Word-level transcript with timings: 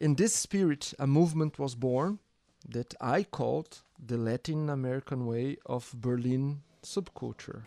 In 0.00 0.14
this 0.14 0.32
spirit, 0.32 0.94
a 1.00 1.08
movement 1.08 1.58
was 1.58 1.74
born 1.74 2.20
that 2.68 2.94
I 3.00 3.24
called 3.24 3.80
the 3.98 4.16
Latin 4.16 4.70
American 4.70 5.26
way 5.26 5.56
of 5.66 5.92
Berlin 5.96 6.62
subculture. 6.84 7.62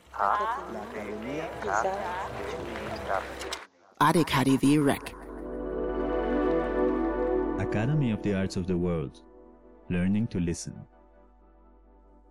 Adhikari 3.99 4.85
Rec. 4.85 5.13
Academy 7.59 8.11
of 8.11 8.21
the 8.21 8.33
Arts 8.33 8.55
of 8.55 8.65
the 8.65 8.77
World 8.77 9.23
Learning 9.89 10.25
to 10.27 10.39
Listen. 10.39 10.73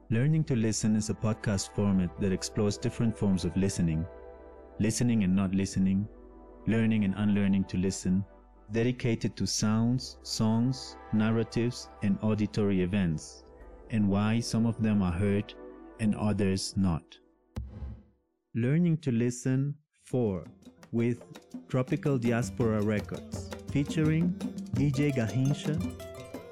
Learning 0.09 0.43
to 0.45 0.57
Listen 0.57 0.97
is 0.97 1.11
a 1.11 1.15
podcast 1.15 1.75
format 1.75 2.19
that 2.23 2.33
explores 2.33 2.79
different 2.79 3.15
forms 3.15 3.45
of 3.45 3.55
listening, 3.55 4.07
listening 4.79 5.25
and 5.25 5.37
not 5.37 5.55
listening, 5.55 6.09
learning 6.67 7.05
and 7.05 7.15
unlearning 7.19 7.65
to 7.65 7.77
listen, 7.77 8.25
dedicated 8.73 9.37
to 9.37 9.47
sounds, 9.47 10.17
songs, 10.23 10.97
narratives, 11.13 11.89
and 12.03 12.19
auditory 12.23 12.83
events, 12.83 13.45
and 13.91 14.09
why 14.09 14.41
some 14.41 14.67
of 14.67 14.81
them 14.83 15.03
are 15.03 15.13
heard 15.13 15.55
and 15.99 16.15
others 16.15 16.75
not. 16.77 17.03
Learning 18.55 18.97
to 18.99 19.13
Listen 19.13 19.75
4 20.05 20.45
with 20.93 21.23
Tropical 21.69 22.19
Diaspora 22.19 22.83
Records 22.83 23.51
featuring 23.71 24.31
DJ 24.75 25.15
Garrincha 25.15 25.77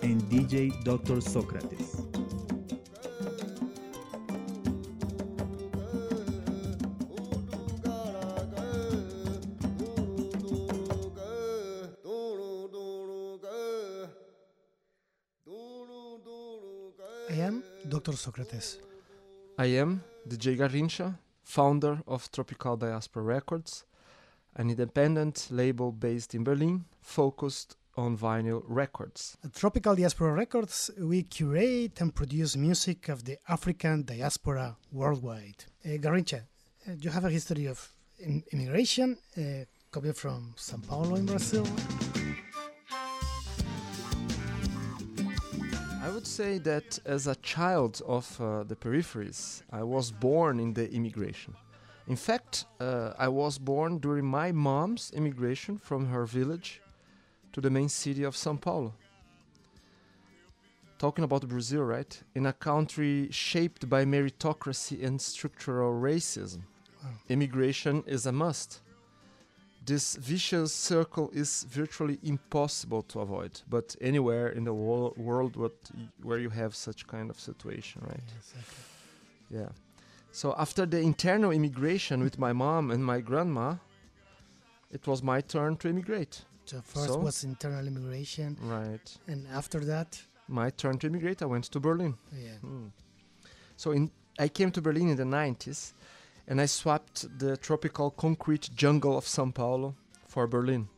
and 0.02 0.22
DJ 0.22 0.72
Dr. 0.84 1.20
Socrates. 1.20 2.02
Dr. 18.08 18.16
Socrates. 18.16 18.78
I 19.58 19.66
am 19.76 20.02
DJ 20.26 20.56
Garrincha, 20.56 21.18
founder 21.42 21.98
of 22.06 22.32
Tropical 22.32 22.74
Diaspora 22.78 23.22
Records, 23.22 23.84
an 24.56 24.70
independent 24.70 25.48
label 25.50 25.92
based 25.92 26.34
in 26.34 26.42
Berlin 26.42 26.86
focused 27.02 27.76
on 27.98 28.16
vinyl 28.16 28.62
records. 28.66 29.36
At 29.44 29.52
Tropical 29.54 29.94
Diaspora 29.94 30.32
Records, 30.32 30.90
we 30.98 31.24
curate 31.24 32.00
and 32.00 32.14
produce 32.14 32.56
music 32.56 33.10
of 33.10 33.24
the 33.26 33.36
African 33.46 34.04
diaspora 34.04 34.78
worldwide. 34.90 35.66
Uh, 35.84 35.98
Garrincha, 35.98 36.40
uh, 36.88 36.92
you 36.98 37.10
have 37.10 37.26
a 37.26 37.30
history 37.30 37.66
of 37.66 37.92
im- 38.20 38.42
immigration 38.52 39.18
uh, 39.36 39.66
coming 39.90 40.14
from 40.14 40.54
Sao 40.56 40.78
Paulo 40.88 41.16
in 41.16 41.26
Brazil. 41.26 41.66
Would 46.18 46.26
say 46.26 46.58
that 46.58 46.98
as 47.04 47.28
a 47.28 47.36
child 47.36 48.02
of 48.04 48.40
uh, 48.40 48.64
the 48.64 48.74
peripheries, 48.74 49.62
I 49.70 49.84
was 49.84 50.10
born 50.10 50.58
in 50.58 50.74
the 50.74 50.90
immigration. 50.92 51.54
In 52.08 52.16
fact, 52.16 52.64
uh, 52.80 53.12
I 53.16 53.28
was 53.28 53.56
born 53.56 53.98
during 53.98 54.26
my 54.26 54.50
mom's 54.50 55.12
immigration 55.14 55.78
from 55.78 56.06
her 56.06 56.26
village 56.26 56.80
to 57.52 57.60
the 57.60 57.70
main 57.70 57.88
city 57.88 58.24
of 58.24 58.34
Sao 58.36 58.56
Paulo. 58.56 58.94
Talking 60.98 61.22
about 61.22 61.46
Brazil, 61.46 61.84
right? 61.84 62.20
In 62.34 62.46
a 62.46 62.52
country 62.52 63.28
shaped 63.30 63.88
by 63.88 64.04
meritocracy 64.04 65.04
and 65.06 65.20
structural 65.20 65.92
racism, 65.92 66.62
Wow. 67.00 67.10
immigration 67.28 68.02
is 68.08 68.26
a 68.26 68.32
must. 68.32 68.80
This 69.88 70.16
vicious 70.16 70.72
circle 70.74 71.30
is 71.32 71.64
virtually 71.70 72.18
impossible 72.22 73.02
to 73.02 73.20
avoid, 73.20 73.62
but 73.70 73.96
anywhere 74.00 74.48
in 74.48 74.64
the 74.64 74.72
wor- 74.74 75.14
world 75.16 75.56
what 75.56 75.72
where 76.22 76.38
you 76.38 76.50
have 76.50 76.74
such 76.74 77.06
kind 77.06 77.30
of 77.30 77.40
situation, 77.40 78.02
right? 78.10 78.22
Yeah. 79.50 79.68
So 80.32 80.54
after 80.58 80.86
the 80.86 80.98
internal 81.00 81.52
immigration 81.52 82.22
with 82.22 82.38
my 82.38 82.52
mom 82.52 82.90
and 82.90 83.02
my 83.02 83.20
grandma, 83.22 83.76
it 84.92 85.06
was 85.06 85.22
my 85.22 85.40
turn 85.40 85.76
to 85.78 85.88
immigrate. 85.88 86.44
So 86.66 86.80
first 86.82 87.06
So? 87.14 87.18
was 87.18 87.44
internal 87.44 87.86
immigration, 87.86 88.56
Right. 88.60 89.18
and 89.26 89.46
after 89.60 89.80
that, 89.86 90.22
My 90.48 90.70
turn 90.70 90.98
to 90.98 91.06
immigrate. 91.06 91.42
I 91.42 91.46
went 91.46 91.64
to 91.72 91.80
Berlin. 91.80 92.14
yeah, 92.32 92.58
Hmm. 92.60 92.88
So 93.76 93.92
in 93.92 94.10
I 94.38 94.48
came 94.48 94.70
to 94.70 94.80
Berlin 94.82 95.08
in 95.08 95.16
the 95.16 95.24
90s 95.24 95.92
and 96.48 96.60
I 96.62 96.66
swapped 96.66 97.38
the 97.38 97.58
tropical 97.58 98.10
concrete 98.10 98.70
jungle 98.74 99.18
of 99.18 99.26
São 99.26 99.54
Paulo 99.54 99.94
for 100.26 100.46
Berlin. 100.46 100.88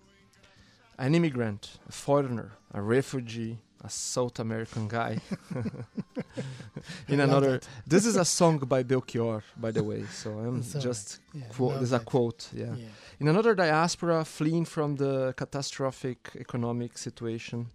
An 0.96 1.14
immigrant, 1.14 1.78
a 1.88 1.92
foreigner, 1.92 2.52
a 2.72 2.80
refugee, 2.80 3.58
a 3.82 3.90
South 3.90 4.38
American 4.38 4.86
guy. 4.86 5.18
in 7.08 7.18
another. 7.18 7.60
This 7.86 8.06
is 8.06 8.16
a 8.16 8.24
song 8.24 8.58
by 8.58 8.84
Belchior, 8.84 9.42
by 9.56 9.72
the 9.72 9.82
way. 9.82 10.04
So 10.12 10.30
I'm 10.30 10.60
That's 10.60 10.84
just 10.84 11.20
yeah, 11.34 11.44
quote 11.48 11.78
there's 11.78 11.92
a 11.92 11.98
quote, 11.98 12.48
yeah. 12.54 12.74
yeah. 12.76 12.86
In 13.18 13.26
another 13.26 13.54
diaspora 13.54 14.24
fleeing 14.24 14.66
from 14.66 14.96
the 14.96 15.34
catastrophic 15.36 16.30
economic 16.38 16.96
situation 16.96 17.66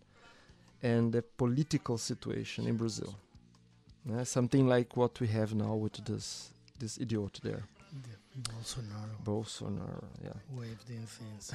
and 0.82 1.12
the 1.12 1.24
political 1.24 1.98
situation 1.98 2.68
in 2.68 2.78
Brazil. 2.78 3.16
Yeah, 4.06 4.24
something 4.24 4.68
like 4.68 4.96
what 4.96 5.20
we 5.20 5.28
have 5.28 5.56
now 5.56 5.74
with 5.74 6.06
this 6.06 6.52
this 6.80 6.98
idiot 6.98 7.40
there, 7.44 7.64
The 8.36 8.50
Bolsonaro 8.50 9.24
Bolsonaro. 9.24 10.04
Yeah. 10.24 10.34
waved 10.52 10.90
in 10.90 11.06
things. 11.06 11.54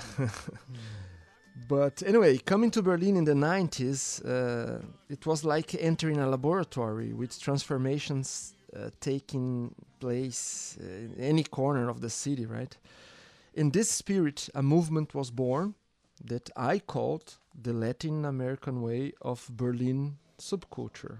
But 1.69 2.03
anyway, 2.07 2.39
coming 2.39 2.71
to 2.71 2.83
Berlin 2.83 3.17
in 3.17 3.25
the 3.25 3.35
90s, 3.35 4.25
uh, 4.25 4.81
it 5.09 5.27
was 5.27 5.45
like 5.45 5.75
entering 5.75 6.19
a 6.19 6.29
laboratory 6.29 7.13
with 7.13 7.39
transformations 7.41 8.55
uh, 8.75 8.91
taking 9.01 9.75
place 9.99 10.79
uh, 10.81 10.87
in 10.87 11.15
any 11.19 11.43
corner 11.43 11.89
of 11.89 12.01
the 12.01 12.09
city, 12.09 12.47
right? 12.47 12.77
In 13.55 13.71
this 13.71 13.91
spirit, 13.91 14.49
a 14.55 14.63
movement 14.63 15.13
was 15.15 15.31
born 15.31 15.75
that 16.25 16.51
I 16.57 16.79
called 16.79 17.37
the 17.61 17.73
Latin 17.73 18.25
American 18.25 18.81
way 18.81 19.13
of 19.21 19.49
Berlin 19.51 20.19
subculture. 20.39 21.19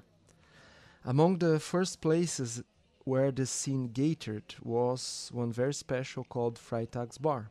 Among 1.05 1.39
the 1.39 1.59
first 1.59 2.01
places 2.01 2.63
where 3.11 3.33
the 3.33 3.45
scene 3.45 3.89
gathered 3.89 4.55
was 4.63 5.31
one 5.33 5.53
very 5.53 5.75
special 5.75 6.23
called 6.23 6.57
Freitags 6.57 7.21
Bar 7.21 7.51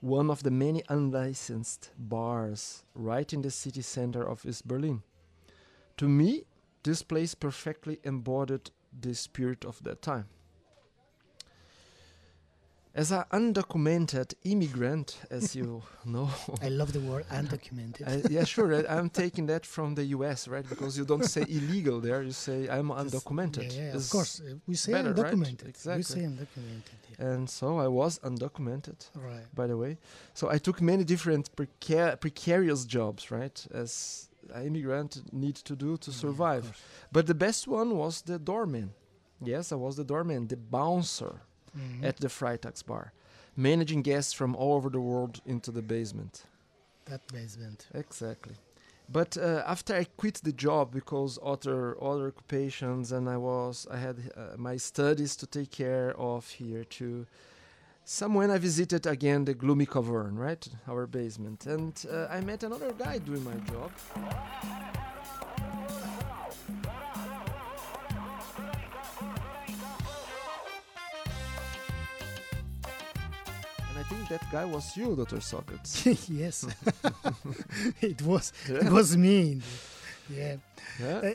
one 0.00 0.30
of 0.30 0.42
the 0.42 0.50
many 0.50 0.82
unlicensed 0.90 1.90
bars 1.98 2.84
right 2.94 3.32
in 3.32 3.40
the 3.42 3.50
city 3.50 3.80
center 3.80 4.22
of 4.22 4.44
East 4.44 4.68
Berlin. 4.68 5.02
To 5.96 6.06
me, 6.06 6.44
this 6.82 7.02
place 7.02 7.34
perfectly 7.34 7.98
embodied 8.04 8.70
the 9.00 9.14
spirit 9.14 9.64
of 9.64 9.82
that 9.82 10.02
time. 10.02 10.26
As 12.96 13.10
an 13.10 13.24
undocumented 13.32 14.34
immigrant, 14.44 15.18
as 15.28 15.56
you 15.56 15.82
know, 16.04 16.30
I 16.62 16.68
love 16.68 16.92
the 16.92 17.00
word 17.00 17.24
undocumented. 17.28 18.06
I, 18.06 18.22
yeah, 18.30 18.44
sure, 18.44 18.72
I- 18.72 18.86
I'm 18.98 19.10
taking 19.22 19.46
that 19.46 19.66
from 19.66 19.96
the 19.96 20.04
US, 20.16 20.46
right? 20.46 20.64
Because 20.68 20.96
you 20.96 21.04
don't 21.04 21.24
say 21.24 21.42
illegal 21.48 21.98
there, 22.00 22.22
you 22.22 22.30
say 22.30 22.68
I'm 22.68 22.90
undocumented. 22.90 23.74
Yeah, 23.76 23.86
yeah, 23.86 23.96
of 23.96 24.08
course. 24.10 24.40
uh, 24.40 24.54
We 24.68 24.76
say 24.76 24.92
better, 24.92 25.12
right? 25.12 25.32
undocumented. 25.34 25.96
We 25.96 26.02
say 26.04 26.20
undocumented. 26.20 26.94
Yeah. 27.18 27.26
And 27.26 27.50
so 27.50 27.78
I 27.78 27.88
was 27.88 28.20
undocumented. 28.20 29.08
Right. 29.16 29.46
by 29.54 29.66
the 29.66 29.76
way. 29.76 29.98
So 30.34 30.48
I 30.48 30.58
took 30.58 30.80
many 30.80 31.02
different 31.04 31.50
preca- 31.56 32.20
precarious 32.20 32.84
jobs, 32.84 33.30
right? 33.32 33.66
As 33.72 34.28
an 34.54 34.66
immigrant 34.66 35.10
need 35.32 35.56
to 35.56 35.74
do 35.74 35.96
to 35.96 36.10
Yeah, 36.12 36.16
survive. 36.16 36.64
but 37.10 37.26
the 37.26 37.34
best 37.34 37.66
one 37.66 37.96
was 37.96 38.22
the 38.22 38.38
doorman. 38.38 38.92
Yes, 39.42 39.72
I 39.72 39.74
was 39.74 39.96
the 39.96 40.04
doorman, 40.04 40.46
the 40.46 40.56
bouncer 40.56 41.40
Mhm. 41.76 42.04
at 42.04 42.16
the 42.18 42.28
Freitags 42.28 42.84
bar, 42.84 43.12
managing 43.56 44.02
guests 44.02 44.32
from 44.32 44.54
all 44.56 44.74
over 44.74 44.90
the 44.90 45.00
world 45.00 45.40
into 45.46 45.70
the 45.72 45.82
basement. 45.82 46.44
that 47.06 47.20
basement. 47.32 47.86
Exactly. 47.94 48.54
But 49.12 49.36
uh, 49.36 49.62
after 49.66 49.94
I 49.94 50.04
quit 50.16 50.40
the 50.42 50.52
job 50.52 50.90
because 50.90 51.38
other 51.42 51.94
other 52.02 52.28
occupations 52.28 53.12
and 53.12 53.28
I 53.28 53.36
was 53.36 53.86
I 53.90 53.98
had 53.98 54.16
uh, 54.34 54.56
my 54.56 54.78
studies 54.78 55.36
to 55.36 55.46
take 55.46 55.70
care 55.70 56.14
of 56.18 56.48
here 56.48 56.84
too. 56.84 57.26
Someone 58.06 58.50
I 58.50 58.58
visited 58.58 59.06
again 59.06 59.44
the 59.44 59.54
gloomy 59.54 59.86
cavern, 59.86 60.36
right, 60.38 60.66
our 60.88 61.06
basement, 61.06 61.66
and 61.66 61.94
uh, 62.10 62.26
I 62.30 62.40
met 62.40 62.62
another 62.62 62.92
guy 62.92 63.18
doing 63.18 63.44
my 63.44 63.56
job. 63.72 63.90
Think 74.14 74.28
that 74.28 74.50
guy 74.50 74.64
was 74.64 74.96
you, 74.96 75.16
Dr. 75.16 75.40
Socrates. 75.40 76.28
yes, 76.30 76.66
it 78.00 78.22
was. 78.22 78.52
It 78.68 78.90
was 78.90 79.16
me. 79.16 79.60
Yeah, 80.30 80.56
yeah? 81.00 81.16
Uh, 81.16 81.32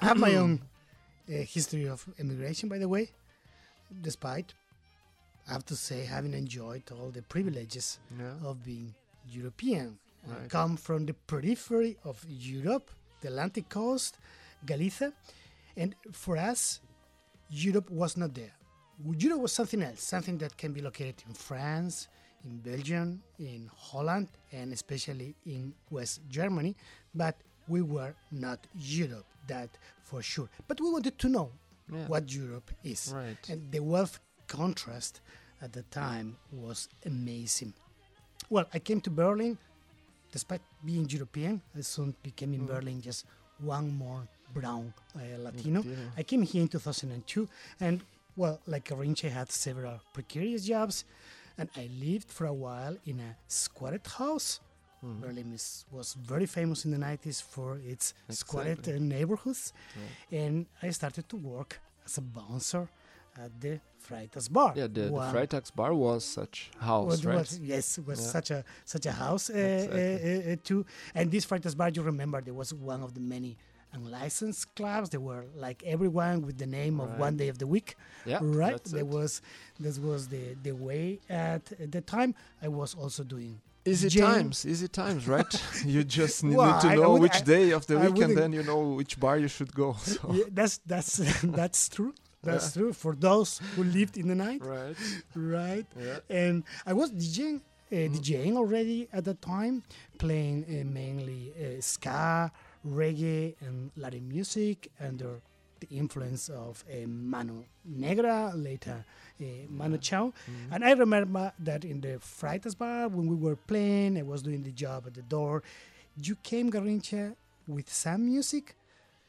I 0.00 0.04
have 0.04 0.18
my 0.18 0.34
own 0.36 0.60
uh, 1.28 1.32
history 1.32 1.88
of 1.88 2.04
immigration, 2.18 2.68
by 2.68 2.78
the 2.78 2.88
way. 2.88 3.10
Despite, 4.02 4.52
I 5.48 5.52
have 5.52 5.64
to 5.66 5.76
say, 5.76 6.04
having 6.04 6.34
enjoyed 6.34 6.82
all 6.92 7.10
the 7.10 7.22
privileges 7.22 7.98
yeah. 8.18 8.34
of 8.44 8.62
being 8.64 8.94
European 9.30 9.98
I 10.28 10.48
come 10.48 10.76
from 10.76 11.06
the 11.06 11.14
periphery 11.14 11.96
of 12.04 12.24
Europe, 12.28 12.90
the 13.20 13.28
Atlantic 13.28 13.68
coast, 13.68 14.18
Galicia, 14.66 15.12
and 15.76 15.94
for 16.12 16.36
us, 16.36 16.80
Europe 17.50 17.90
was 17.90 18.16
not 18.16 18.34
there. 18.34 18.52
Europe 19.04 19.40
was 19.40 19.52
something 19.52 19.82
else, 19.82 20.02
something 20.02 20.38
that 20.38 20.56
can 20.56 20.72
be 20.72 20.80
located 20.80 21.22
in 21.28 21.34
France, 21.34 22.08
in 22.44 22.58
Belgium, 22.58 23.22
in 23.38 23.70
Holland, 23.76 24.28
and 24.52 24.72
especially 24.72 25.34
in 25.46 25.72
West 25.90 26.20
Germany, 26.28 26.74
but 27.14 27.36
we 27.68 27.82
were 27.82 28.14
not 28.32 28.66
Europe, 28.74 29.26
that 29.46 29.68
for 30.02 30.22
sure. 30.22 30.48
But 30.66 30.80
we 30.80 30.90
wanted 30.90 31.18
to 31.18 31.28
know 31.28 31.50
Yeah. 31.92 32.06
what 32.08 32.30
Europe 32.32 32.70
is. 32.84 33.12
Right. 33.14 33.48
And 33.48 33.70
the 33.72 33.80
wealth 33.80 34.20
contrast 34.46 35.20
at 35.62 35.72
the 35.72 35.82
time 35.84 36.36
was 36.52 36.88
amazing. 37.06 37.74
Well, 38.50 38.66
I 38.74 38.78
came 38.78 39.00
to 39.02 39.10
Berlin, 39.10 39.58
despite 40.32 40.62
being 40.84 41.08
European, 41.08 41.60
I 41.76 41.80
soon 41.82 42.14
became 42.22 42.52
in 42.54 42.66
Berlin 42.66 43.00
just 43.00 43.26
one 43.58 43.90
more 43.96 44.26
brown 44.54 44.92
uh, 45.14 45.18
Latino. 45.38 45.80
Latino. 45.80 46.12
I 46.16 46.22
came 46.22 46.42
here 46.42 46.62
in 46.62 46.68
2002, 46.68 47.48
and 47.80 48.02
well, 48.38 48.60
like 48.66 48.86
Rinche, 49.00 49.26
I 49.26 49.34
had 49.40 49.50
several 49.50 49.96
precarious 50.14 50.64
jobs, 50.64 51.04
and 51.58 51.68
I 51.76 51.84
lived 52.06 52.30
for 52.36 52.46
a 52.46 52.52
while 52.66 52.96
in 53.04 53.16
a 53.20 53.30
squatted 53.48 54.06
house. 54.06 54.60
Mm-hmm. 55.04 55.20
Berlin 55.22 55.52
is, 55.54 55.84
was 55.92 56.14
very 56.14 56.46
famous 56.46 56.84
in 56.84 56.90
the 56.90 57.02
90s 57.08 57.42
for 57.42 57.78
its 57.92 58.14
squatted 58.30 58.88
uh, 58.88 58.92
neighborhoods, 58.98 59.72
and 60.40 60.66
I 60.82 60.90
started 60.90 61.28
to 61.28 61.36
work 61.36 61.80
as 62.06 62.18
a 62.18 62.20
bouncer 62.20 62.88
at 63.44 63.50
the 63.60 63.78
Freitags 64.08 64.50
Bar. 64.50 64.72
Yeah, 64.74 64.88
the, 64.88 65.02
the 65.02 65.12
One- 65.12 65.32
Freitags 65.34 65.72
bar 65.74 65.94
was 65.94 66.24
such 66.24 66.70
house, 66.80 67.06
was- 67.10 67.24
right? 67.26 67.38
was- 67.38 67.58
yes, 67.60 67.98
it 67.98 68.06
was 68.06 68.20
Yeah. 68.20 68.26
such 68.36 68.50
a 68.50 68.64
such 68.84 69.06
a 69.06 69.12
house 69.12 69.50
uh, 69.50 69.54
Exactly. 69.54 70.50
uh, 70.50 70.52
uh, 70.52 70.56
too. 70.68 70.80
And 71.14 71.30
this 71.30 71.44
Freitags 71.46 71.76
Bar, 71.76 71.90
you 71.90 72.02
remember, 72.02 72.40
there 72.40 72.54
was 72.62 72.70
one 72.74 73.02
of 73.02 73.14
the 73.14 73.20
many 73.20 73.56
unlicensed 73.92 74.74
clubs. 74.74 75.10
There 75.10 75.20
were 75.20 75.44
like 75.56 75.82
everyone 75.84 76.42
with 76.42 76.58
the 76.58 76.66
name 76.66 77.00
of 77.00 77.18
one 77.18 77.36
day 77.36 77.48
of 77.48 77.58
the 77.58 77.66
week. 77.66 77.96
Yeah, 78.24 78.38
right. 78.42 78.72
that's 78.72 78.90
There 78.90 79.00
it. 79.00 79.06
was 79.06 79.42
this 79.80 79.98
was 79.98 80.28
the 80.28 80.56
the 80.62 80.72
way 80.72 81.20
at 81.28 81.64
the 81.90 82.00
time. 82.00 82.34
I 82.62 82.68
was 82.68 82.94
also 82.94 83.24
doing 83.24 83.60
Easy 83.84 84.08
Jane- 84.10 84.24
times, 84.24 84.66
easy 84.66 84.88
times, 84.88 85.26
right? 85.26 85.52
you 85.86 86.04
just 86.04 86.44
need, 86.44 86.56
Well, 86.56 86.72
need 86.74 86.80
to 86.82 86.88
I- 86.88 86.92
I 86.92 86.96
know 86.96 87.12
would- 87.12 87.22
which 87.22 87.36
I- 87.36 87.40
day 87.56 87.70
of 87.70 87.86
the 87.86 87.96
I 87.98 88.08
week, 88.08 88.22
and 88.24 88.36
then 88.36 88.52
you 88.52 88.62
know 88.62 88.80
which 89.00 89.18
bar 89.18 89.38
you 89.38 89.48
should 89.48 89.72
go. 89.72 89.96
So. 90.04 90.20
Yeah, 90.32 90.44
that's 90.52 90.78
that's 90.84 91.16
that's 91.42 91.88
true. 91.88 92.12
That's 92.42 92.72
true 92.72 92.92
for 92.92 93.14
those 93.16 93.60
who 93.74 93.82
lived 93.84 94.16
in 94.16 94.28
the 94.28 94.34
night, 94.34 94.60
Right. 94.64 94.96
right? 95.34 95.86
Yeah. 96.00 96.18
And 96.30 96.64
I 96.86 96.92
was 96.92 97.10
DJing, 97.10 97.56
uh, 97.92 97.94
DJing 98.14 98.56
already 98.56 99.08
at 99.12 99.24
that 99.24 99.42
time, 99.42 99.82
playing 100.18 100.64
uh, 100.68 100.84
mainly 101.00 101.52
uh, 101.58 101.80
ska, 101.80 102.52
reggae, 102.86 103.54
and 103.60 103.90
Latin 103.96 104.28
music 104.28 104.90
under 105.00 105.40
the 105.80 105.88
influence 105.96 106.48
of 106.48 106.84
uh, 106.90 107.06
Mano 107.06 107.64
Negra, 107.84 108.52
later 108.54 109.04
uh, 109.40 109.44
Manu 109.68 109.98
Chao. 109.98 110.32
And 110.72 110.84
I 110.84 110.92
remember 110.92 111.52
that 111.60 111.84
in 111.84 112.00
the 112.00 112.18
Freitags 112.18 112.76
bar, 112.76 113.08
when 113.08 113.26
we 113.28 113.36
were 113.36 113.56
playing, 113.56 114.18
I 114.18 114.22
was 114.22 114.42
doing 114.42 114.62
the 114.62 114.72
job 114.72 115.04
at 115.06 115.14
the 115.14 115.22
door. 115.22 115.62
You 116.20 116.36
came, 116.42 116.70
Garrincha, 116.70 117.34
with 117.68 117.92
some 117.92 118.26
music, 118.26 118.74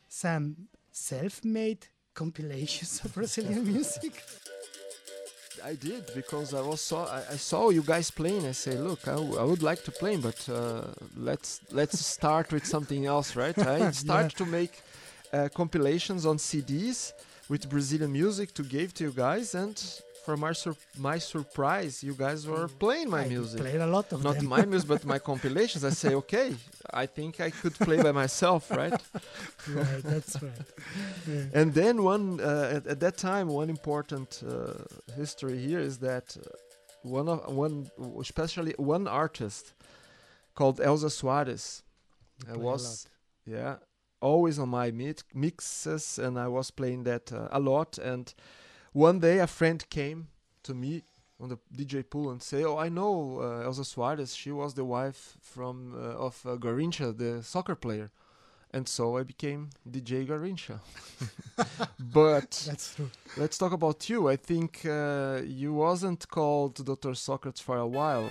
some 0.07 0.67
self-made 0.91 1.87
compilations 2.15 3.01
of 3.05 3.13
Brazilian 3.19 3.63
music. 3.65 4.23
I 5.63 5.75
did 5.75 6.11
because 6.15 6.53
I 6.53 6.61
was 6.61 6.81
saw 6.81 7.05
I, 7.07 7.21
I 7.33 7.37
saw 7.37 7.69
you 7.69 7.81
guys 7.81 8.11
playing. 8.11 8.45
I 8.45 8.51
say, 8.53 8.77
look, 8.77 9.07
I, 9.07 9.15
w- 9.15 9.37
I 9.37 9.43
would 9.43 9.61
like 9.63 9.83
to 9.83 9.91
play, 9.91 10.17
but 10.17 10.47
uh, 10.49 10.81
let's 11.15 11.61
let's 11.71 11.99
start 12.05 12.51
with 12.51 12.65
something 12.65 13.05
else, 13.05 13.35
right? 13.35 13.57
I 13.57 13.91
start 14.05 14.35
to 14.35 14.45
make 14.45 14.81
uh, 15.33 15.49
compilations 15.53 16.25
on 16.25 16.37
CDs 16.37 17.11
with 17.49 17.69
Brazilian 17.69 18.11
music 18.11 18.53
to 18.55 18.63
give 18.63 18.93
to 18.95 19.03
you 19.05 19.11
guys, 19.11 19.55
and 19.55 19.75
for 20.29 20.37
my 20.37 20.53
sur- 20.63 20.83
my 21.09 21.17
surprise, 21.33 21.93
you 22.07 22.13
guys 22.25 22.39
were 22.51 22.67
playing 22.85 23.09
my 23.17 23.23
I 23.25 23.29
music. 23.35 23.59
played 23.65 23.81
a 23.89 23.91
lot 23.97 24.07
of 24.13 24.19
Not 24.29 24.35
them. 24.35 24.47
my 24.55 24.63
music, 24.71 24.87
but 24.93 25.03
my 25.15 25.19
compilations. 25.31 25.83
I 25.91 25.93
say, 26.03 26.11
okay, 26.21 26.49
I 27.03 27.05
think 27.17 27.31
I 27.47 27.49
could 27.61 27.75
play 27.87 27.97
by 28.07 28.13
myself, 28.23 28.61
right? 28.81 29.01
right, 29.79 30.03
that's 30.11 30.33
right. 30.47 30.67
Yeah. 31.27 31.59
And 31.59 31.67
then 31.79 31.95
one 32.13 32.25
uh, 32.39 32.75
at, 32.77 32.83
at 32.93 32.99
that 33.05 33.15
time, 33.17 33.45
one 33.61 33.69
important 33.77 34.29
uh, 34.43 34.73
history 35.21 35.57
here 35.67 35.81
is 35.89 35.95
that 36.09 36.27
uh, 36.37 36.41
one 37.17 37.27
of 37.33 37.39
one, 37.65 37.75
especially 38.25 38.73
one 38.97 39.05
artist 39.23 39.73
called 40.57 40.77
Elza 40.89 41.09
Soares, 41.19 41.81
uh, 42.51 42.59
was 42.67 43.07
yeah 43.55 43.75
always 44.21 44.59
on 44.59 44.69
my 44.69 44.91
mi- 44.91 45.25
mixes, 45.33 46.19
and 46.25 46.33
I 46.37 46.47
was 46.57 46.67
playing 46.71 47.01
that 47.05 47.25
uh, 47.31 47.47
a 47.51 47.59
lot. 47.71 47.97
And 47.97 48.25
one 48.93 49.19
day, 49.19 49.39
a 49.39 49.47
friend 49.47 49.87
came 49.89 50.27
to 50.63 50.73
me 50.73 51.03
on 51.39 51.49
the 51.49 51.57
DJ 51.75 52.03
pool 52.09 52.31
and 52.31 52.41
say, 52.41 52.63
"Oh, 52.63 52.77
I 52.77 52.89
know 52.89 53.39
uh, 53.39 53.67
Elza 53.67 53.85
Soares. 53.85 54.35
She 54.35 54.51
was 54.51 54.73
the 54.73 54.85
wife 54.85 55.37
from 55.41 55.93
uh, 55.95 56.25
of 56.27 56.41
uh, 56.45 56.57
Garrincha, 56.57 57.17
the 57.17 57.43
soccer 57.43 57.75
player." 57.75 58.11
And 58.71 58.87
so 58.87 59.17
I 59.17 59.23
became 59.23 59.71
DJ 59.89 60.27
Garrincha. 60.27 60.79
but 61.99 62.51
That's 62.67 62.93
true. 62.95 63.09
let's 63.35 63.57
talk 63.57 63.71
about 63.71 64.07
you. 64.09 64.29
I 64.29 64.35
think 64.35 64.85
uh, 64.85 65.41
you 65.43 65.73
wasn't 65.73 66.27
called 66.29 66.85
Dr. 66.85 67.15
Socrates 67.15 67.61
for 67.61 67.77
a 67.77 67.87
while. 67.87 68.29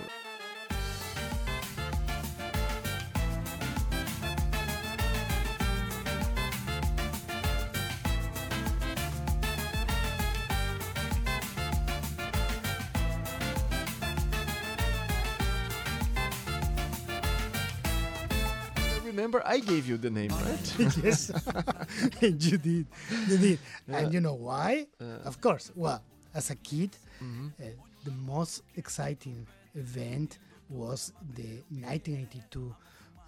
Remember, 19.19 19.41
I 19.45 19.59
gave 19.59 19.83
you 19.89 19.97
the 19.97 20.09
name, 20.09 20.31
right? 20.47 20.67
yes, 21.03 21.31
you 22.21 22.57
did. 22.57 22.85
You 23.29 23.37
did. 23.37 23.59
Yeah. 23.87 23.97
And 23.97 24.13
you 24.13 24.21
know 24.21 24.35
why? 24.49 24.87
Uh, 25.01 25.27
Of 25.29 25.35
course. 25.41 25.71
Well, 25.75 26.01
as 26.33 26.49
a 26.51 26.55
kid, 26.55 26.91
mhm. 27.21 27.51
uh, 27.59 27.63
the 28.07 28.11
most 28.33 28.63
exciting 28.77 29.45
event 29.75 30.39
was 30.69 31.11
the 31.35 31.51
1982 31.69 32.75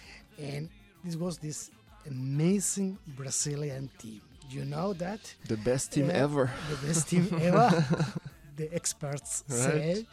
And 0.56 0.70
this 1.04 1.16
was 1.16 1.38
this 1.40 1.72
amazing 2.08 2.98
Brazilian 3.18 3.90
team. 3.98 4.22
You 4.50 4.66
know 4.66 4.94
that? 4.94 5.22
The 5.48 5.58
best 5.58 5.92
team 5.94 6.08
Yeah. 6.10 6.24
ever. 6.26 6.46
the 6.70 6.80
best 6.88 7.10
team 7.10 7.26
ever. 7.50 7.70
the 8.60 8.68
experts 8.80 9.44
Right. 9.50 9.58
say, 9.66 10.08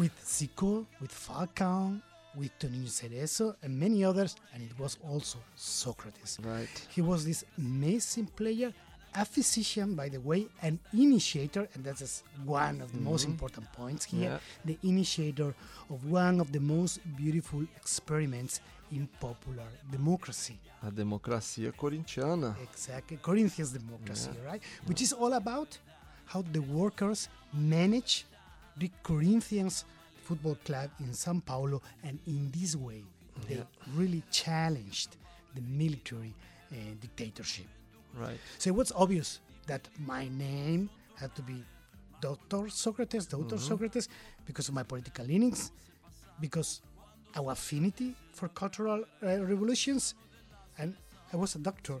with 0.00 0.14
Zico, 0.24 0.86
with 1.00 1.12
Falcao, 1.24 2.00
with 2.36 2.56
Toninho 2.58 2.88
Cerezo, 2.88 3.56
and 3.62 3.78
many 3.78 4.04
others, 4.04 4.36
and 4.52 4.62
it 4.62 4.78
was 4.78 4.98
also 5.02 5.38
Socrates. 5.54 6.38
Right. 6.42 6.68
He 6.90 7.00
was 7.00 7.24
this 7.24 7.44
amazing 7.58 8.26
player, 8.26 8.72
a 9.14 9.24
physician, 9.24 9.94
by 9.94 10.08
the 10.10 10.20
way, 10.20 10.46
an 10.62 10.78
initiator, 10.92 11.66
and 11.74 11.82
that 11.84 12.00
is 12.00 12.22
one 12.44 12.80
of 12.82 12.92
the 12.92 13.00
most 13.00 13.22
mm-hmm. 13.22 13.32
important 13.32 13.72
points 13.72 14.04
here 14.04 14.30
Yeah. 14.30 14.38
the 14.64 14.78
initiator 14.82 15.54
of 15.88 16.04
one 16.04 16.40
of 16.40 16.52
the 16.52 16.60
most 16.60 17.00
beautiful 17.16 17.62
experiments 17.76 18.60
in 18.92 19.08
popular 19.20 19.68
democracy. 19.90 20.58
A 20.82 20.90
democracia 20.90 21.72
corintiana. 21.72 22.54
Exactly, 22.62 23.18
Corinthians 23.22 23.72
democracy, 23.72 24.30
Yeah. 24.34 24.50
right? 24.50 24.62
Which 24.84 25.00
is 25.00 25.12
all 25.12 25.32
about 25.32 25.78
how 26.26 26.42
the 26.42 26.60
workers 26.60 27.28
manage 27.52 28.26
the 28.76 28.90
Corinthians 29.02 29.84
football 30.26 30.56
club 30.64 30.90
in 31.00 31.12
Sao 31.12 31.40
Paulo, 31.50 31.78
and 32.02 32.18
in 32.26 32.50
this 32.58 32.74
way, 32.76 33.02
they 33.48 33.56
Yeah. 33.56 33.64
really 33.98 34.22
challenged 34.30 35.10
the 35.54 35.62
military 35.82 36.32
uh, 36.72 36.74
dictatorship. 37.00 37.66
Right. 38.24 38.40
So 38.58 38.64
it 38.72 38.76
was 38.82 38.90
obvious 39.04 39.40
that 39.66 39.82
my 40.14 40.28
name 40.28 40.90
had 41.20 41.30
to 41.36 41.42
be 41.42 41.58
Dr. 42.20 42.68
Socrates, 42.70 43.26
doctor 43.26 43.58
Socrates, 43.58 44.08
because 44.46 44.68
of 44.70 44.74
my 44.74 44.82
political 44.82 45.24
leanings, 45.26 45.70
because 46.40 46.80
our 47.38 47.52
affinity 47.52 48.14
for 48.32 48.48
cultural 48.48 49.00
uh, 49.22 49.26
revolutions, 49.52 50.14
and 50.78 50.94
I 51.32 51.36
was 51.36 51.54
a 51.54 51.58
doctor 51.58 51.96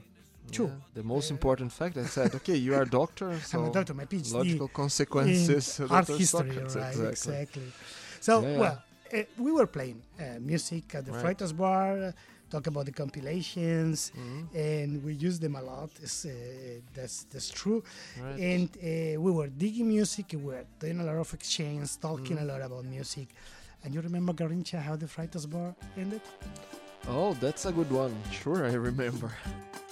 too. 0.50 0.64
Yeah. 0.68 0.70
The 0.94 1.02
most 1.02 1.30
important 1.30 1.70
fact, 1.72 1.96
I 1.96 2.06
said, 2.06 2.34
okay, 2.38 2.56
you 2.56 2.74
are 2.74 2.82
a 2.82 2.90
doctor, 3.00 3.38
so 3.40 3.58
I'm 3.62 3.68
a 3.70 3.72
doctor, 3.72 3.94
my 3.94 4.06
PhD 4.06 4.32
logical 4.32 4.68
consequences. 4.68 5.78
in 5.80 5.90
art 5.90 6.08
history, 6.08 6.50
right? 6.50 6.62
Exactly. 6.62 7.08
Exactly. 7.08 7.72
So, 8.26 8.32
Yeah, 8.42 8.48
yeah. 8.52 8.60
well, 8.62 8.78
uh, 9.14 9.22
we 9.44 9.50
were 9.58 9.68
playing 9.76 9.98
uh, 10.18 10.24
music 10.52 10.84
at 10.98 11.02
the 11.06 11.12
Right. 11.12 11.22
Freitags 11.22 11.54
Bar, 11.62 11.90
uh, 11.98 12.12
talk 12.54 12.64
about 12.72 12.84
the 12.90 12.92
compilations, 13.02 13.98
Mhm. 14.14 14.42
and 14.54 14.90
we 15.06 15.12
use 15.28 15.36
them 15.44 15.54
a 15.56 15.62
lot. 15.72 15.90
It's, 16.04 16.24
uh, 16.24 16.30
that's 16.96 17.16
that's 17.32 17.50
true. 17.60 17.80
Right. 18.24 18.38
And 18.52 18.68
uh, 18.76 19.20
we 19.24 19.30
were 19.38 19.50
digging 19.64 19.88
music, 19.96 20.26
we 20.32 20.38
were 20.50 20.64
doing 20.82 20.98
a 21.00 21.04
lot 21.10 21.18
of 21.24 21.30
exchange, 21.38 21.86
talking 22.08 22.36
Mm-hmm. 22.36 22.50
a 22.50 22.52
lot 22.52 22.60
about 22.68 22.84
music. 22.98 23.28
And 23.82 23.88
you 23.94 24.00
remember 24.08 24.32
Garrincha 24.40 24.78
how 24.88 24.94
the 25.02 25.06
Freitags 25.14 25.46
Bar 25.54 25.70
ended? 26.02 26.22
Oh, 27.08 27.30
that's 27.44 27.64
a 27.70 27.72
good 27.78 27.90
one. 28.04 28.14
Sure, 28.40 28.60
I 28.72 28.74
remember. 28.90 29.30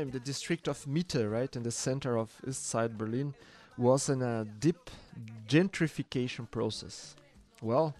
time, 0.00 0.10
the 0.10 0.20
district 0.20 0.68
of 0.68 0.86
Mitte, 0.86 1.30
right, 1.30 1.54
in 1.56 1.62
the 1.62 1.70
center 1.70 2.16
of 2.16 2.30
East 2.46 2.66
Side 2.66 2.96
Berlin, 2.96 3.34
was 3.76 4.08
in 4.08 4.22
a 4.22 4.46
deep 4.58 4.90
gentrification 5.48 6.50
process. 6.50 7.14
Well, 7.62 7.94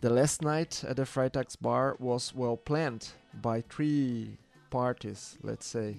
the 0.00 0.10
last 0.10 0.42
night 0.42 0.84
at 0.86 0.96
the 0.96 1.02
Freitags 1.02 1.56
bar 1.60 1.96
was 1.98 2.34
well 2.34 2.56
planned 2.56 3.08
by 3.42 3.62
three 3.62 4.38
parties, 4.70 5.38
let's 5.42 5.66
say. 5.66 5.96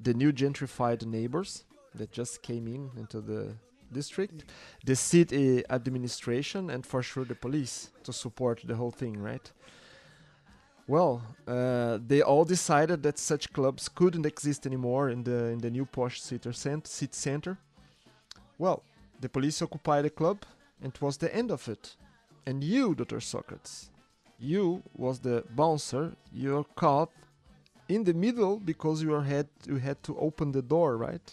The 0.00 0.14
new 0.14 0.32
gentrified 0.32 1.06
neighbors 1.06 1.64
that 1.94 2.12
just 2.12 2.42
came 2.42 2.66
in 2.66 2.90
into 2.96 3.20
the 3.20 3.54
district, 3.92 4.44
the 4.84 4.96
city 4.96 5.62
administration, 5.70 6.70
and 6.70 6.84
for 6.84 7.02
sure 7.02 7.24
the 7.24 7.34
police 7.34 7.90
to 8.04 8.12
support 8.12 8.62
the 8.64 8.74
whole 8.74 8.90
thing, 8.90 9.22
right? 9.22 9.52
Well, 10.88 11.22
uh, 11.48 11.98
they 12.06 12.22
all 12.22 12.44
decided 12.44 13.02
that 13.02 13.18
such 13.18 13.52
clubs 13.52 13.88
couldn't 13.88 14.24
exist 14.24 14.66
anymore 14.66 15.10
in 15.10 15.24
the 15.24 15.46
in 15.46 15.58
the 15.58 15.70
new 15.70 15.88
cent- 16.52 16.86
city 16.86 17.12
center. 17.12 17.58
Well, 18.58 18.82
the 19.20 19.28
police 19.28 19.60
occupied 19.62 20.04
the 20.04 20.10
club, 20.10 20.44
and 20.80 20.94
it 20.94 21.02
was 21.02 21.16
the 21.16 21.34
end 21.34 21.50
of 21.50 21.68
it. 21.68 21.96
And 22.46 22.62
you, 22.62 22.94
Dr. 22.94 23.20
Socrates, 23.20 23.90
you 24.38 24.82
was 24.94 25.18
the 25.18 25.44
bouncer. 25.56 26.14
You're 26.32 26.64
caught 26.76 27.10
in 27.88 28.04
the 28.04 28.14
middle 28.14 28.58
because 28.60 29.02
you 29.02 29.12
had 29.14 29.48
you 29.66 29.76
had 29.76 30.02
to 30.04 30.16
open 30.18 30.52
the 30.52 30.62
door, 30.62 30.96
right? 30.96 31.32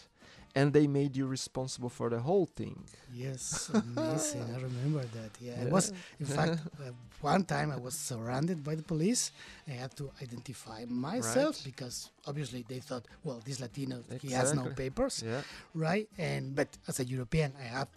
And 0.55 0.71
they 0.71 0.85
made 0.87 1.15
you 1.17 1.25
responsible 1.25 1.89
for 1.89 2.09
the 2.09 2.19
whole 2.19 2.45
thing. 2.45 2.83
Yes, 3.11 3.69
amazing. 3.73 4.45
I 4.55 4.61
remember 4.61 5.03
that. 5.17 5.31
Yeah, 5.39 5.57
I 5.61 5.63
Yeah. 5.65 5.69
was, 5.71 5.91
in 6.19 6.25
fact, 6.27 6.59
uh, 6.79 6.91
one 7.21 7.43
time 7.45 7.71
I 7.71 7.77
was 7.77 7.95
surrounded 7.95 8.63
by 8.63 8.75
the 8.75 8.83
police. 8.83 9.31
I 9.67 9.71
had 9.71 9.95
to 9.97 10.11
identify 10.21 10.85
myself 10.87 11.55
Right. 11.57 11.61
because 11.65 12.09
obviously 12.27 12.65
they 12.67 12.79
thought, 12.79 13.05
well, 13.23 13.41
this 13.43 13.59
Latino, 13.59 14.03
he 14.21 14.29
has 14.33 14.53
no 14.53 14.69
papers, 14.69 15.23
Yeah. 15.25 15.41
right? 15.73 16.07
And 16.17 16.55
but 16.55 16.69
as 16.87 16.99
a 16.99 17.05
European, 17.05 17.53
I 17.59 17.63
have, 17.63 17.87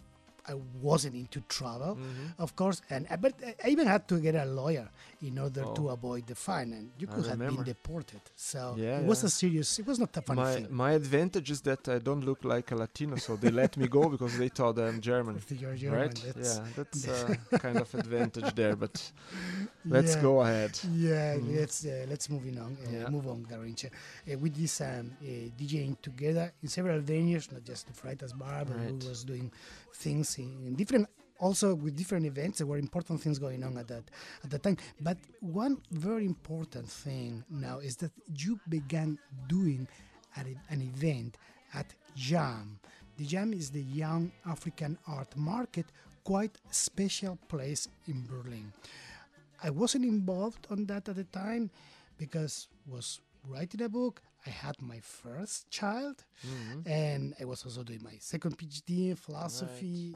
I 0.47 0.55
wasn't 0.81 1.15
into 1.15 1.41
travel, 1.49 1.95
Mhm. 1.97 2.33
of 2.39 2.55
course, 2.55 2.81
and 2.89 3.05
uh, 3.11 3.17
but 3.17 3.33
I 3.63 3.69
even 3.69 3.85
had 3.85 4.07
to 4.07 4.19
get 4.19 4.33
a 4.35 4.45
lawyer 4.45 4.89
in 5.21 5.39
order 5.39 5.63
to 5.63 5.89
Oh. 5.89 5.93
avoid 5.97 6.27
the 6.27 6.35
fine, 6.35 6.73
and 6.73 6.91
you 6.99 7.07
could 7.07 7.25
have 7.25 7.39
been 7.39 7.63
deported. 7.63 8.21
So 8.35 8.75
Yeah, 8.77 8.99
it 8.99 9.05
was 9.05 9.23
yeah. 9.23 9.27
a 9.27 9.29
serious. 9.29 9.79
It 9.79 9.87
was 9.87 9.97
not 9.99 10.15
a 10.17 10.21
funny 10.21 10.41
My 10.41 10.53
thing. 10.53 10.67
my 10.69 10.91
advantage 10.91 11.49
is 11.51 11.61
that 11.61 11.87
I 11.89 11.99
don't 11.99 12.23
look 12.23 12.43
like 12.43 12.71
a 12.71 12.75
Latino, 12.75 13.15
so 13.17 13.35
they 13.35 13.49
let 13.49 13.77
me 13.77 13.87
go 13.87 14.09
because 14.09 14.37
they 14.37 14.49
thought 14.49 14.77
I'm 14.79 15.01
German. 15.01 15.41
You're 15.49 15.75
German, 15.75 15.99
right? 15.99 16.15
that's- 16.25 16.57
yeah, 16.57 16.67
that's 16.75 17.07
uh, 17.53 17.57
kind 17.57 17.77
of 17.77 17.93
advantage 17.95 18.53
there. 18.55 18.75
But 18.75 19.11
let's 19.85 20.15
Yeah. 20.15 20.21
go 20.21 20.41
ahead. 20.41 20.79
Yeah, 20.93 21.35
Mhm. 21.37 21.55
let's 21.57 21.85
uh, 21.85 22.05
let's 22.09 22.29
move 22.29 22.45
on. 22.65 22.77
Uh. 22.85 23.09
Move 23.09 23.27
on, 23.27 23.45
Garrincha. 23.45 23.89
Uh, 24.31 24.37
with 24.37 24.55
this 24.55 24.81
um, 24.81 25.11
uh, 25.21 25.25
DJing 25.57 25.99
together 26.01 26.53
in 26.61 26.69
several 26.69 27.01
venues, 27.01 27.51
not 27.51 27.63
just 27.63 27.87
the 27.87 27.93
Freitags 27.93 28.37
Bar, 28.37 28.65
but 28.65 28.77
Right. 28.77 29.03
we 29.03 29.09
was 29.09 29.23
doing 29.23 29.51
things 29.93 30.37
in, 30.37 30.51
in 30.67 30.75
different, 30.75 31.07
also 31.39 31.75
with 31.75 31.95
different 31.95 32.25
events. 32.25 32.57
There 32.59 32.67
were 32.67 32.77
important 32.77 33.21
things 33.21 33.39
going 33.39 33.63
on 33.63 33.77
at 33.77 33.87
that 33.87 34.03
at 34.43 34.49
that 34.51 34.63
time. 34.63 34.77
But 35.01 35.17
one 35.41 35.77
very 35.91 36.25
important 36.25 36.89
thing 36.89 37.43
now 37.49 37.79
is 37.79 37.95
that 37.97 38.11
you 38.35 38.59
began 38.69 39.17
doing 39.47 39.87
an 40.35 40.81
event 40.81 41.37
at 41.73 41.93
YAM. 42.15 42.79
The 43.17 43.25
YAM 43.25 43.53
is 43.53 43.71
the 43.71 43.81
Young 43.81 44.31
African 44.45 44.97
Art 45.07 45.35
Market, 45.35 45.87
quite 46.23 46.57
special 46.69 47.37
place 47.47 47.87
in 48.07 48.25
Berlin. 48.27 48.71
I 49.63 49.71
wasn't 49.71 50.05
involved 50.05 50.67
on 50.69 50.85
that 50.85 51.09
at 51.09 51.15
the 51.15 51.23
time 51.23 51.71
because 52.19 52.67
was 52.87 53.19
writing 53.47 53.81
a 53.81 53.89
book. 53.89 54.21
I 54.45 54.49
had 54.51 54.79
my 54.81 54.99
first 54.99 55.69
child, 55.71 56.23
Mhm. 56.45 56.87
and 56.87 57.33
I 57.41 57.45
was 57.45 57.65
also 57.65 57.83
doing 57.83 58.03
my 58.03 58.17
second 58.19 58.57
PhD 58.57 59.09
in 59.09 59.15
philosophy. 59.15 60.15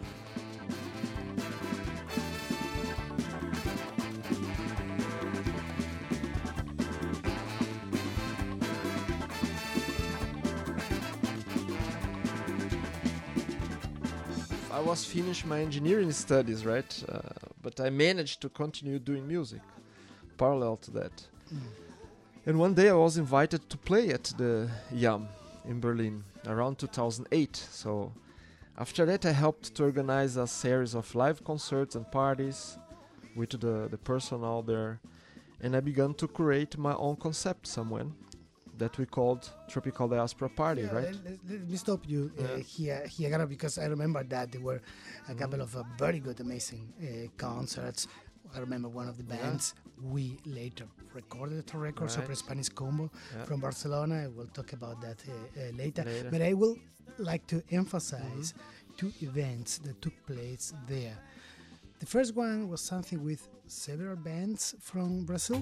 I 14.71 14.79
was 14.79 15.03
finished 15.03 15.45
my 15.45 15.59
engineering 15.59 16.13
studies, 16.13 16.65
right? 16.65 17.03
Uh, 17.09 17.19
but 17.61 17.81
I 17.81 17.89
managed 17.89 18.39
to 18.41 18.49
continue 18.49 18.99
doing 18.99 19.27
music 19.27 19.59
parallel 20.37 20.77
to 20.77 20.91
that. 20.91 21.11
Mm. 21.53 21.59
And 22.45 22.57
one 22.57 22.73
day 22.73 22.89
I 22.89 22.93
was 22.93 23.17
invited 23.17 23.69
to 23.69 23.77
play 23.77 24.09
at 24.09 24.23
the 24.37 24.69
YAM 24.91 25.27
in 25.65 25.81
Berlin 25.81 26.23
around 26.47 26.79
2008. 26.79 27.55
So 27.55 28.13
after 28.77 29.05
that, 29.05 29.25
I 29.25 29.33
helped 29.33 29.75
to 29.75 29.83
organize 29.83 30.37
a 30.37 30.47
series 30.47 30.95
of 30.95 31.13
live 31.15 31.43
concerts 31.43 31.95
and 31.95 32.09
parties 32.09 32.77
with 33.35 33.51
the, 33.51 33.89
the 33.91 33.97
personnel 33.97 34.61
there. 34.61 35.01
And 35.61 35.75
I 35.75 35.81
began 35.81 36.13
to 36.15 36.27
create 36.27 36.77
my 36.77 36.95
own 36.95 37.17
concept 37.17 37.67
somewhere 37.67 38.07
that 38.81 38.97
we 38.97 39.05
called 39.05 39.43
Tropical 39.73 40.07
Diaspora 40.07 40.49
Party, 40.49 40.81
Yeah, 40.81 40.95
right? 40.99 41.15
Let, 41.25 41.37
let- 41.49 41.69
me 41.69 41.77
stop 41.85 42.01
you 42.13 42.21
uh, 42.39 42.41
Yeah. 42.41 42.57
here, 42.75 43.01
here, 43.07 43.45
because 43.55 43.77
I 43.77 43.85
remember 43.95 44.21
that 44.35 44.51
there 44.51 44.61
were 44.69 44.81
a 45.29 45.35
couple 45.41 45.61
of 45.61 45.75
uh, 45.75 45.83
very 45.97 46.19
good, 46.19 46.39
amazing 46.47 46.83
uh, 46.99 47.27
concerts. 47.37 48.07
I 48.55 48.59
remember 48.59 48.89
one 48.89 49.07
of 49.07 49.15
the 49.17 49.23
Yeah. 49.27 49.35
bands 49.41 49.65
we 50.13 50.23
later 50.45 50.87
recorded 51.13 51.67
to 51.71 51.77
records 51.77 52.17
Right. 52.17 52.29
of 52.29 52.37
Spanish 52.37 52.69
Combo 52.69 53.05
Yeah. 53.09 53.45
from 53.47 53.59
Barcelona. 53.61 54.17
We'll 54.35 54.53
talk 54.59 54.73
about 54.73 54.97
that 55.05 55.19
uh, 55.27 55.31
uh, 55.33 55.71
later. 55.81 56.03
Later. 56.03 56.29
But 56.33 56.41
I 56.41 56.53
will 56.61 56.75
like 57.31 57.45
to 57.53 57.57
emphasize 57.81 58.47
two 58.97 59.11
events 59.21 59.71
that 59.85 60.01
took 60.01 60.15
place 60.25 60.73
there. 60.87 61.17
The 61.99 62.05
first 62.15 62.31
one 62.35 62.67
was 62.71 62.81
something 62.81 63.19
with 63.23 63.41
several 63.67 64.15
bands 64.15 64.73
from 64.89 65.23
Brazil. 65.29 65.61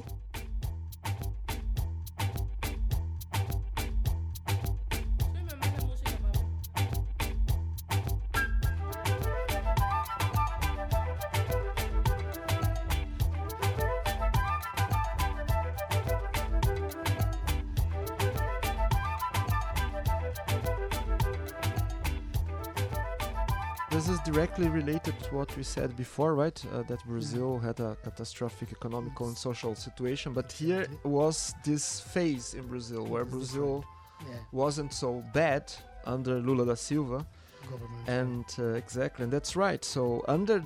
Directly 24.60 24.82
related 24.82 25.14
to 25.24 25.36
what 25.36 25.56
we 25.56 25.64
said 25.64 25.96
before, 25.96 26.36
right? 26.36 26.64
Uh, 26.74 26.84
that 26.84 27.04
Brazil 27.06 27.60
had 27.60 27.80
a 27.80 27.96
catastrophic 28.04 28.72
economical 28.72 29.28
and 29.28 29.38
social 29.38 29.76
situation, 29.76 30.34
but 30.34 30.52
here 30.52 30.86
was 31.04 31.54
this 31.64 32.00
phase 32.02 32.54
in 32.54 32.68
Brazil 32.68 33.06
where 33.06 33.26
Brazil 33.26 33.84
Yeah, 34.22 34.36
wasn't 34.52 34.92
so 34.94 35.24
bad 35.34 35.64
under 36.06 36.42
Lula 36.42 36.66
da 36.66 36.76
Silva, 36.76 37.26
government. 37.70 38.10
and 38.10 38.46
uh, 38.60 38.76
exactly, 38.76 39.24
and 39.24 39.32
that's 39.32 39.56
right. 39.56 39.86
So 39.86 40.24
under 40.28 40.62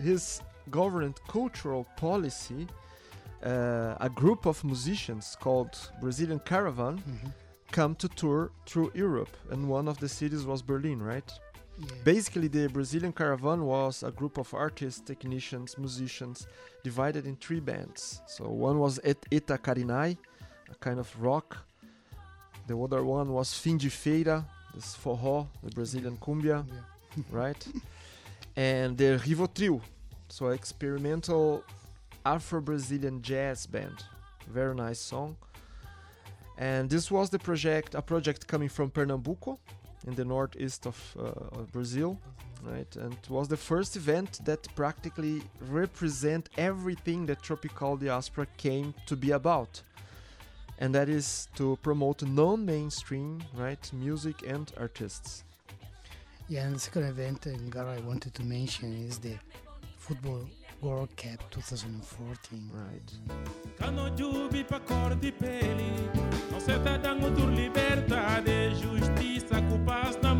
his 0.00 0.40
government 0.70 1.20
cultural 1.28 1.84
policy, 1.96 2.66
uh, 3.44 3.94
a 4.00 4.08
group 4.10 4.46
of 4.46 4.64
musicians 4.64 5.36
called 5.40 5.74
Brazilian 6.00 6.40
Caravan 6.40 6.96
Mhm. 6.98 7.32
come 7.70 7.94
to 7.94 8.08
tour 8.08 8.50
through 8.66 8.90
Europe, 8.94 9.34
and 9.50 9.68
one 9.68 9.86
of 9.90 9.96
the 9.98 10.08
cities 10.08 10.44
was 10.44 10.60
Berlin, 10.62 11.00
right? 11.00 11.30
Yeah. 11.78 11.86
Basically, 12.04 12.48
the 12.48 12.68
Brazilian 12.68 13.12
Caravan 13.12 13.64
was 13.64 14.02
a 14.02 14.10
group 14.10 14.38
of 14.38 14.52
artists, 14.54 15.00
technicians, 15.00 15.76
musicians, 15.78 16.46
divided 16.84 17.26
in 17.26 17.36
three 17.36 17.60
bands. 17.60 18.20
So 18.26 18.44
one 18.48 18.78
was 18.78 19.00
Et- 19.04 19.26
Eta 19.32 19.58
Carinai, 19.58 20.16
a 20.70 20.74
kind 20.76 20.98
of 21.00 21.08
rock. 21.20 21.56
The 22.66 22.76
other 22.78 23.02
one 23.02 23.32
was 23.32 23.52
Fim 23.54 23.78
de 23.78 23.88
Feira, 23.88 24.44
this 24.74 24.96
forró, 24.96 25.48
the 25.62 25.70
Brazilian 25.70 26.16
cumbia, 26.18 26.64
Yeah. 26.68 27.22
right? 27.30 27.66
and 28.56 28.96
the 28.98 29.18
Rivotril, 29.24 29.80
so 30.28 30.48
experimental 30.48 31.64
Afro-Brazilian 32.24 33.22
jazz 33.22 33.66
band. 33.66 34.04
Very 34.46 34.74
nice 34.74 35.00
song. 35.00 35.36
And 36.58 36.88
this 36.90 37.10
was 37.10 37.30
the 37.30 37.38
project, 37.38 37.94
a 37.94 38.02
project 38.02 38.46
coming 38.46 38.68
from 38.68 38.90
Pernambuco, 38.90 39.58
in 40.06 40.14
the 40.14 40.24
northeast 40.24 40.86
of, 40.86 41.16
uh, 41.18 41.58
of 41.58 41.72
Brazil, 41.72 42.18
right? 42.64 42.96
And 42.96 43.12
it 43.14 43.30
was 43.30 43.48
the 43.48 43.56
first 43.56 43.96
event 43.96 44.40
that 44.44 44.66
practically 44.74 45.42
represent 45.68 46.48
everything 46.56 47.26
that 47.26 47.42
Tropical 47.42 47.96
Diaspora 47.96 48.46
came 48.56 48.94
to 49.06 49.16
be 49.16 49.30
about. 49.30 49.82
And 50.78 50.94
that 50.94 51.08
is 51.08 51.48
to 51.56 51.78
promote 51.82 52.22
non-mainstream, 52.22 53.42
right, 53.54 53.92
music 53.92 54.42
and 54.46 54.72
artists. 54.78 55.44
Yeah, 56.48 56.66
and 56.66 56.74
the 56.74 56.80
second 56.80 57.04
event, 57.04 57.46
Gara, 57.70 57.94
I 57.94 58.00
wanted 58.00 58.34
to 58.34 58.42
mention 58.42 58.92
is 59.06 59.18
the 59.18 59.36
Football 59.98 60.48
World 60.82 61.14
Cup 61.14 61.40
2014. 61.50 62.72
Right. 62.74 63.20
Cano 63.78 64.10
giubi 64.16 64.64
pa 64.64 64.80
cor 64.80 65.14
de 65.14 65.30
pele 65.30 66.10
Não 66.50 66.58
se 66.58 66.72
liberdade 67.54 68.74
Justiça 68.74 69.62
com 69.62 69.84
paz 69.84 70.18
na 70.20 70.31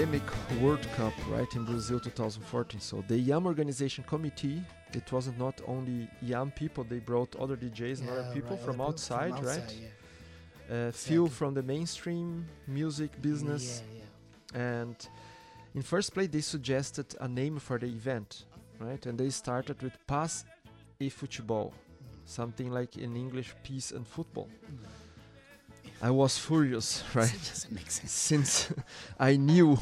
polemic 0.00 0.22
World 0.62 0.86
Cup, 0.96 1.12
right, 1.28 1.54
in 1.54 1.66
Brazil 1.66 2.00
2014. 2.00 2.80
So 2.80 3.04
the 3.06 3.18
YAM 3.18 3.44
organization 3.44 4.02
committee, 4.04 4.62
it 4.94 5.12
wasn't 5.12 5.38
not 5.38 5.60
only 5.66 6.08
YAM 6.22 6.52
people, 6.52 6.84
they 6.84 7.00
brought 7.00 7.36
other 7.36 7.54
DJs 7.54 8.00
and 8.00 8.08
other 8.08 8.30
people 8.32 8.56
right, 8.56 8.64
from 8.64 8.80
other 8.80 8.92
outside, 8.92 9.36
from 9.36 9.44
right? 9.44 9.58
outside, 9.58 9.76
yeah. 10.70 10.88
Uh, 10.88 10.90
few 10.92 11.28
from 11.28 11.52
the 11.52 11.62
mainstream 11.62 12.46
music 12.66 13.10
business. 13.20 13.82
Yeah, 13.92 14.00
yeah. 14.54 14.78
And 14.78 14.96
in 15.74 15.82
first 15.82 16.14
place, 16.14 16.28
they 16.28 16.40
suggested 16.40 17.14
a 17.20 17.28
name 17.28 17.58
for 17.58 17.78
the 17.78 17.88
event, 17.88 18.44
right? 18.78 19.04
And 19.04 19.18
they 19.18 19.28
started 19.28 19.82
with 19.82 19.92
Paz 20.06 20.46
e 20.98 21.10
Futebol, 21.10 21.72
something 22.24 22.70
like 22.70 22.96
in 22.96 23.16
English, 23.16 23.54
peace 23.62 23.90
and 23.90 24.06
football. 24.06 24.48
I 26.02 26.10
was 26.10 26.38
furious, 26.38 27.04
right? 27.14 27.32
It 27.32 27.48
doesn't 27.48 27.72
make 27.72 27.90
sense. 27.90 28.12
Since 28.12 28.72
I 29.18 29.36
knew 29.36 29.78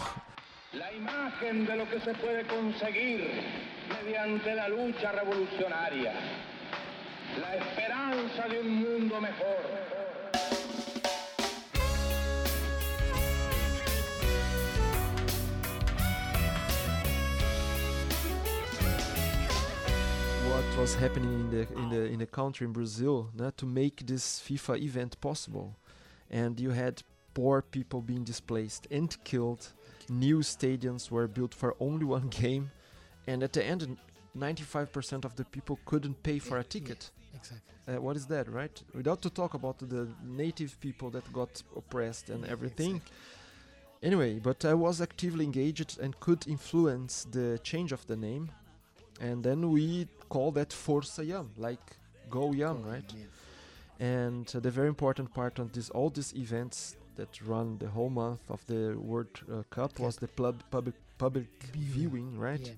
La 0.75 0.93
imagen 0.93 1.65
de 1.65 1.77
lo 1.77 1.87
que 1.87 2.01
se 2.01 2.13
puede 2.15 2.47
conseguir 2.47 3.27
mediante 3.89 4.55
la 4.55 4.69
lucha 4.69 5.13
revolucionaria. 5.13 6.13
La 7.41 7.57
esperanza 7.57 8.49
de 8.49 8.61
un 8.61 8.69
mundo 8.69 9.21
mejor. 9.21 9.57
what 20.51 20.79
was 20.79 20.95
happening 20.95 21.33
in 21.41 21.51
the 21.51 21.79
in 21.79 21.89
the 21.91 22.05
in 22.07 22.19
the 22.19 22.27
country 22.27 22.67
in 22.67 22.73
Brazil 22.73 23.31
nah, 23.35 23.51
to 23.57 23.67
make 23.67 24.07
this 24.07 24.41
FIFA 24.41 24.81
event 24.81 25.21
possible, 25.21 25.77
and 26.31 26.59
you 26.61 26.71
had 26.71 27.03
poor 27.35 27.63
people 27.63 28.01
being 28.01 28.25
displaced 28.25 28.87
and 28.91 29.17
killed. 29.25 29.73
New 30.09 30.39
stadiums 30.39 31.11
were 31.11 31.29
built 31.29 31.55
for 31.55 31.77
only 31.81 32.05
one 32.05 32.29
game, 32.43 32.71
and 33.27 33.43
at 33.43 33.53
the 33.53 33.65
end, 33.65 33.97
95% 34.37 35.25
of 35.25 35.35
the 35.37 35.45
people 35.45 35.79
couldn't 35.85 36.23
pay 36.23 36.39
for 36.39 36.59
a 36.59 36.65
ticket. 36.65 37.11
Exactly. 37.35 37.75
Uh, 37.89 38.01
what 38.01 38.17
is 38.17 38.27
that, 38.27 38.49
right? 38.49 38.83
Without 38.95 39.23
to 39.23 39.31
talk 39.31 39.55
about 39.55 39.79
the 39.79 40.09
native 40.25 40.79
people 40.81 41.11
that 41.11 41.33
got 41.33 41.63
oppressed 41.77 42.29
and 42.29 42.45
everything. 42.47 43.01
Anyway, 44.03 44.39
but 44.39 44.65
I 44.65 44.75
was 44.75 45.01
actively 45.01 45.45
engaged 45.45 45.99
and 45.99 46.19
could 46.21 46.47
influence 46.47 47.27
the 47.31 47.59
change 47.63 47.93
of 47.93 48.07
the 48.07 48.17
name, 48.17 48.51
and 49.21 49.43
then 49.43 49.71
we 49.71 50.07
call 50.29 50.53
that 50.53 50.71
Força 50.71 51.27
Yam, 51.27 51.51
like 51.57 51.97
Go 52.31 52.53
Yam, 52.53 52.85
right? 52.85 53.11
And 54.01 54.51
uh, 54.55 54.61
the 54.61 54.71
very 54.71 54.89
important 54.89 55.35
part 55.35 55.59
on 55.59 55.71
this, 55.73 55.91
all 55.91 56.11
these 56.11 56.33
events 56.35 56.97
that 57.17 57.41
run 57.45 57.79
the 57.79 57.89
whole 57.89 58.11
month 58.11 58.41
of 58.49 58.65
the 58.67 58.97
World 58.97 59.29
uh, 59.53 59.63
Cup 59.71 59.99
was 59.99 60.17
the 60.17 60.29
pub- 60.29 60.63
public 60.71 60.95
public 61.19 61.49
Viewing, 61.75 62.39
right? 62.39 62.61
Yeah. 62.67 62.73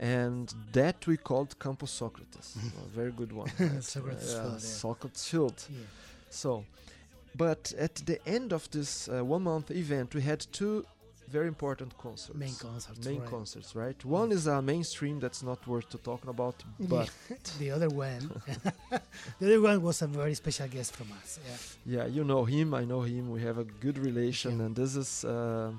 And 0.00 0.52
that 0.72 1.06
we 1.06 1.16
called 1.16 1.56
Campo 1.60 1.86
Socrates, 1.86 2.56
a 2.84 2.88
very 2.88 3.12
good 3.12 3.32
one. 3.32 3.48
right? 3.60 3.84
Socrates 3.84 4.32
Yeah, 4.32 4.42
Field, 4.42 4.52
yeah. 4.54 4.58
Socrates 4.58 5.24
Field. 5.28 5.64
Yeah. 5.70 5.78
So, 6.28 6.64
but 7.36 7.72
at 7.78 7.94
the 8.06 8.18
end 8.26 8.52
of 8.52 8.68
this 8.70 9.08
uh, 9.08 9.24
one 9.24 9.44
month 9.44 9.70
event, 9.70 10.12
we 10.14 10.22
had 10.22 10.40
two 10.50 10.84
very 11.32 11.48
important 11.48 11.90
concerts. 11.98 12.38
Main 12.38 12.54
concerts. 12.54 13.06
Main 13.06 13.20
right. 13.20 13.30
concerts, 13.36 13.74
right? 13.74 14.00
One 14.04 14.30
is 14.32 14.46
a 14.46 14.60
mainstream 14.60 15.16
that's 15.24 15.42
not 15.42 15.66
worth 15.66 15.88
to 15.90 15.98
talking 15.98 16.30
about, 16.30 16.56
but 16.94 17.10
the 17.58 17.70
other 17.70 17.88
one, 17.88 18.22
the 19.38 19.46
other 19.46 19.60
one 19.60 19.78
was 19.82 20.02
a 20.02 20.06
very 20.06 20.34
special 20.34 20.68
guest 20.68 20.90
from 20.98 21.08
us. 21.20 21.38
Yeah. 21.38 21.96
yeah, 21.96 22.06
you 22.06 22.22
know 22.24 22.44
him, 22.44 22.74
I 22.74 22.84
know 22.84 23.02
him. 23.02 23.30
We 23.30 23.40
have 23.42 23.58
a 23.58 23.64
good 23.84 23.98
relation, 23.98 24.58
Yeah. 24.58 24.64
and 24.64 24.76
this 24.76 24.94
is 24.94 25.24
uh, 25.24 25.70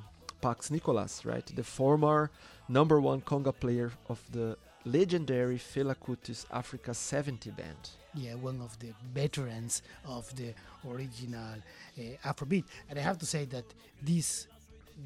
Pax 0.42 0.72
Nicolas, 0.72 1.26
right? 1.26 1.46
The 1.46 1.63
former 1.63 2.32
number 2.68 3.00
one 3.00 3.22
conga 3.22 3.54
player 3.63 3.92
of 4.10 4.20
the 4.32 4.58
legendary 4.86 5.58
Fela 5.58 5.96
Kuti's 5.96 6.46
Africa 6.52 6.94
70 6.94 7.52
band. 7.52 7.89
Yeah, 8.16 8.36
one 8.36 8.62
of 8.62 8.78
the 8.80 8.94
veterans 9.13 9.82
of 10.06 10.36
the 10.36 10.54
original 10.88 11.56
uh, 11.98 12.02
Afrobeat. 12.30 12.66
And 12.89 13.00
I 13.00 13.02
have 13.02 13.18
to 13.20 13.26
say 13.26 13.46
that 13.46 13.66
this 14.02 14.48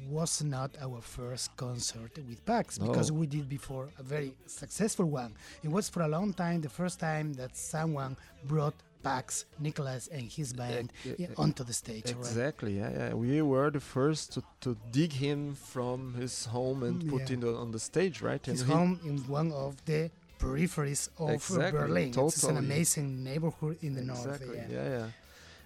was 0.08 0.42
not 0.42 0.70
our 0.80 1.00
first 1.00 1.56
concert 1.56 2.12
with 2.28 2.44
Pax 2.44 2.78
because 2.78 3.10
No. 3.10 3.18
we 3.18 3.26
did 3.26 3.48
before 3.48 3.88
a 3.98 4.02
very 4.02 4.34
successful 4.46 5.06
one. 5.06 5.34
It 5.62 5.70
was 5.70 5.88
for 5.88 6.02
a 6.02 6.08
long 6.08 6.32
time 6.34 6.60
the 6.60 6.68
first 6.68 7.00
time 7.00 7.34
that 7.34 7.56
someone 7.56 8.16
brought 8.46 8.74
Pax, 9.02 9.44
Nicholas, 9.60 10.08
and 10.08 10.22
his 10.30 10.52
band 10.52 10.92
yeah, 11.04 11.14
e- 11.18 11.28
onto 11.36 11.62
the 11.64 11.72
stage. 11.72 12.06
right? 12.06 12.16
Exactly. 12.16 12.78
Yeah, 12.78 12.90
yeah. 12.90 13.14
We 13.14 13.40
were 13.42 13.70
the 13.70 13.80
first 13.80 14.32
to, 14.34 14.42
to 14.62 14.76
dig 14.90 15.12
him 15.12 15.54
from 15.54 16.14
his 16.14 16.46
home 16.46 16.82
and 16.82 17.02
Mm, 17.02 17.10
put 17.10 17.28
him 17.28 17.42
on 17.56 17.70
the 17.70 17.78
stage, 17.78 18.20
right? 18.22 18.44
His 18.44 18.62
and 18.62 18.70
home 18.70 19.00
in 19.04 19.18
one 19.28 19.52
of 19.52 19.76
the 19.84 20.10
peripheries 20.40 21.08
of 21.18 21.28
uh, 21.30 21.32
Exactly, 21.32 21.78
Berlin. 21.80 22.14
It's 22.16 22.42
an 22.44 22.56
amazing 22.56 23.22
neighborhood 23.22 23.78
in 23.82 23.94
the 23.94 24.02
exactly. 24.02 24.46
north. 24.56 24.70
Yeah, 24.70 24.88
yeah. 24.98 25.06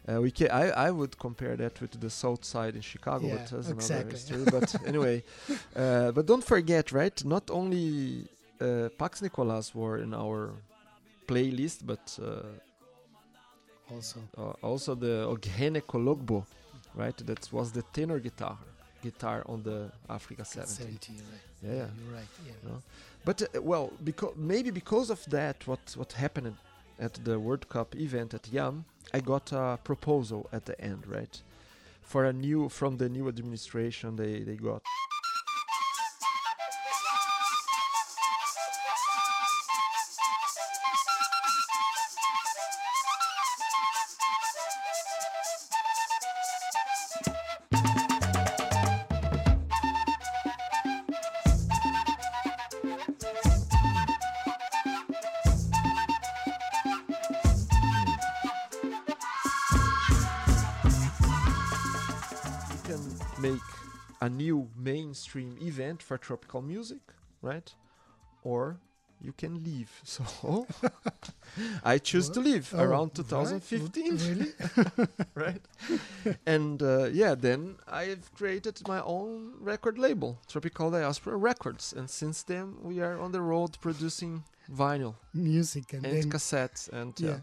Uh, 0.08 0.20
we 0.20 0.30
ca- 0.32 0.48
I, 0.48 0.86
I 0.86 0.90
would 0.90 1.16
compare 1.18 1.56
that 1.56 1.80
with 1.80 1.92
the 2.00 2.10
south 2.10 2.44
side 2.44 2.74
in 2.74 2.82
Chicago, 2.82 3.26
Yeah, 3.28 3.34
but 3.36 3.46
that's 3.50 3.68
another 3.68 4.08
exactly. 4.08 4.10
history. 4.10 4.44
But 4.50 4.74
anyway, 4.86 5.22
uh, 5.76 6.10
but 6.12 6.26
don't 6.26 6.44
forget, 6.44 6.90
right? 6.92 7.24
Not 7.24 7.50
only 7.50 8.26
uh, 8.60 8.88
Pax 8.98 9.22
Nicolas 9.22 9.74
were 9.74 9.98
in 9.98 10.12
our 10.14 10.50
playlist, 11.28 11.78
but 11.86 12.18
uh, 12.20 12.42
Also, 13.94 14.20
uh, 14.38 14.52
also 14.62 14.94
the 14.94 15.26
Oghene 15.28 15.80
Kologbo, 15.82 16.44
right? 16.94 17.16
That 17.26 17.48
was 17.52 17.70
the 17.72 17.82
tenor 17.92 18.18
guitar 18.18 18.56
guitar 19.02 19.42
on 19.46 19.62
the 19.62 19.90
Africa 20.08 20.44
70. 20.44 20.74
70, 20.74 21.12
right? 21.12 21.40
Yeah, 21.62 21.70
yeah. 21.70 21.86
You're 21.98 22.14
right. 22.14 22.28
Yeah. 22.46 22.68
No? 22.68 22.82
But 23.24 23.42
uh, 23.42 23.60
well, 23.62 23.92
because 24.04 24.34
maybe 24.36 24.70
because 24.70 25.10
of 25.10 25.24
that, 25.30 25.66
what 25.66 25.80
what 25.96 26.12
happened 26.12 26.54
at 27.02 27.14
the 27.24 27.38
World 27.38 27.68
Cup 27.68 27.96
event 27.96 28.32
at 28.32 28.46
Yam, 28.52 28.84
I 29.12 29.18
got 29.18 29.50
a 29.50 29.78
proposal 29.82 30.48
at 30.52 30.66
the 30.66 30.80
end, 30.80 31.04
right? 31.08 31.42
For 32.00 32.24
a 32.24 32.32
new 32.32 32.68
from 32.68 32.96
the 32.96 33.08
new 33.08 33.28
administration, 33.28 34.16
they 34.16 34.44
they 34.44 34.56
got. 34.56 34.82
A 64.22 64.28
new 64.28 64.68
mainstream 64.76 65.56
event 65.60 66.02
for 66.02 66.16
tropical 66.18 66.62
music, 66.62 67.00
right? 67.42 67.68
Or 68.44 68.76
you 69.20 69.32
can 69.42 69.54
leave. 69.64 69.90
So 70.04 70.66
I 71.84 71.98
choose 71.98 72.28
to 72.30 72.40
leave 72.40 72.72
Oh, 72.74 72.82
around 72.84 73.08
right. 73.18 73.26
2015, 73.28 74.16
Really? 74.28 74.52
right? 75.34 75.62
and 76.46 76.82
uh, 76.82 77.04
yeah, 77.12 77.34
then 77.34 77.76
I've 78.02 78.30
created 78.34 78.80
my 78.88 79.00
own 79.02 79.54
record 79.60 79.98
label, 79.98 80.38
Tropical 80.48 80.90
Diaspora 80.90 81.36
Records, 81.36 81.92
and 81.98 82.08
since 82.08 82.42
then 82.44 82.66
we 82.82 83.00
are 83.00 83.18
on 83.24 83.32
the 83.32 83.40
road 83.42 83.76
producing 83.80 84.44
vinyl 84.70 85.14
Music 85.34 85.92
and, 85.94 86.06
and 86.06 86.32
cassettes 86.32 86.88
and 86.92 87.12
yeah. 87.20 87.28
yeah, 87.30 87.40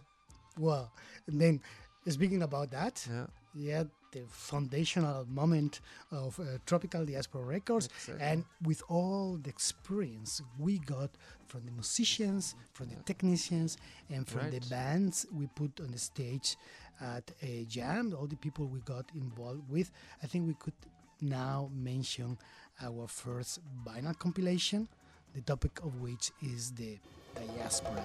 Well, 0.57 0.85
and 1.27 1.39
then 1.41 1.61
speaking 2.07 2.41
about 2.43 2.71
that, 2.71 3.05
yeah, 3.09 3.27
yeah, 3.53 3.83
the 4.11 4.21
foundational 4.29 5.25
moment 5.29 5.81
of 6.11 6.39
uh, 6.39 6.43
Tropical 6.65 7.05
Diaspora 7.05 7.43
Records, 7.43 7.87
Exactly. 7.95 8.25
and 8.25 8.45
with 8.63 8.81
all 8.89 9.37
the 9.41 9.49
experience 9.49 10.41
we 10.57 10.79
got 10.79 11.09
from 11.47 11.65
the 11.65 11.71
musicians, 11.71 12.55
from 12.73 12.89
the 12.89 12.95
technicians, 13.05 13.77
and 14.09 14.27
from 14.27 14.49
the 14.51 14.59
bands 14.69 15.25
we 15.33 15.47
put 15.47 15.79
on 15.79 15.91
the 15.91 15.97
stage 15.99 16.57
at 17.01 17.31
a 17.41 17.65
jam, 17.65 18.13
all 18.17 18.27
the 18.27 18.35
people 18.37 18.65
we 18.65 18.79
got 18.81 19.05
involved 19.15 19.69
with, 19.69 19.91
I 20.23 20.27
think 20.27 20.47
we 20.47 20.53
could 20.55 20.73
now 21.21 21.69
mention 21.73 22.37
our 22.81 23.07
first 23.07 23.59
vinyl 23.85 24.17
compilation, 24.17 24.87
the 25.33 25.41
topic 25.41 25.79
of 25.83 26.01
which 26.01 26.31
is 26.41 26.71
the 26.71 26.97
diaspora. 27.35 28.03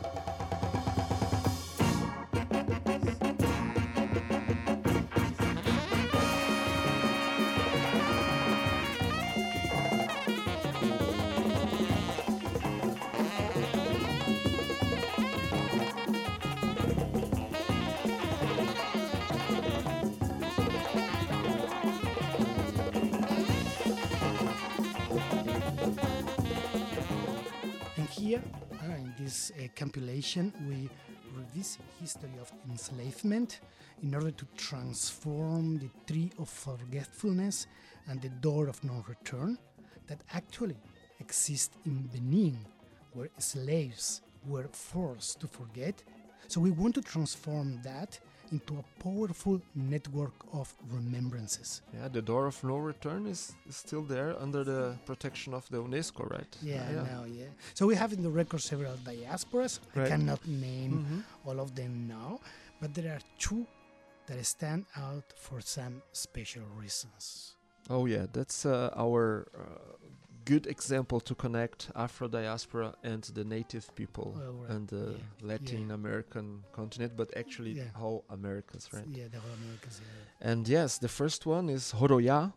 This 29.35 29.51
uh, 29.59 29.67
compilation, 29.75 30.53
we 30.69 30.89
revisit 31.37 31.81
history 32.01 32.39
of 32.41 32.53
enslavement 32.71 33.59
in 34.01 34.15
order 34.15 34.31
to 34.31 34.47
transform 34.57 35.77
the 35.79 35.91
tree 36.07 36.31
of 36.39 36.49
forgetfulness 36.49 37.67
and 38.07 38.23
the 38.23 38.29
door 38.29 38.69
of 38.69 38.83
no 38.85 39.05
return 39.09 39.59
that 40.07 40.21
actually 40.35 40.77
exist 41.19 41.73
in 41.85 42.03
Benin, 42.13 42.57
where 43.13 43.29
slaves 43.39 44.21
were 44.47 44.69
forced 44.71 45.41
to 45.41 45.49
forget. 45.49 46.01
So 46.47 46.61
we 46.61 46.71
want 46.71 46.95
to 46.95 47.03
transform 47.03 47.81
that 47.83 48.21
into 48.53 48.75
a 48.79 48.85
powerful 49.03 49.61
network 49.75 50.35
of 50.53 50.75
remembrances. 50.91 51.83
yeah, 51.95 52.09
the 52.09 52.23
door 52.23 52.47
of 52.47 52.63
no 52.65 52.77
return 52.77 53.27
is, 53.27 53.55
is 53.69 53.77
still 53.77 54.03
there 54.03 54.35
under 54.41 54.65
the 54.65 54.97
protection 55.07 55.55
of 55.55 55.69
the 55.71 55.79
UNESCO, 55.79 56.31
right? 56.31 56.57
Yeah, 56.63 56.91
yeah. 56.91 57.03
no, 57.03 57.25
yeah. 57.25 57.47
So 57.75 57.87
we 57.87 57.95
have 57.97 58.13
in 58.13 58.23
the 58.23 58.31
record 58.31 58.61
several 58.63 58.97
diasporas. 59.05 59.81
I 59.97 60.09
cannot 60.09 60.47
name 60.47 60.93
Mhm. 61.05 61.23
all 61.47 61.61
of 61.61 61.75
them 61.75 62.07
now, 62.09 62.41
but 62.81 62.95
there 62.95 63.13
are 63.13 63.23
two 63.39 63.67
that 64.27 64.45
stand 64.47 64.87
out 64.97 65.25
for 65.37 65.61
some 65.61 66.03
special 66.13 66.63
reasons. 66.81 67.55
Oh 67.91 68.07
yeah, 68.07 68.27
that's 68.33 68.65
uh, 68.65 68.91
our 68.97 69.47
uh, 69.55 69.63
good 70.45 70.67
example 70.67 71.21
to 71.21 71.35
connect 71.35 71.91
Afro 71.95 72.29
diaspora 72.29 72.95
and 73.03 73.23
the 73.35 73.45
native 73.45 73.95
people 73.95 74.35
Well, 74.37 74.53
right, 74.53 74.71
and 74.71 74.89
the 74.89 75.05
yeah, 75.17 75.49
Latin 75.51 75.89
yeah. 75.89 75.95
American 75.95 76.47
continent, 76.73 77.13
but 77.17 77.29
actually 77.37 77.73
Yeah. 77.73 77.89
whole 77.95 78.25
Americas, 78.29 78.89
right? 78.93 79.07
Yeah, 79.07 79.29
the 79.29 79.41
whole 79.41 79.55
Americas. 79.63 80.01
Yeah. 80.01 80.51
And 80.51 80.69
yes, 80.69 80.99
the 80.99 81.09
first 81.09 81.47
one 81.47 81.69
is 81.73 81.93
Horoya, 81.93 82.53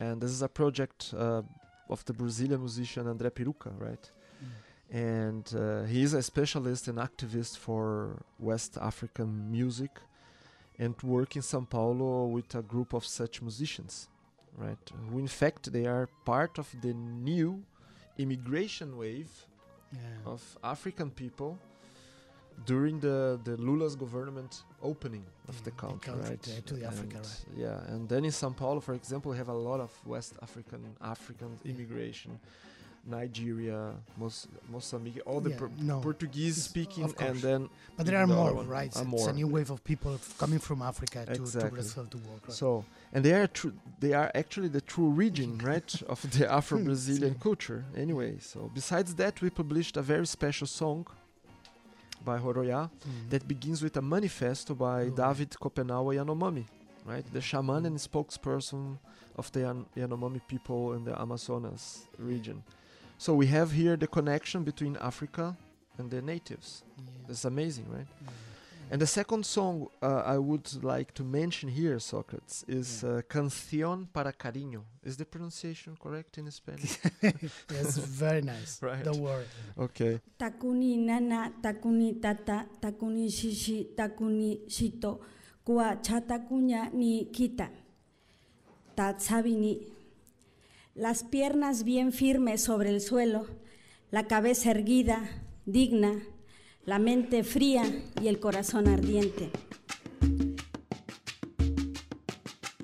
and 0.00 0.20
this 0.22 0.30
is 0.30 0.42
a 0.42 0.48
project 0.48 1.12
uh, 1.16 1.42
of 1.88 2.04
the 2.04 2.12
Brazilian 2.12 2.60
musician 2.60 3.06
André 3.06 3.30
Peruca, 3.30 3.70
right? 3.78 4.10
And 4.90 5.46
uh, 5.54 5.82
he 5.84 6.02
is 6.02 6.14
a 6.14 6.22
specialist 6.22 6.88
and 6.88 6.96
activist 6.98 7.58
for 7.58 8.22
West 8.38 8.78
African 8.80 9.50
music 9.52 9.90
and 10.78 10.94
work 11.02 11.36
in 11.36 11.42
Sao 11.42 11.60
Paulo 11.68 12.26
with 12.26 12.54
a 12.54 12.62
group 12.62 12.94
of 12.94 13.04
such 13.04 13.42
musicians, 13.42 14.08
right? 14.58 14.84
Who, 15.10 15.18
in 15.18 15.28
fact, 15.28 15.72
they 15.72 15.86
are 15.86 16.08
part 16.24 16.58
of 16.58 16.68
the 16.82 16.92
new 16.94 17.62
immigration 18.18 18.96
wave 18.96 19.30
Yeah. 19.92 20.32
of 20.32 20.42
African 20.62 21.10
people 21.10 21.58
during 22.66 23.00
the, 23.00 23.38
the 23.44 23.56
Lula's 23.56 23.94
government 23.96 24.62
opening 24.82 25.24
of 25.48 25.56
the 25.64 25.70
Mm, 25.70 25.76
the 25.76 25.80
country, 25.86 26.12
country, 26.12 26.30
right? 26.30 26.46
yeah, 26.48 26.60
to 26.66 26.74
the 26.74 26.84
Africa, 26.92 27.16
And, 27.16 27.26
right. 27.26 27.44
Yeah, 27.64 27.92
and 27.94 28.08
then 28.08 28.24
in 28.24 28.32
São 28.32 28.52
Paulo, 28.54 28.80
for 28.80 28.94
example, 28.94 29.30
we 29.32 29.38
have 29.38 29.48
a 29.48 29.60
lot 29.70 29.80
of 29.80 29.90
West 30.04 30.32
African 30.42 30.82
African 31.00 31.50
Yeah. 31.64 32.38
Nigeria, 33.08 33.94
Mos- 34.16 34.46
Mozambique, 34.70 35.20
all 35.26 35.40
the 35.40 35.50
Yeah, 35.50 35.68
no, 35.80 36.00
Portuguese 36.00 36.62
speaking, 36.62 37.04
and 37.18 37.36
then 37.38 37.68
But 37.96 38.06
there 38.06 38.18
are 38.18 38.26
the 38.26 38.34
more, 38.34 38.52
right? 38.64 38.94
are 38.96 39.02
It's, 39.02 39.04
more. 39.04 39.30
a 39.30 39.32
new 39.32 39.48
wave 39.48 39.70
of 39.70 39.82
people 39.82 40.14
f- 40.14 40.36
coming 40.38 40.58
from 40.58 40.82
Africa 40.82 41.20
to, 41.26 41.34
to 41.34 41.40
Exactly. 41.42 41.70
Brazil 41.70 42.04
to 42.06 42.16
work. 42.18 42.42
Right? 42.48 42.52
So, 42.52 42.84
and 43.12 43.24
they 43.24 43.32
are 43.32 43.46
true. 43.46 43.72
They 44.00 44.12
are 44.12 44.30
actually 44.34 44.68
the 44.68 44.80
true 44.82 45.08
region, 45.08 45.58
right, 45.72 45.90
of 46.08 46.20
the 46.38 46.50
Afro-Brazilian 46.52 47.34
culture. 47.46 47.84
Anyway, 47.96 48.36
so 48.40 48.70
besides 48.74 49.14
that, 49.16 49.40
we 49.42 49.48
published 49.50 49.96
a 49.96 50.02
very 50.02 50.26
special 50.26 50.66
song 50.66 51.06
by 52.24 52.38
Horoya 52.38 52.90
Mm. 52.90 53.30
that 53.30 53.46
begins 53.48 53.82
with 53.82 53.96
a 53.96 54.02
manifesto 54.02 54.74
by 54.74 55.02
Oh. 55.04 55.10
David 55.10 55.50
Kopenawa 55.62 56.14
Yanomami, 56.18 56.64
right, 57.06 57.24
the 57.32 57.40
shaman 57.40 57.86
and 57.86 57.96
spokesperson 57.96 58.98
of 59.36 59.50
the 59.52 59.60
Yan- 59.60 59.86
Yanomami 59.96 60.40
people 60.48 60.94
in 60.94 61.04
the 61.04 61.14
Amazonas 61.20 62.08
region. 62.18 62.62
So 63.18 63.34
we 63.34 63.46
have 63.46 63.72
here 63.72 63.96
the 63.96 64.06
connection 64.06 64.62
between 64.64 64.96
Africa 65.00 65.56
and 65.98 66.10
the 66.10 66.22
natives. 66.22 66.82
Yeah. 66.96 67.04
It's 67.30 67.44
amazing, 67.44 67.86
right? 67.90 68.06
Yeah. 68.22 68.30
And 68.90 69.02
the 69.02 69.06
second 69.06 69.44
song 69.44 69.88
uh, 70.00 70.22
I 70.24 70.38
would 70.38 70.82
like 70.82 71.12
to 71.14 71.22
mention 71.24 71.68
here, 71.68 71.98
Socrates, 71.98 72.64
is 72.68 73.02
Yeah. 73.02 73.18
uh, 73.18 73.22
Canción 73.22 74.06
para 74.12 74.32
Cariño. 74.32 74.82
Is 75.04 75.16
the 75.16 75.24
pronunciation 75.26 75.96
correct 76.00 76.38
in 76.38 76.50
Spanish? 76.50 76.96
Yes, 77.70 77.98
very 77.98 78.40
nice. 78.40 78.80
Right. 78.82 79.04
Don't 79.04 79.20
worry. 79.20 79.44
okay. 79.78 80.20
Takuni 80.38 80.96
nana, 80.98 81.52
takuni 81.60 82.20
tata, 82.22 82.66
takuni 82.80 83.28
shishi, 83.28 83.88
takuni 83.94 84.60
shito, 84.70 85.18
kua 85.66 85.96
chatakuña 86.00 86.90
ni 86.94 87.26
kita. 87.26 87.68
Tatsabini. 88.96 89.97
Las 90.98 91.22
piernas 91.22 91.84
bien 91.84 92.10
firmes 92.10 92.60
sobre 92.64 92.90
el 92.90 93.00
suelo, 93.00 93.46
la 94.10 94.26
cabeza 94.26 94.72
erguida, 94.72 95.30
digna, 95.64 96.24
la 96.86 96.98
mente 96.98 97.44
fría 97.44 97.84
y 98.20 98.26
el 98.26 98.40
corazón 98.40 98.88
ardiente. 98.88 99.52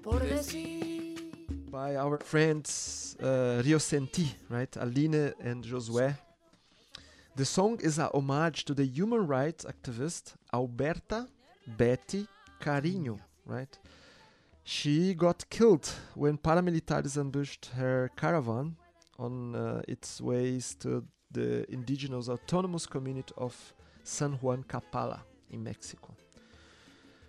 Por 0.00 0.22
decir. 0.29 1.33
By 1.72 1.96
our 1.96 2.22
friends 2.22 3.16
uh, 3.20 3.61
Rio 3.64 3.81
Senti, 3.81 4.33
right? 4.48 4.77
Aline 4.77 5.35
and 5.40 5.64
Josué. 5.64 6.16
The 7.35 7.44
song 7.44 7.81
is 7.83 7.98
a 7.98 8.11
homage 8.14 8.64
to 8.66 8.74
the 8.74 8.87
human 8.87 9.27
rights 9.27 9.64
activist 9.64 10.37
Alberta 10.53 11.27
Betty 11.66 12.29
Carinho, 12.61 13.18
right? 13.44 13.77
She 14.64 15.14
got 15.14 15.48
killed 15.50 15.87
when 16.14 16.38
paramilitaries 16.38 17.18
ambushed 17.18 17.66
her 17.77 18.11
caravan 18.16 18.77
on 19.18 19.55
uh, 19.55 19.83
its 19.87 20.20
ways 20.20 20.74
to 20.81 21.05
the 21.31 21.70
indigenous 21.70 22.29
autonomous 22.29 22.87
community 22.87 23.35
of 23.37 23.74
San 24.03 24.33
Juan 24.35 24.64
Copala 24.64 25.20
in 25.50 25.62
Mexico. 25.62 26.14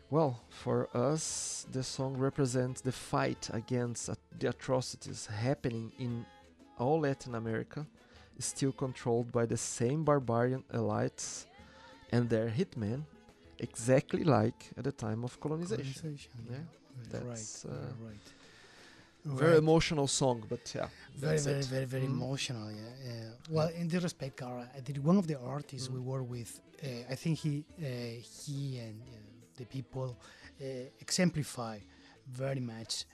Well, 0.09 0.39
for 0.49 0.87
us, 0.95 1.65
the 1.71 1.83
song 1.83 2.15
represents 2.15 2.79
the 2.79 2.91
fight 2.91 3.49
against 3.51 4.09
the 4.39 4.49
atrocities 4.49 5.25
happening 5.25 5.91
in 5.99 6.25
all 6.77 7.01
Latin 7.01 7.35
America, 7.35 7.85
still 8.39 8.71
controlled 8.71 9.31
by 9.31 9.45
the 9.45 9.57
same 9.57 10.03
barbarian 10.05 10.63
elites 10.73 11.45
and 12.11 12.29
their 12.29 12.49
hitmen, 12.49 13.03
exactly 13.59 14.23
like 14.23 14.69
at 14.77 14.83
the 14.83 14.91
time 14.91 15.23
of 15.23 15.39
colonization. 15.39 15.93
Colonization, 15.93 16.31
Yeah, 16.49 16.57
that's, 17.11 17.65
right. 17.65 17.71
uh, 17.71 17.75
very 17.75 18.09
right. 18.09 18.27
Very 19.25 19.51
Right. 19.53 19.57
emotional 19.57 20.07
song, 20.07 20.43
but 20.47 20.71
yeah, 20.75 20.87
very, 21.15 21.39
very, 21.39 21.59
it. 21.59 21.65
very, 21.65 21.85
very 21.85 22.03
Mm. 22.07 22.11
emotional. 22.19 22.71
Yeah. 22.71 22.81
yeah. 23.05 23.29
Well, 23.49 23.69
in 23.69 23.87
this 23.87 24.03
respect, 24.03 24.37
Cara, 24.37 24.69
I 24.77 24.81
did 24.81 25.03
one 25.03 25.17
of 25.17 25.25
the 25.25 25.37
artists 25.39 25.89
we 25.89 25.99
Mm. 25.99 26.03
work 26.13 26.29
with. 26.29 26.51
Uh, 26.83 27.11
I 27.13 27.15
think 27.15 27.39
he, 27.39 27.65
uh, 27.79 28.21
he 28.21 28.77
and 28.79 29.01
uh, 29.01 29.15
the 29.57 29.65
people 29.65 30.15
uh, 30.61 30.65
exemplify 30.99 31.79
very 32.27 32.59
much 32.59 33.05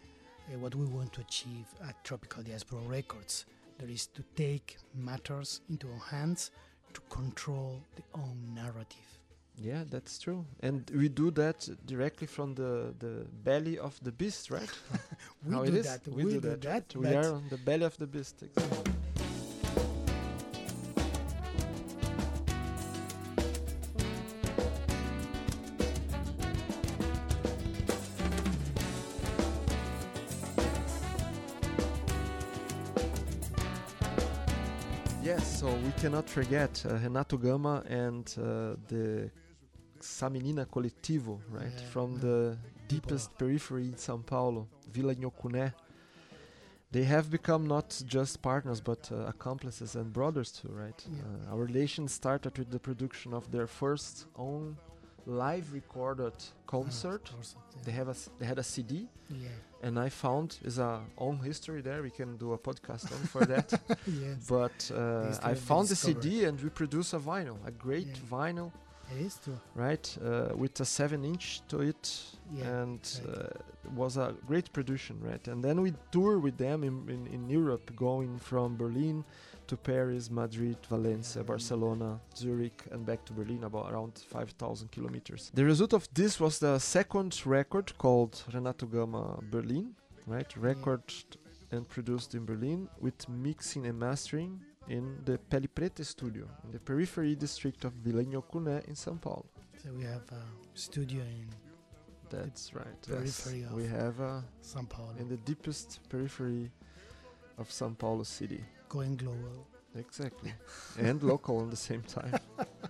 uh, 0.54 0.58
what 0.60 0.76
we 0.76 0.86
want 0.86 1.14
to 1.14 1.22
achieve 1.22 1.68
at 1.88 1.96
Tropical 2.04 2.44
Diaspora 2.44 2.82
Records. 2.82 3.46
That 3.78 3.90
is 3.90 4.08
to 4.08 4.22
take 4.36 4.78
matters 4.94 5.62
into 5.70 5.88
our 5.94 6.04
hands, 6.12 6.52
to 6.94 7.02
control 7.10 7.82
the 7.96 8.04
own 8.14 8.54
narrative. 8.54 9.10
Yeah, 9.62 9.84
that's 9.88 10.18
true. 10.18 10.46
And 10.62 10.90
we 10.96 11.08
do 11.08 11.30
that 11.32 11.68
directly 11.86 12.26
from 12.28 12.56
the, 12.56 12.96
the 12.98 13.26
belly 13.44 13.78
of 13.78 14.00
the 14.04 14.12
beast, 14.12 14.50
right? 14.50 14.70
We 15.46 15.54
How 15.54 15.64
do 15.64 15.70
it 15.70 15.76
is? 15.76 15.86
that. 15.86 16.08
We, 16.08 16.26
We, 16.26 16.34
do, 16.34 16.40
do 16.42 16.50
that. 16.50 16.62
that. 16.62 16.96
We 16.96 17.08
are 17.14 17.34
on 17.34 17.48
the 17.50 17.58
belly 17.58 17.84
of 17.86 17.98
the 17.98 18.08
beast. 18.08 18.42
Exactly. 18.42 18.92
Yes, 35.24 35.60
so 35.60 35.68
we 35.76 35.92
cannot 35.92 36.28
forget 36.28 36.84
uh, 36.86 36.96
Renato 36.96 37.38
Gama 37.38 37.84
and 37.88 38.26
uh, 38.40 38.76
the 38.88 39.30
Saminina 40.02 40.66
Coletivo, 40.66 41.40
right? 41.50 41.72
Yeah, 41.78 41.90
From 41.92 42.20
the 42.20 42.58
deepest 42.88 43.38
periphery 43.38 43.86
in 43.86 43.94
São 43.94 44.26
Paulo, 44.26 44.68
Vila 44.92 45.16
Nhocuné. 45.16 45.74
They 46.92 47.06
have 47.06 47.30
become 47.32 47.68
not 47.68 48.02
just 48.06 48.42
partners 48.42 48.82
but 48.82 49.10
uh, 49.14 49.26
accomplices 49.28 49.96
and 49.96 50.12
brothers 50.12 50.52
too, 50.52 50.68
right? 50.74 51.02
Yeah. 51.10 51.22
Uh, 51.50 51.54
our 51.56 51.64
relation 51.64 52.08
started 52.10 52.58
with 52.58 52.70
the 52.70 52.80
production 52.80 53.34
of 53.34 53.50
their 53.50 53.66
first 53.68 54.26
own 54.36 54.76
live 55.26 55.72
recorded 55.72 56.34
concert. 56.68 57.22
Ah, 57.30 57.36
course, 57.36 57.56
They 57.86 57.94
have 57.94 58.10
a 58.10 58.16
they 58.40 58.46
had 58.46 58.60
a 58.60 58.64
CD, 58.64 59.08
yeah. 59.30 59.48
and 59.84 59.98
I 59.98 60.10
found 60.10 60.58
is 60.66 60.80
a 60.80 61.00
own 61.18 61.38
history 61.40 61.82
there. 61.82 62.02
We 62.04 62.10
can 62.12 62.36
do 62.38 62.52
a 62.54 62.58
podcast 62.58 63.10
only 63.14 63.28
for 63.28 63.46
that. 63.46 63.72
yes. 64.08 64.46
But 64.50 64.92
uh, 64.94 65.34
I 65.52 65.54
found 65.54 65.88
the. 65.88 65.96
CD 65.96 66.44
and 66.44 66.60
we 66.62 66.70
produce 66.70 67.14
a 67.14 67.20
vinyl, 67.20 67.58
a 67.66 67.72
great 67.72 68.08
Yeah. 68.08 68.30
vinyl, 68.38 68.72
It 69.16 69.26
is 69.26 69.40
true. 69.44 69.60
right, 69.76 70.18
uh, 70.24 70.50
with 70.56 70.80
a 70.80 70.86
seven 70.86 71.24
inch 71.26 71.62
to 71.68 71.82
it, 71.82 72.22
Yeah, 72.54 72.82
and 72.82 73.00
right. 73.26 73.38
uh, 73.38 73.86
it 73.86 73.92
was 73.94 74.18
a 74.18 74.34
great 74.48 74.72
production, 74.72 75.18
right? 75.22 75.46
And 75.48 75.64
then 75.64 75.82
we 75.82 75.94
tour 76.12 76.40
with 76.40 76.58
them 76.58 76.84
in, 76.84 77.10
in, 77.10 77.28
in 77.28 77.50
Europe, 77.50 77.96
going 77.96 78.40
from 78.40 78.78
Berlin 78.78 79.24
to 79.68 79.76
Paris, 79.78 80.30
Madrid, 80.30 80.78
Valencia. 80.90 81.44
Barcelona, 81.44 82.20
Zurich, 82.36 82.84
and 82.92 83.06
back 83.06 83.26
to 83.26 83.34
Berlin, 83.34 83.64
about 83.64 83.92
around 83.92 84.14
5,000 84.30 84.92
kilometers. 84.92 85.52
The 85.54 85.66
result 85.66 85.94
of 85.94 86.08
this 86.14 86.40
was 86.40 86.60
the 86.60 86.80
second 86.80 87.42
record 87.46 87.98
called 87.98 88.44
Renato 88.54 88.86
Gama 88.86 89.40
Berlin, 89.50 89.94
right? 90.28 90.52
Recorded 90.58 91.38
and 91.72 91.88
produced 91.88 92.36
in 92.36 92.46
Berlin 92.46 92.90
with 93.00 93.28
mixing 93.30 93.86
and 93.86 93.98
mastering 93.98 94.60
in 94.88 95.18
the 95.26 95.38
Pele 95.38 95.68
Preta 95.68 96.04
studio 96.06 96.46
in 96.64 96.72
the 96.72 96.80
periphery 96.80 97.36
district 97.36 97.86
of 97.86 97.94
Vila 97.94 98.24
Nhocuné 98.24 98.84
in 98.88 98.96
São 98.96 99.20
Paulo. 99.20 99.46
So 99.84 99.90
we 99.98 100.04
have 100.04 100.24
a 100.32 100.44
studio 100.74 101.22
in 101.22 101.48
That's 102.30 102.74
right. 102.74 102.86
yes. 103.08 103.42
periphery 103.42 103.64
of 103.64 103.74
We 103.74 103.88
have 103.88 104.20
a 104.20 104.44
São 104.64 104.88
Paulo 104.88 105.14
in 105.20 105.28
the 105.28 105.38
deepest 105.38 106.00
periphery 106.10 106.72
of 107.58 107.70
São 107.70 107.98
Paulo 107.98 108.24
city. 108.24 108.64
going 108.90 109.16
global. 109.18 109.68
Exactly. 109.96 110.54
and 111.00 111.22
local 111.22 111.62
at 111.64 111.70
the 111.70 111.76
same 111.76 112.02
time. 112.04 112.34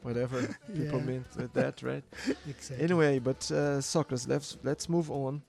Whatever 0.03 0.41
people 0.73 0.99
Yeah. 0.99 1.05
mean 1.05 1.25
with 1.35 1.51
that, 1.53 1.81
right? 1.81 2.03
Exactly. 2.47 2.83
Anyway, 2.83 3.17
but 3.19 3.49
uh, 3.51 3.81
Socrates, 3.81 4.27
let's 4.27 4.57
let's 4.63 4.87
move 4.87 5.09
on. 5.09 5.41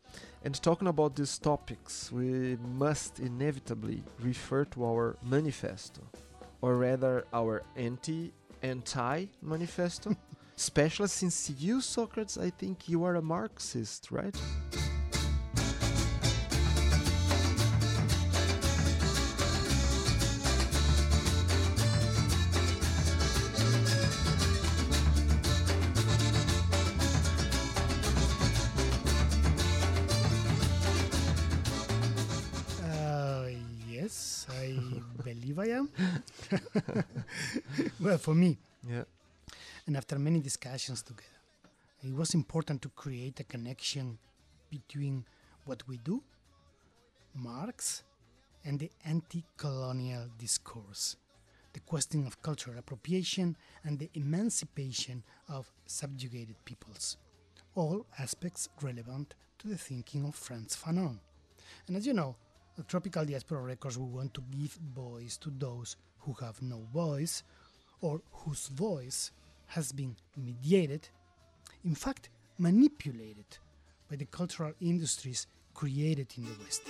And 0.44 0.54
talking 0.62 0.88
about 0.88 1.14
these 1.14 1.38
topics, 1.38 2.10
we 2.10 2.56
must 2.78 3.20
inevitably 3.20 4.02
refer 4.20 4.64
to 4.66 4.84
our 4.84 5.16
manifesto, 5.22 6.00
or 6.62 6.76
rather, 6.76 7.26
our 7.32 7.62
anti 7.76 8.32
anti 8.62 9.26
manifesto. 9.42 10.16
Especially 10.56 11.08
since 11.20 11.50
you, 11.50 11.80
Socrates, 11.80 12.38
I 12.38 12.50
think 12.50 12.88
you 12.88 13.04
are 13.04 13.16
a 13.16 13.22
Marxist, 13.22 14.10
right? 14.10 14.36
For 38.22 38.36
me, 38.36 38.56
Yeah. 38.86 39.04
and 39.84 39.96
after 39.96 40.16
many 40.16 40.38
discussions 40.38 41.02
together, 41.02 41.40
it 42.04 42.12
was 42.14 42.34
important 42.34 42.80
to 42.82 42.88
create 42.90 43.40
a 43.40 43.44
connection 43.44 44.16
between 44.70 45.24
what 45.64 45.88
we 45.88 45.96
do, 45.98 46.22
Marx, 47.34 48.04
and 48.64 48.78
the 48.78 48.92
anti 49.04 49.42
colonial 49.56 50.28
discourse, 50.38 51.16
the 51.72 51.80
question 51.80 52.24
of 52.24 52.40
cultural 52.42 52.78
appropriation 52.78 53.56
and 53.82 53.98
the 53.98 54.08
emancipation 54.14 55.24
of 55.48 55.72
subjugated 55.86 56.64
peoples, 56.64 57.16
all 57.74 58.06
aspects 58.20 58.68
relevant 58.80 59.34
to 59.58 59.66
the 59.66 59.76
thinking 59.76 60.24
of 60.24 60.36
Frantz 60.36 60.76
Fanon. 60.76 61.18
And 61.88 61.96
as 61.96 62.06
you 62.06 62.12
know, 62.12 62.36
at 62.78 62.86
Tropical 62.86 63.24
Diaspora 63.24 63.62
Records, 63.62 63.98
we 63.98 64.06
want 64.06 64.32
to 64.34 64.42
give 64.42 64.74
voice 64.94 65.36
to 65.38 65.50
those 65.50 65.96
who 66.20 66.34
have 66.34 66.62
no 66.62 66.86
voice 66.92 67.42
or 68.02 68.20
whose 68.32 68.66
voice 68.68 69.30
has 69.68 69.92
been 69.92 70.16
mediated, 70.36 71.08
in 71.84 71.94
fact, 71.94 72.28
manipulated 72.58 73.46
by 74.10 74.16
the 74.16 74.26
cultural 74.26 74.72
industries 74.80 75.46
created 75.72 76.34
in 76.36 76.44
the 76.44 76.50
West. 76.62 76.82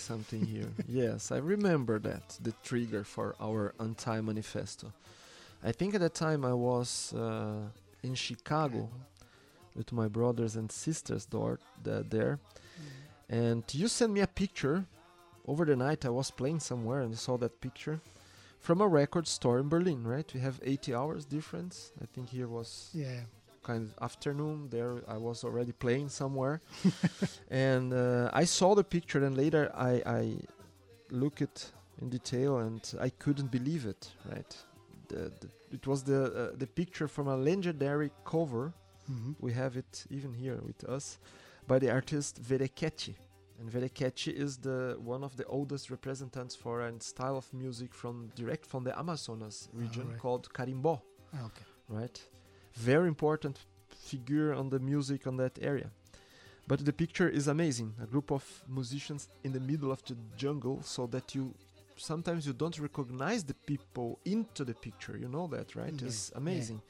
Something 0.00 0.44
here. 0.44 0.68
yes, 0.88 1.30
I 1.30 1.38
remember 1.38 1.98
that, 2.00 2.38
the 2.42 2.52
trigger 2.64 3.04
for 3.04 3.36
our 3.40 3.74
anti 3.78 4.20
manifesto. 4.20 4.92
I 5.62 5.72
think 5.72 5.94
at 5.94 6.00
that 6.00 6.14
time 6.14 6.44
I 6.44 6.54
was 6.54 7.12
uh, 7.12 7.68
in 8.02 8.14
Chicago 8.14 8.88
with 9.74 9.92
my 9.92 10.08
brothers 10.08 10.56
and 10.56 10.70
sisters 10.72 11.26
door, 11.26 11.58
th- 11.84 12.06
there, 12.08 12.38
and 13.28 13.62
you 13.72 13.88
sent 13.88 14.12
me 14.12 14.20
a 14.20 14.26
picture. 14.26 14.84
Over 15.46 15.64
the 15.64 15.74
night, 15.76 16.04
I 16.04 16.10
was 16.10 16.30
playing 16.30 16.60
somewhere 16.60 17.00
and 17.00 17.16
saw 17.18 17.36
that 17.38 17.60
picture 17.60 18.00
from 18.60 18.80
a 18.80 18.86
record 18.86 19.26
store 19.26 19.58
in 19.58 19.68
Berlin, 19.68 20.06
right? 20.06 20.30
We 20.32 20.40
have 20.40 20.60
80 20.62 20.94
hours 20.94 21.24
difference. 21.24 21.92
I 22.00 22.06
think 22.06 22.28
here 22.28 22.46
was 22.46 22.90
Yeah, 22.94 23.20
kind 23.70 23.82
of 23.88 23.92
afternoon 24.08 24.56
there 24.74 24.92
i 25.16 25.18
was 25.28 25.38
already 25.48 25.74
playing 25.84 26.08
somewhere 26.22 26.56
and 27.68 27.86
uh, 27.92 28.42
i 28.42 28.44
saw 28.58 28.70
the 28.80 28.86
picture 28.96 29.20
and 29.26 29.34
later 29.44 29.62
i 29.90 29.92
i 30.20 30.22
look 31.22 31.36
it 31.46 31.56
in 32.00 32.06
detail 32.18 32.52
and 32.66 32.82
i 33.06 33.08
couldn't 33.22 33.50
believe 33.58 33.84
it 33.94 34.02
right 34.32 34.52
the, 35.10 35.22
the, 35.40 35.48
it 35.78 35.84
was 35.90 36.00
the 36.10 36.20
uh, 36.24 36.56
the 36.62 36.66
picture 36.80 37.08
from 37.16 37.26
a 37.28 37.36
legendary 37.50 38.10
cover 38.32 38.64
mhm. 39.14 39.34
we 39.46 39.50
have 39.62 39.72
it 39.82 39.92
even 40.16 40.32
here 40.42 40.58
with 40.70 40.80
us 40.96 41.18
by 41.70 41.78
the 41.78 41.90
artist 41.90 42.42
Verequete. 42.42 43.14
And 43.60 43.70
Verequete 43.70 44.32
is 44.44 44.56
the 44.68 44.96
one 45.14 45.22
of 45.22 45.36
the 45.36 45.44
oldest 45.44 45.90
representatives 45.90 46.56
for 46.56 46.74
a 46.80 46.90
style 47.00 47.36
of 47.36 47.46
music 47.52 47.90
from 47.94 48.14
direct 48.34 48.64
from 48.66 48.82
the 48.84 48.98
Amazonas 48.98 49.68
region 49.72 50.06
Alright. 50.06 50.18
called 50.22 50.44
Carimbó 50.56 50.94
Ah, 51.34 51.44
okay. 51.48 51.66
right? 51.88 52.18
Very 52.74 53.08
important 53.08 53.58
figure 53.88 54.54
on 54.54 54.70
the 54.70 54.78
music 54.78 55.26
on 55.26 55.36
that 55.36 55.58
area. 55.60 55.90
But 56.66 56.84
the 56.84 56.92
picture 56.92 57.28
is 57.28 57.48
amazing. 57.48 57.94
A 58.02 58.06
group 58.06 58.30
of 58.30 58.44
musicians 58.68 59.28
in 59.44 59.52
the 59.52 59.60
middle 59.60 59.90
of 59.90 60.04
the 60.04 60.16
jungle, 60.36 60.82
so 60.82 61.06
that 61.08 61.34
you 61.34 61.54
sometimes 61.96 62.46
you 62.46 62.52
don't 62.54 62.78
recognize 62.78 63.44
the 63.44 63.54
people 63.66 64.18
into 64.24 64.64
the 64.64 64.74
picture. 64.74 65.16
You 65.18 65.28
know 65.28 65.46
that, 65.48 65.74
right? 65.74 65.92
Yeah, 66.00 66.06
It's 66.06 66.30
yeah. 66.32 66.38
amazing. 66.38 66.80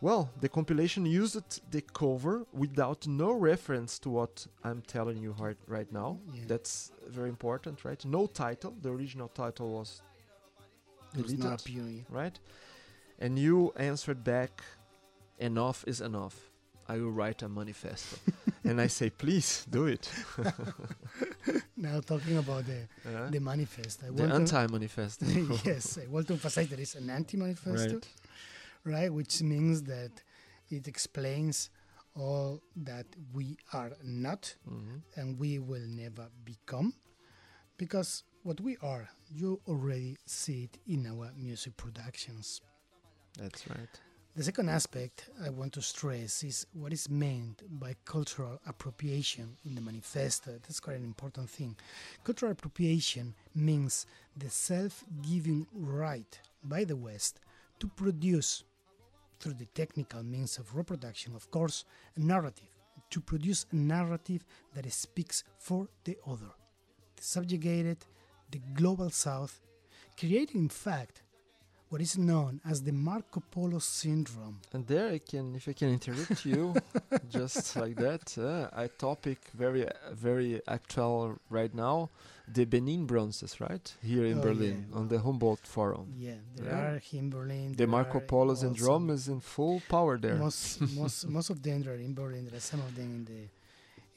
Well, 0.00 0.30
the 0.40 0.48
compilation 0.48 1.06
used 1.06 1.60
the 1.70 1.80
cover 1.82 2.44
without 2.52 3.06
no 3.06 3.30
reference 3.32 4.00
to 4.00 4.10
what 4.10 4.44
I'm 4.64 4.82
telling 4.82 5.18
you 5.22 5.32
right, 5.38 5.56
right 5.68 5.90
now. 5.92 6.18
Yeah. 6.34 6.40
That's 6.48 6.90
very 7.08 7.28
important, 7.28 7.84
right? 7.84 8.04
No 8.04 8.26
title. 8.26 8.74
The 8.82 8.88
original 8.90 9.28
title 9.28 9.68
was 9.78 10.02
It 11.14 11.18
was 11.22 11.26
deleted 11.34 11.44
not 11.50 11.60
appearing. 11.60 12.04
right? 12.10 12.36
And 13.20 13.38
you 13.38 13.72
answered 13.76 14.24
back, 14.24 14.64
enough 15.42 15.84
is 15.86 16.00
enough. 16.00 16.36
I 16.88 16.98
will 16.98 17.10
write 17.10 17.42
a 17.42 17.48
manifesto. 17.48 18.16
and 18.64 18.80
I 18.80 18.86
say, 18.88 19.10
please 19.10 19.66
do 19.70 19.86
it. 19.86 20.10
Now 21.76 22.00
talking 22.00 22.36
about 22.38 22.64
the 22.66 22.86
Yeah. 23.04 23.28
the 23.30 23.40
manifest, 23.40 24.02
I 24.04 24.10
the 24.10 24.24
anti-manifesto. 24.24 25.26
yes, 25.64 25.98
I 25.98 26.06
want 26.06 26.26
to 26.28 26.34
emphasize 26.34 26.68
there 26.68 26.80
is 26.80 26.94
an 26.94 27.10
anti-manifesto, 27.10 27.94
right. 27.94 28.08
right? 28.84 29.12
Which 29.12 29.42
means 29.42 29.82
that 29.84 30.12
it 30.70 30.86
explains 30.86 31.70
all 32.14 32.60
that 32.84 33.06
we 33.32 33.56
are 33.72 33.92
not 34.04 34.54
Mhm. 34.68 35.02
and 35.16 35.38
we 35.38 35.58
will 35.58 35.86
never 35.86 36.28
become, 36.44 36.92
because 37.78 38.22
what 38.44 38.60
we 38.60 38.76
are, 38.82 39.08
you 39.28 39.60
already 39.66 40.16
see 40.26 40.64
it 40.64 40.78
in 40.86 41.06
our 41.06 41.32
music 41.36 41.76
productions. 41.76 42.60
That's 43.38 43.66
right. 43.68 44.00
The 44.34 44.44
second 44.44 44.70
aspect 44.70 45.28
I 45.44 45.50
want 45.50 45.74
to 45.74 45.82
stress 45.82 46.42
is 46.42 46.66
what 46.72 46.94
is 46.94 47.10
meant 47.10 47.60
by 47.78 47.94
cultural 48.06 48.58
appropriation 48.66 49.58
in 49.66 49.74
the 49.74 49.82
manifesto. 49.82 50.52
That's 50.52 50.80
quite 50.80 50.96
an 50.96 51.04
important 51.04 51.50
thing. 51.50 51.76
Cultural 52.24 52.52
appropriation 52.52 53.34
means 53.54 54.06
the 54.34 54.48
self 54.48 55.04
giving 55.20 55.66
right 55.74 56.40
by 56.64 56.84
the 56.84 56.96
West 56.96 57.40
to 57.78 57.86
produce, 57.88 58.64
through 59.38 59.52
the 59.54 59.66
technical 59.74 60.22
means 60.22 60.56
of 60.56 60.74
reproduction, 60.74 61.34
of 61.34 61.50
course, 61.50 61.84
a 62.16 62.20
narrative, 62.20 62.70
to 63.10 63.20
produce 63.20 63.66
a 63.70 63.76
narrative 63.76 64.46
that 64.74 64.90
speaks 64.90 65.44
for 65.58 65.88
the 66.04 66.16
other, 66.26 66.52
the 67.16 67.22
subjugated, 67.22 67.98
the 68.50 68.62
global 68.72 69.10
South, 69.10 69.60
creating, 70.18 70.62
in 70.62 70.68
fact, 70.70 71.22
what 71.92 72.00
is 72.00 72.16
known 72.16 72.58
as 72.64 72.82
the 72.82 72.90
Marco 72.92 73.42
Polo 73.50 73.78
syndrome. 73.78 74.56
And 74.72 74.86
there 74.86 75.08
I 75.12 75.18
can, 75.18 75.54
if 75.54 75.68
I 75.68 75.74
can 75.74 75.90
interrupt 75.90 76.46
you, 76.46 76.74
just 77.28 77.76
like 77.76 77.96
that, 77.96 78.24
uh, 78.38 78.70
a 78.84 78.88
topic 78.88 79.38
very, 79.54 79.86
very 80.10 80.58
actual 80.66 81.36
right 81.50 81.74
now, 81.74 82.08
the 82.48 82.64
Benin 82.64 83.04
bronzes, 83.04 83.60
right? 83.60 83.86
Here 84.02 84.24
in 84.24 84.38
Oh, 84.38 84.42
Berlin, 84.42 84.86
yeah. 84.90 84.96
on 84.98 85.08
the 85.08 85.18
Humboldt 85.20 85.66
Forum. 85.66 86.06
Yeah, 86.16 86.36
there 86.56 86.66
Yeah. 86.72 86.80
are 86.94 86.98
here 86.98 87.20
in 87.20 87.28
Berlin. 87.28 87.74
The 87.76 87.86
Marco 87.86 88.20
Polo 88.20 88.54
syndrome 88.54 89.10
is 89.10 89.28
in 89.28 89.40
full 89.40 89.82
power 89.94 90.16
there. 90.18 90.36
Most, 90.36 90.80
most, 90.96 91.28
most 91.36 91.50
of 91.50 91.62
them 91.62 91.82
are 91.86 92.00
in 92.08 92.14
Berlin. 92.14 92.46
There 92.46 92.56
are 92.56 92.68
some 92.72 92.80
of 92.80 92.94
them 92.96 93.10
in 93.18 93.24
the 93.26 93.42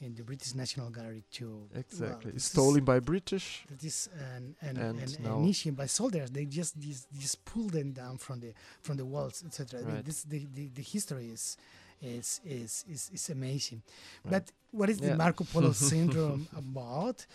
in 0.00 0.14
the 0.14 0.22
British 0.22 0.54
National 0.54 0.90
Gallery 0.90 1.24
too. 1.30 1.68
Exactly. 1.74 2.32
Well, 2.32 2.40
Stolen 2.40 2.84
by 2.84 3.00
British. 3.00 3.64
That 3.70 3.82
is 3.84 4.08
an 4.18 4.54
an, 4.60 4.76
And 4.76 4.98
an, 5.00 5.26
an 5.26 5.48
issue 5.48 5.72
by 5.72 5.86
soldiers. 5.86 6.30
They 6.30 6.44
just, 6.44 6.78
just 6.78 7.06
just 7.18 7.44
pull 7.44 7.68
them 7.68 7.92
down 7.92 8.18
from 8.18 8.40
the 8.40 8.52
from 8.82 8.96
the 8.96 9.04
walls, 9.04 9.42
etc. 9.46 9.80
I 9.80 9.84
mean, 9.84 10.02
this 10.04 10.22
the, 10.24 10.46
the, 10.54 10.68
the 10.68 10.82
history 10.82 11.28
is 11.30 11.56
is 12.02 12.40
is 12.44 12.84
is, 12.90 13.10
is 13.12 13.30
amazing. 13.30 13.82
Right. 14.24 14.32
But 14.32 14.52
what 14.72 14.90
is 14.90 15.00
Yeah. 15.00 15.10
the 15.10 15.16
Marco 15.16 15.44
Polo 15.44 15.72
syndrome 15.90 16.46
about? 16.56 17.26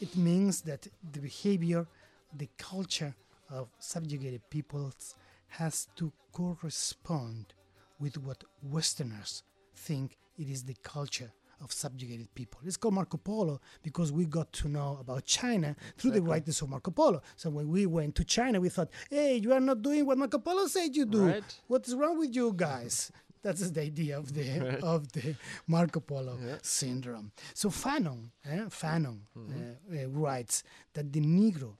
It 0.00 0.14
means 0.14 0.60
that 0.62 0.86
the 1.12 1.20
behavior, 1.20 1.86
the 2.36 2.48
culture 2.58 3.14
of 3.48 3.68
subjugated 3.78 4.42
peoples 4.50 5.14
has 5.48 5.88
to 5.96 6.12
correspond 6.32 7.54
with 7.98 8.18
what 8.18 8.44
Westerners 8.62 9.42
think 9.74 10.18
it 10.38 10.48
is 10.50 10.64
the 10.64 10.76
culture 10.82 11.32
of 11.62 11.72
subjugated 11.72 12.34
people. 12.34 12.60
It's 12.64 12.76
called 12.76 12.94
Marco 12.94 13.16
Polo 13.16 13.60
because 13.82 14.12
we 14.12 14.24
got 14.26 14.52
to 14.54 14.68
know 14.68 14.98
about 15.00 15.24
China 15.24 15.74
through 15.96 16.10
the 16.12 16.18
Exactly. 16.18 16.30
writings 16.30 16.62
of 16.62 16.68
Marco 16.68 16.90
Polo. 16.90 17.22
So 17.36 17.50
when 17.50 17.68
we 17.68 17.86
went 17.86 18.14
to 18.16 18.24
China, 18.24 18.60
we 18.60 18.68
thought, 18.68 18.90
hey, 19.10 19.36
you 19.36 19.52
are 19.52 19.60
not 19.60 19.82
doing 19.82 20.04
what 20.06 20.18
Marco 20.18 20.38
Polo 20.38 20.66
said 20.66 20.94
you 20.94 21.06
do. 21.06 21.26
Right. 21.28 21.60
What's 21.66 21.92
wrong 21.94 22.18
with 22.18 22.34
you 22.34 22.52
guys? 22.54 23.10
That's 23.42 23.70
the 23.70 23.80
idea 23.82 24.18
of 24.18 24.34
the 24.34 24.42
Right. 24.60 24.82
of 24.82 25.12
the 25.12 25.36
Marco 25.66 26.00
Polo 26.00 26.36
Yeah. 26.44 26.58
syndrome. 26.62 27.30
So 27.54 27.70
Fanon, 27.70 28.30
eh, 28.44 28.64
Fanon 28.68 29.20
Mm-hmm. 29.36 29.96
uh, 29.96 30.02
uh, 30.02 30.08
writes 30.08 30.62
that 30.94 31.12
the 31.12 31.20
Negro, 31.20 31.76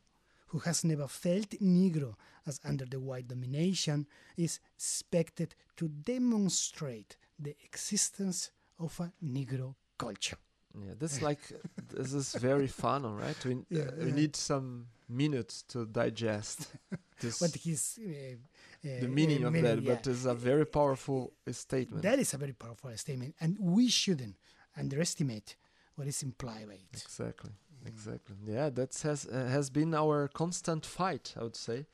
who 0.48 0.60
has 0.60 0.84
never 0.84 1.08
felt 1.08 1.50
Negro 1.60 2.14
as 2.46 2.60
under 2.64 2.84
the 2.86 3.00
white 3.00 3.26
domination, 3.26 4.06
is 4.36 4.60
expected 4.76 5.56
to 5.76 5.88
demonstrate 5.88 7.16
the 7.38 7.56
existence 7.64 8.50
of 8.78 9.00
a 9.00 9.12
Negro 9.24 9.74
culture. 9.98 10.36
Yeah, 10.78 10.94
this 10.98 11.22
like 11.22 11.40
this 11.94 12.12
is 12.12 12.34
very 12.34 12.66
fun, 12.66 13.04
all 13.04 13.14
right? 13.14 13.44
We, 13.44 13.56
Yeah, 13.70 13.84
uh, 13.84 14.04
we 14.04 14.12
need 14.12 14.36
some 14.36 14.86
minutes 15.08 15.62
to 15.68 15.86
digest 15.86 16.68
this, 17.20 17.40
What 17.40 17.54
his 17.54 17.98
uh, 17.98 18.34
uh, 18.86 19.00
the 19.00 19.08
meaning 19.08 19.44
uh, 19.44 19.48
of 19.48 19.52
meaning, 19.54 19.76
that, 19.76 19.82
yeah. 19.82 19.94
but 19.94 20.06
it's 20.06 20.26
a 20.26 20.34
very 20.34 20.66
powerful 20.66 21.32
statement. 21.50 22.02
that 22.02 22.18
is 22.18 22.34
a 22.34 22.38
very 22.38 22.52
powerful 22.52 22.90
statement, 22.96 23.34
and 23.40 23.56
we 23.58 23.88
shouldn't 23.88 24.36
underestimate 24.76 25.56
what 25.94 26.06
is 26.06 26.22
implied 26.22 26.66
by 26.68 26.74
it. 26.74 26.88
Exactly, 26.92 27.52
exactly. 27.86 28.36
Yeah, 28.46 28.68
that 28.70 28.94
has 29.02 29.26
uh, 29.26 29.46
has 29.48 29.70
been 29.70 29.94
our 29.94 30.28
constant 30.28 30.84
fight, 30.84 31.34
I 31.38 31.42
would 31.42 31.56
say. 31.56 31.86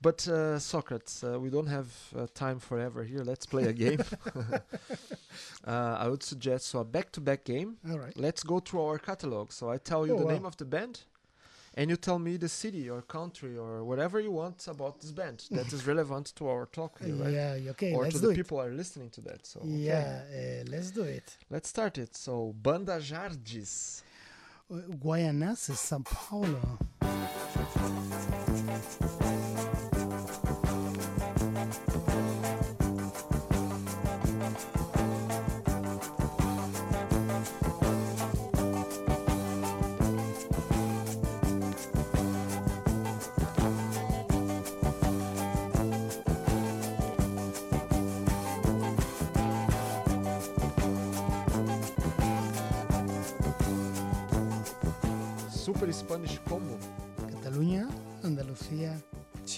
But 0.00 0.28
uh, 0.28 0.58
Socrates, 0.60 1.24
uh, 1.24 1.40
we 1.40 1.50
don't 1.50 1.66
have 1.66 1.88
uh, 2.16 2.26
time 2.32 2.60
forever 2.60 3.02
here. 3.02 3.22
Let's 3.24 3.46
play 3.46 3.64
a 3.64 3.72
game. 3.72 4.00
uh, 5.66 5.96
I 5.98 6.06
would 6.08 6.22
suggest 6.22 6.66
so 6.68 6.78
a 6.80 6.84
back-to-back 6.84 7.44
game. 7.44 7.76
All 7.90 7.98
right. 7.98 8.16
Let's 8.16 8.42
go 8.44 8.60
through 8.60 8.82
our 8.82 8.98
catalog. 8.98 9.50
So 9.52 9.70
I 9.70 9.78
tell 9.78 10.06
you 10.06 10.14
Oh, 10.14 10.18
the 10.18 10.26
wow. 10.26 10.32
name 10.34 10.46
of 10.46 10.56
the 10.56 10.64
band, 10.64 11.00
and 11.74 11.90
you 11.90 11.96
tell 11.96 12.18
me 12.20 12.36
the 12.36 12.48
city 12.48 12.88
or 12.88 13.02
country 13.02 13.56
or 13.58 13.82
whatever 13.84 14.20
you 14.20 14.30
want 14.30 14.68
about 14.68 15.00
this 15.00 15.10
band 15.10 15.44
that 15.50 15.72
is 15.72 15.84
relevant 15.86 16.32
to 16.36 16.46
our 16.48 16.66
talk 16.66 17.00
here, 17.04 17.14
right? 17.16 17.32
Yeah, 17.34 17.70
okay, 17.72 17.92
or 17.92 18.06
to 18.06 18.18
the 18.18 18.30
it. 18.30 18.36
people 18.36 18.60
are 18.60 18.70
listening 18.72 19.10
to 19.10 19.20
that. 19.22 19.46
So 19.46 19.60
okay. 19.60 19.68
Yeah, 19.70 20.22
uh, 20.30 20.64
let's 20.70 20.92
do 20.92 21.02
it. 21.02 21.36
let's 21.50 21.68
start 21.68 21.98
it. 21.98 22.14
So 22.16 22.54
Banda 22.62 23.00
Jardes. 23.00 24.02
Uh, 24.70 24.76
Guaianazes, 25.02 25.78
São 25.78 26.04
Paulo. 26.04 26.60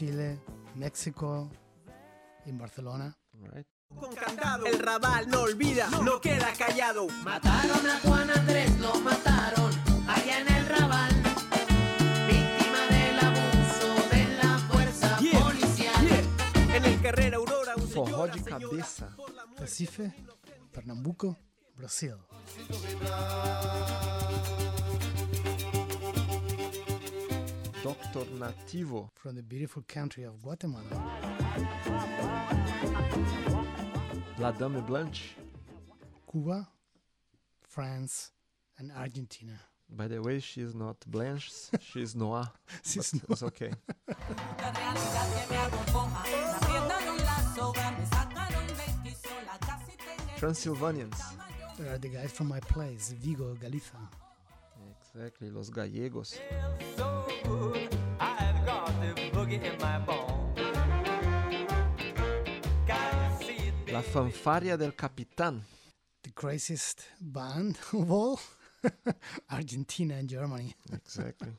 Chile, 0.01 0.41
México, 0.77 1.51
y 2.47 2.53
Barcelona. 2.53 3.15
Right. 3.35 3.67
Con 3.95 4.15
candado, 4.15 4.65
el 4.65 4.79
rabal 4.79 5.29
no 5.29 5.43
olvida, 5.43 5.91
no 6.03 6.23
queda 6.23 6.55
callado. 6.57 7.07
Mataron 7.23 7.87
a 7.87 8.01
Juan 8.01 8.31
Andrés, 8.31 8.81
lo 8.81 8.99
mataron 9.01 9.71
allá 10.09 10.41
en 10.41 10.49
el 10.55 10.67
Raval. 10.71 11.13
Víctima 12.29 12.81
del 12.89 13.19
abuso 13.19 14.09
de 14.11 14.37
la 14.43 14.59
fuerza 14.71 15.19
Yeah, 15.21 15.39
policial. 15.39 16.07
yeah. 16.09 16.77
En 16.77 16.85
el 16.87 17.03
Carrera 17.03 17.37
Aurora, 17.37 17.75
un 17.77 17.87
Forró 17.87 18.27
de 18.27 18.41
muerte. 18.41 19.05
Recife, 19.59 20.15
Pernambuco, 20.73 21.37
Brasil. 21.77 22.15
Doctor 27.83 28.21
Nativo. 28.39 29.09
From 29.15 29.37
the 29.37 29.43
beautiful 29.43 29.83
country 29.89 30.25
of 30.25 30.43
Guatemala. 30.43 30.85
La 34.39 34.53
Dame 34.53 34.81
Blanche. 34.83 35.35
Cuba, 36.31 36.69
France, 37.63 38.33
and 38.79 38.93
Argentina. 38.93 39.59
By 39.89 40.09
the 40.09 40.21
way, 40.21 40.41
she 40.41 40.61
is 40.61 40.75
not 40.75 40.97
Blanche, 41.07 41.51
she 41.81 42.03
is 42.03 42.15
Noah. 42.15 42.53
She's 42.85 43.13
but 43.13 43.31
It's 43.31 43.43
okay. 43.43 43.73
Transylvanians. 50.37 51.21
There 51.79 51.95
are 51.95 51.99
the 51.99 52.09
guys 52.09 52.31
from 52.31 52.49
my 52.49 52.61
place, 52.61 53.15
Vigo, 53.19 53.55
Galicia. 53.55 53.99
Exactly, 55.15 55.51
Los 55.51 55.71
Gallegos. 55.71 56.39
I've 58.21 58.65
the 58.65 59.31
boogie 59.33 59.61
in 59.63 59.77
my 59.81 59.99
bone. 59.99 60.55
Can 62.87 63.41
you 63.41 63.47
see 63.47 63.69
it? 63.69 63.93
La 63.93 64.03
Fanfarria 64.03 64.77
del 64.77 64.93
Capitán. 64.93 65.63
The 66.23 66.31
craziest 66.31 67.03
band 67.21 67.79
of 67.93 68.11
all. 68.11 68.41
Argentina 69.51 70.15
and 70.15 70.29
Germany. 70.29 70.75
Exactly. 70.93 71.57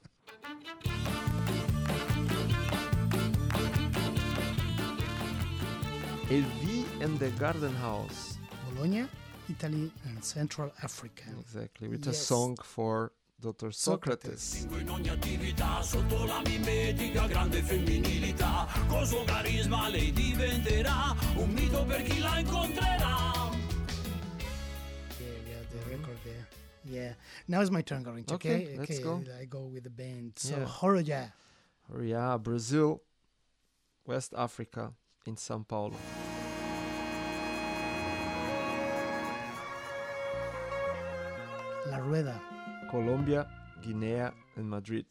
Elvi 6.29 6.85
and 7.01 7.19
the 7.19 7.29
Garden 7.31 7.75
House. 7.75 8.37
Bologna, 8.73 9.05
Italy, 9.49 9.91
and 10.05 10.23
Central 10.23 10.71
Africa. 10.81 11.23
Exactly, 11.41 11.89
with 11.89 12.07
a 12.07 12.13
song 12.13 12.55
for 12.63 13.11
Dr. 13.41 13.73
Socrates. 13.73 14.67
in 14.79 14.89
ogni 14.89 15.09
attività 15.09 15.81
sotto 15.81 16.25
la 16.25 16.41
mimetica 16.45 17.25
grande 17.25 17.63
femminilità 17.63 18.67
col 18.87 19.05
suo 19.07 19.23
carisma 19.23 19.89
lei 19.89 20.11
diventerà 20.11 21.15
un 21.37 21.49
mito 21.49 21.83
per 21.85 22.03
chi 22.03 22.19
la 22.19 22.37
incontrerà 22.39 23.49
Yeah, 25.17 25.27
yeah, 25.47 25.65
the 25.69 25.89
record 25.89 26.17
there. 26.23 26.47
Yeah. 26.83 27.15
Now 27.47 27.61
it's 27.61 27.69
my 27.71 27.81
turn, 27.83 28.03
Garrincha. 28.03 28.33
Okay, 28.35 28.53
Okay, 28.63 28.75
let's 28.77 28.91
okay. 28.99 29.01
go. 29.03 29.21
I 29.39 29.45
go 29.45 29.65
with 29.71 29.83
the 29.83 29.89
band. 29.89 30.37
So 30.37 30.55
Yeah. 30.57 30.65
Horoja, 30.67 31.31
Oh, 31.93 32.01
yeah, 32.01 32.37
Brazil, 32.37 33.01
West 34.05 34.33
Africa, 34.35 34.93
in 35.25 35.35
São 35.35 35.63
Paulo. 35.67 35.95
La 41.85 41.97
Rueda, 41.97 42.39
Colombia, 42.91 43.47
Guinea, 43.81 44.29
and 44.57 44.69
Madrid. 44.69 45.05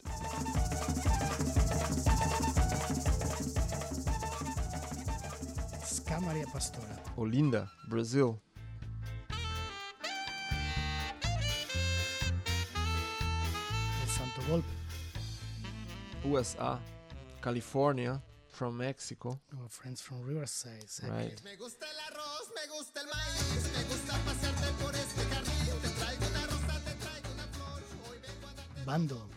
Ska 5.85 6.20
Maria 6.20 6.45
Pastora, 6.53 7.01
Olinda, 7.16 7.70
Brazil. 7.89 8.39
El 14.03 14.09
Santo 14.09 14.43
Golpe, 14.47 14.68
USA, 16.24 16.78
California, 17.43 18.20
from 18.51 18.76
Mexico, 18.76 19.41
our 19.59 19.68
friends 19.70 20.03
from 20.03 20.20
Riverside. 20.22 20.83
exactly. 20.83 21.16
right? 21.16 21.43
Bando, 28.91 29.28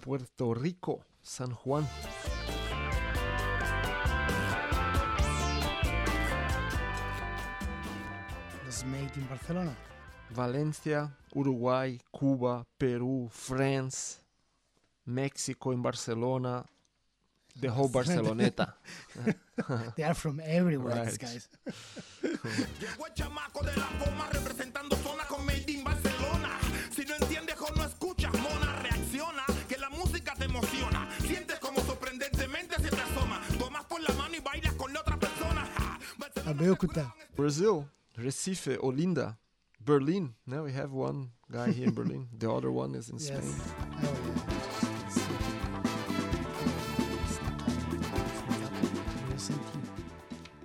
Puerto 0.00 0.52
Rico, 0.52 1.04
San 1.22 1.52
Juan, 1.52 1.86
Los 8.64 8.84
Made 8.84 9.10
in 9.16 9.26
Barcelona, 9.28 9.76
Valencia, 10.30 11.10
Uruguay, 11.34 11.98
Cuba, 12.10 12.64
Peru, 12.78 13.28
France, 13.30 14.20
Mexico, 15.06 15.72
in 15.72 15.82
Barcelona, 15.82 16.64
the 17.60 17.70
whole 17.70 17.88
Barceloneta. 17.90 18.72
they 19.96 20.02
are 20.02 20.14
from 20.14 20.40
everywhere, 20.44 21.04
these 21.04 21.18
Right. 21.20 21.20
guys. 21.20 21.48
Brazil, 37.36 37.88
Recife, 38.16 38.78
Olinda, 38.78 39.36
Berlin. 39.84 40.34
Now 40.46 40.64
we 40.64 40.72
have 40.72 40.92
one 40.92 41.30
guy 41.50 41.70
here 41.72 41.88
in 41.88 41.94
Berlin. 41.94 42.28
The 42.38 42.50
other 42.50 42.70
one 42.70 42.94
is 42.94 43.08
in 43.10 43.18
yes. 43.18 43.26
Spain. 43.26 43.54
Oh, 44.02 44.14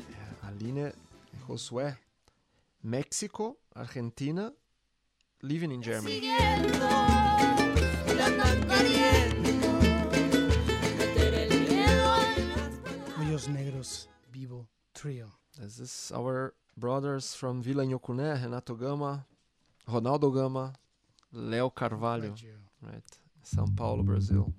yeah. 0.09 0.49
Aline, 0.49 0.93
Josué, 1.47 1.97
Mexico, 2.83 3.57
Argentina, 3.75 4.53
living 5.41 5.71
in 5.71 5.81
Germany. 5.81 6.21
Hoyos 13.17 13.47
Negros 13.47 14.07
Vivo 14.31 14.67
Trio. 14.93 15.38
This 15.61 15.77
is 15.79 16.11
our 16.15 16.53
brothers 16.77 17.35
from 17.35 17.61
Vila 17.61 17.83
Nhocuné, 17.83 18.41
Renato 18.41 18.75
Gama, 18.75 19.25
Ronaldo 19.89 20.33
Gama, 20.33 20.71
Leo 21.33 21.69
Carvalho, 21.69 22.33
right? 22.81 23.03
São 23.43 23.67
Paulo, 23.75 24.01
Brazil. 24.01 24.53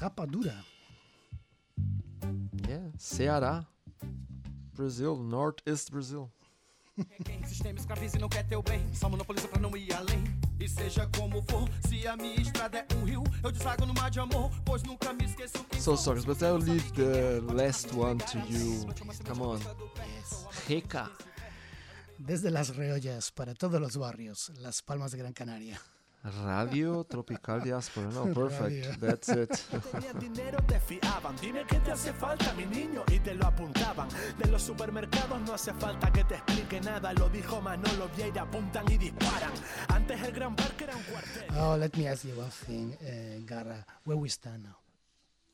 Rapadura, 0.00 0.56
Yeah, 2.68 2.90
Ceará, 2.98 3.64
Brazil, 4.74 5.16
Northeast 5.16 5.92
Brazil. 5.92 6.32
Quem 7.24 7.44
sistema 7.44 7.78
escraviza 7.78 8.16
e 8.16 8.20
não 8.20 8.28
quer 8.28 8.46
teu 8.46 8.62
bem 8.62 8.84
Só 8.94 9.08
monopoliza 9.08 9.48
pra 9.48 9.60
não 9.60 9.76
ir 9.76 9.92
além 9.94 10.24
E 10.58 10.68
seja 10.68 11.08
como 11.16 11.42
for, 11.42 11.68
se 11.88 12.06
a 12.06 12.16
minha 12.16 12.40
estrada 12.40 12.78
é 12.78 12.94
um 12.94 13.04
rio 13.04 13.24
Eu 13.42 13.50
desago 13.50 13.86
no 13.86 13.94
mar 13.94 14.10
de 14.10 14.20
amor, 14.20 14.50
pois 14.64 14.82
nunca 14.82 15.12
me 15.12 15.24
esqueço 15.24 15.64
So 15.78 15.96
sorry, 15.96 16.20
but 16.22 16.42
I'll 16.42 16.58
leave 16.58 16.92
the 16.92 17.40
last 17.52 17.94
one 17.94 18.18
to 18.18 18.38
you. 18.48 18.86
Come 19.26 19.42
on. 19.42 19.60
Reca. 20.68 21.10
desde 22.20 22.50
Las 22.50 22.76
Reollas 22.76 23.32
para 23.32 23.54
todos 23.54 23.80
los 23.80 23.96
barrios, 23.96 24.52
Las 24.58 24.82
Palmas 24.82 25.12
de 25.12 25.18
Gran 25.18 25.32
Canaria. 25.32 25.80
Radio 26.22 27.04
Tropical 27.04 27.62
Diaspora. 27.62 28.08
No, 28.10 28.26
perfect. 28.34 28.60
Radio. 28.60 28.96
That's 29.00 29.28
it. 29.30 29.50
Tenía 29.92 30.12
dinero, 30.12 30.58
te 30.66 30.78
fiaban. 30.78 31.34
Dime 31.40 31.64
qué 31.66 31.80
te 31.80 31.92
hace 31.92 32.12
falta, 32.12 32.52
mi 32.54 32.66
niño, 32.66 33.04
y 33.10 33.18
te 33.20 33.34
lo 33.34 33.46
apuntaban. 33.46 34.08
De 34.38 34.50
los 34.50 34.62
supermercados 34.62 35.40
no 35.40 35.54
hace 35.54 35.72
falta 35.74 36.12
que 36.12 36.24
te 36.24 36.34
explique 36.34 36.80
nada. 36.82 37.12
Lo 37.14 37.28
dijo 37.30 37.60
Manolo 37.62 38.08
Vieira, 38.16 38.42
apuntan 38.42 38.84
y 38.90 38.98
disparan. 38.98 39.52
Antes 39.88 40.20
el 40.22 40.32
Gran 40.32 40.54
Parque 40.54 40.84
era 40.84 40.96
un 40.96 41.02
cuartel. 41.04 41.46
Oh, 41.56 41.76
let 41.78 41.90
me 41.96 42.06
ask 42.06 42.24
you 42.24 42.34
one 42.38 42.50
thing, 42.66 42.94
uh, 43.00 43.40
Garra, 43.46 43.86
where 44.04 44.18
we 44.18 44.28
stand 44.28 44.64
now. 44.64 44.76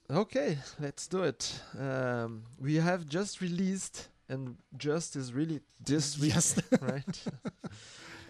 Okay, 0.09 0.59
let's 0.81 1.09
do 1.09 1.25
it. 1.25 1.61
Um, 1.79 2.43
we 2.61 2.77
have 2.77 3.07
just 3.09 3.41
released, 3.41 4.09
and 4.29 4.57
just 4.77 5.17
is 5.17 5.33
really 5.33 5.61
this 5.85 6.17
week, 6.21 6.35
right? 6.81 7.25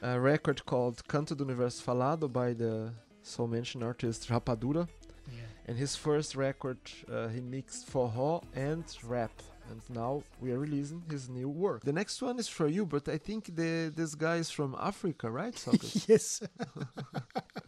A 0.03 0.21
record 0.21 0.65
called 0.67 1.07
Canto 1.09 1.35
do 1.35 1.45
Universo 1.45 1.83
Falado 1.83 2.29
by 2.29 2.53
the 2.53 2.93
so 3.23 3.47
mentioned 3.47 3.83
artist 3.83 4.29
Rapadura. 4.29 4.87
Yeah. 5.33 5.41
And 5.67 5.77
his 5.77 5.97
first 5.97 6.37
record, 6.37 6.79
uh, 7.11 7.29
he 7.29 7.41
mixed 7.41 7.91
forró 7.91 8.43
and 8.55 8.85
rap. 9.05 9.33
And 9.69 9.81
now 9.91 10.23
we 10.41 10.53
are 10.53 10.59
releasing 10.61 11.03
his 11.11 11.29
new 11.29 11.49
work. 11.49 11.83
The 11.83 11.93
next 11.93 12.23
one 12.23 12.39
is 12.39 12.47
for 12.47 12.69
you, 12.69 12.87
but 12.87 13.09
I 13.09 13.19
think 13.19 13.47
the 13.57 13.93
this 13.95 14.15
guy 14.15 14.37
is 14.37 14.49
from 14.49 14.77
Africa, 14.79 15.29
right, 15.29 15.57
yes. 16.09 16.41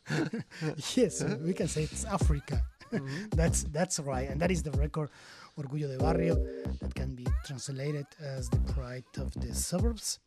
yes, 0.96 1.24
we 1.42 1.52
can 1.54 1.66
say 1.68 1.82
it's 1.84 2.04
Africa. 2.04 2.62
Mhm. 2.92 3.30
That's 3.36 3.64
that's 3.64 3.98
right, 4.00 4.30
and 4.30 4.40
that 4.40 4.50
is 4.50 4.62
the 4.62 4.70
record 4.72 5.10
Orgullo 5.58 5.88
de 5.88 5.98
Barrio 5.98 6.36
that 6.80 6.94
can 6.94 7.14
be 7.14 7.26
translated 7.44 8.06
as 8.18 8.48
the 8.48 8.60
pride 8.72 9.04
of 9.18 9.34
the 9.34 9.52
suburbs, 9.54 10.20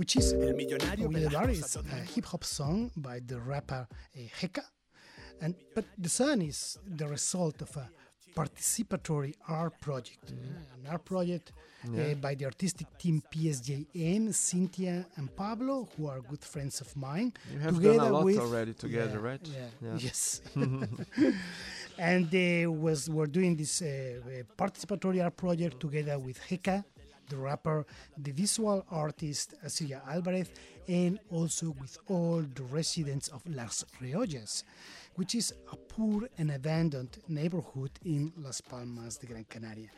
which 0.00 0.16
is 0.16 0.32
El 0.32 0.54
millonario 0.54 1.08
Orgullo 1.08 1.18
de 1.20 1.28
Velasco 1.28 1.38
Barrio 1.38 1.60
is 1.60 1.76
a 1.76 2.14
hip 2.14 2.24
hop 2.24 2.42
song 2.42 2.90
by 2.96 3.20
the 3.20 3.38
rapper 3.38 3.86
Heka, 4.40 4.64
and 5.42 5.54
but 5.74 5.84
the 5.98 6.08
song 6.08 6.40
is 6.40 6.78
the 6.86 7.06
result 7.06 7.60
of 7.60 7.76
a 7.76 7.86
participatory 8.34 9.34
art 9.46 9.78
project, 9.80 10.32
uh, 10.32 10.74
an 10.76 10.86
art 10.90 11.04
project 11.04 11.52
uh, 11.84 12.14
by 12.14 12.34
the 12.34 12.46
artistic 12.46 12.86
team 12.98 13.22
PSJM, 13.30 14.32
Cynthia 14.32 15.04
and 15.16 15.28
Pablo, 15.36 15.86
who 15.96 16.06
are 16.06 16.20
good 16.22 16.42
friends 16.44 16.80
of 16.80 16.96
mine. 16.96 17.34
You 17.52 17.58
have 17.58 17.82
done 17.82 17.98
a 17.98 18.08
lot 18.10 18.24
with- 18.24 18.38
already 18.38 18.72
together, 18.72 19.18
Yeah, 19.20 19.28
right? 19.30 19.44
Yeah. 19.52 19.68
Yeah. 19.86 19.98
Yes. 19.98 20.40
and 21.98 22.30
they 22.30 22.66
was 22.66 23.10
were 23.10 23.26
doing 23.26 23.54
this 23.54 23.82
uh, 23.82 23.86
participatory 24.56 25.22
art 25.22 25.36
project 25.36 25.78
together 25.78 26.18
with 26.18 26.38
Heka, 26.48 26.84
the 27.30 27.36
rapper, 27.38 27.86
the 28.18 28.32
visual 28.32 28.84
artist 28.90 29.54
Asilia 29.64 30.00
Alvarez, 30.06 30.48
and 30.88 31.18
also 31.30 31.66
with 31.80 31.96
all 32.08 32.42
the 32.54 32.62
residents 32.64 33.28
of 33.28 33.40
Las 33.48 33.84
Rehoyas, 34.02 34.64
which 35.14 35.34
is 35.34 35.54
a 35.72 35.76
poor 35.76 36.28
and 36.38 36.50
abandoned 36.50 37.18
neighborhood 37.28 37.90
in 38.04 38.32
Las 38.36 38.60
Palmas 38.60 39.16
de 39.18 39.26
Gran 39.26 39.46
Canaria. 39.48 39.88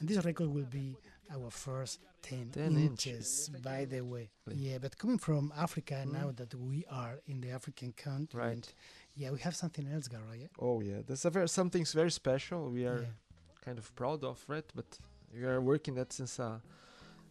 And 0.00 0.08
this 0.08 0.24
record 0.24 0.48
will 0.48 0.70
be 0.70 0.96
our 1.34 1.50
first 1.50 2.00
10, 2.22 2.50
10 2.52 2.76
inches, 2.76 3.50
by 3.62 3.84
the 3.84 4.00
way. 4.02 4.28
Yeah, 4.54 4.78
but 4.78 4.96
coming 4.98 5.18
from 5.18 5.52
Africa, 5.56 6.04
now 6.06 6.32
that 6.36 6.54
we 6.54 6.84
are 6.90 7.14
in 7.26 7.40
the 7.40 7.50
African 7.50 7.92
continent, 7.92 8.30
Mm. 8.32 8.38
Right. 8.38 8.74
yeah, 9.16 9.30
we 9.30 9.38
have 9.40 9.54
something 9.56 9.86
else, 9.92 10.08
Gara, 10.08 10.36
yeah? 10.38 10.48
Oh 10.58 10.80
yeah, 10.80 11.00
that's 11.06 11.24
a 11.24 11.30
very 11.30 11.48
something 11.48 11.84
very 11.94 12.10
special. 12.10 12.70
We 12.70 12.84
are 12.86 13.00
Yeah. 13.02 13.64
kind 13.64 13.78
of 13.78 13.86
proud 13.94 14.22
of, 14.24 14.44
right? 14.48 14.68
But 14.74 14.98
we 15.36 15.44
are 15.44 15.60
working 15.60 15.94
that 15.94 16.12
since 16.12 16.38
a 16.38 16.60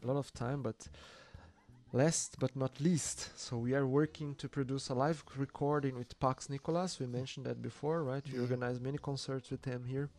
lot 0.04 0.18
of 0.18 0.34
time. 0.34 0.62
But 0.62 0.88
Last 1.94 2.36
but 2.40 2.54
not 2.58 2.82
least, 2.82 3.30
so 3.38 3.56
we 3.58 3.74
are 3.74 3.88
working 3.88 4.36
to 4.36 4.50
produce 4.50 4.90
a 4.90 4.94
live 4.94 5.24
recording 5.38 5.96
with 5.98 6.20
Pax 6.20 6.50
Nicolas. 6.50 7.00
We 7.00 7.06
mentioned 7.06 7.46
that 7.46 7.62
before, 7.62 8.04
right? 8.04 8.24
We 8.34 8.40
organized 8.40 8.82
many 8.82 8.98
concerts 8.98 9.50
with 9.50 9.64
him 9.64 9.86
here. 9.86 10.10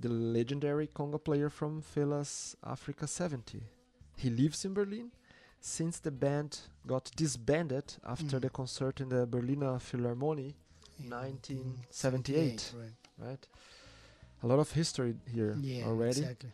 The 0.00 0.08
legendary 0.08 0.88
conga 0.88 1.22
player 1.22 1.48
from 1.48 1.80
Fela's 1.80 2.56
Africa 2.64 3.06
70. 3.06 3.62
He 4.16 4.30
lives 4.30 4.64
in 4.64 4.74
Berlin 4.74 5.12
since 5.60 6.00
the 6.00 6.10
band 6.10 6.58
got 6.88 7.12
disbanded 7.14 7.94
after 8.02 8.38
Mm. 8.38 8.42
the 8.42 8.50
concert 8.50 9.00
in 9.00 9.08
the 9.08 9.26
Berliner 9.26 9.78
Philharmonie, 9.78 10.54
In 10.98 11.10
1978. 11.10 12.72
right. 12.74 13.28
right? 13.28 13.46
A 14.42 14.46
lot 14.48 14.58
of 14.58 14.72
history 14.72 15.14
here 15.32 15.56
Yeah, 15.60 15.86
already. 15.86 16.20
exactly. 16.22 16.50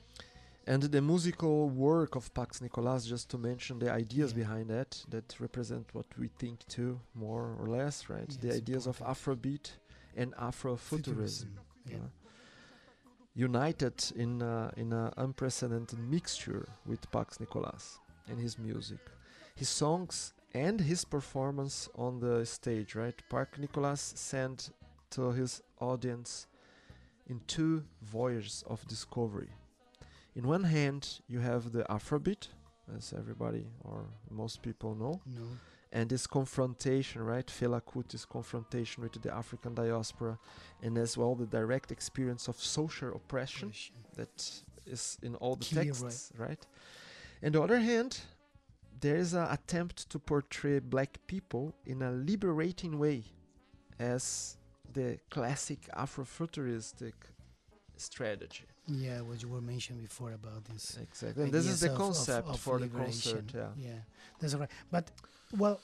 And 0.67 0.83
the 0.85 1.03
musical 1.03 1.69
work 1.71 2.15
of 2.15 2.33
Pax 2.35 2.61
Nicolas, 2.61 3.05
just 3.05 3.29
to 3.31 3.39
mention 3.39 3.79
the 3.81 3.91
ideas 3.91 4.31
Yeah. 4.31 4.39
behind 4.43 4.71
that, 4.71 5.05
that 5.09 5.41
represent 5.41 5.93
what 5.93 6.07
we 6.19 6.29
think 6.29 6.67
too, 6.69 7.01
more 7.15 7.57
or 7.61 7.67
less, 7.69 8.09
right? 8.09 8.29
the 8.41 8.55
ideas 8.55 8.87
of. 8.87 8.99
Afrobeat 9.01 9.73
and 10.17 10.33
Afrofuturism. 10.37 11.51
Yeah. 11.87 11.97
uh, 11.97 12.09
united 13.35 14.13
in 14.15 14.43
uh, 14.43 14.71
in 14.77 14.93
an 14.93 15.11
unprecedented 15.17 15.99
mixture 15.99 16.69
with 16.87 17.11
Pax 17.11 17.41
Nicolas 17.41 17.99
and 18.29 18.39
his 18.39 18.59
music, 18.59 19.01
his 19.57 19.69
songs 19.69 20.33
and 20.55 20.81
his 20.81 21.05
performance 21.05 21.89
on 21.95 22.21
the 22.21 22.45
stage. 22.47 22.95
Right, 22.95 23.21
Pax 23.31 23.59
Nicolas 23.59 24.13
sent 24.17 24.71
to 25.11 25.33
his 25.33 25.63
audience 25.81 26.47
in 27.27 27.41
two 27.47 27.85
voyages 28.03 28.63
of 28.67 28.87
discovery. 28.87 29.51
In 30.35 30.47
one 30.47 30.65
hand, 30.65 31.21
you 31.29 31.41
have 31.41 31.73
the 31.73 31.85
Afrobeat, 31.85 32.49
as 32.97 33.13
everybody 33.13 33.67
or 33.85 34.07
most 34.31 34.63
people 34.63 34.95
know, 34.95 35.21
No. 35.27 35.43
and 35.93 36.09
this 36.09 36.27
confrontation, 36.27 37.23
right? 37.23 37.47
Fela 37.47 37.81
Kuti's 37.83 38.25
confrontation 38.25 39.03
with 39.03 39.21
the 39.21 39.33
African 39.35 39.75
diaspora, 39.75 40.39
and 40.83 40.97
as 40.97 41.17
well 41.19 41.35
the 41.35 41.47
direct 41.47 41.93
experience 41.93 42.49
of 42.49 42.57
social 42.57 43.15
oppression 43.15 43.69
Question. 43.69 43.97
that 44.17 44.63
is 44.87 45.19
in 45.23 45.35
all 45.37 45.57
the 45.57 45.67
Clear, 45.67 45.85
texts, 45.85 46.33
right? 46.39 46.67
On 47.45 47.53
the 47.53 47.61
other 47.63 47.79
hand, 47.81 48.21
there 49.01 49.17
is 49.17 49.35
an 49.35 49.49
attempt 49.51 50.09
to 50.11 50.19
portray 50.19 50.79
black 50.79 51.19
people 51.27 51.75
in 51.85 52.01
a 52.03 52.11
liberating 52.11 52.99
way 52.99 53.25
as 53.99 54.57
the 54.93 55.19
classic 55.29 55.89
Afrofuturistic 55.95 57.13
strategy. 57.97 58.65
Yeah, 58.87 59.21
what 59.21 59.41
you 59.43 59.49
were 59.49 59.61
mentioning 59.61 60.03
before 60.03 60.33
about 60.33 60.65
this. 60.65 60.99
Exactly. 61.01 61.45
And 61.45 61.53
this 61.53 61.67
is 61.67 61.81
the 61.81 61.87
of- 61.89 61.93
of- 61.93 61.99
concept 61.99 62.49
of 62.49 62.59
for 62.61 62.79
the 62.79 62.89
concert, 62.89 63.45
yeah. 63.55 63.69
Yeah, 63.77 64.01
that's 64.41 64.55
right. 64.55 64.69
But 64.91 65.11
well, 65.57 65.81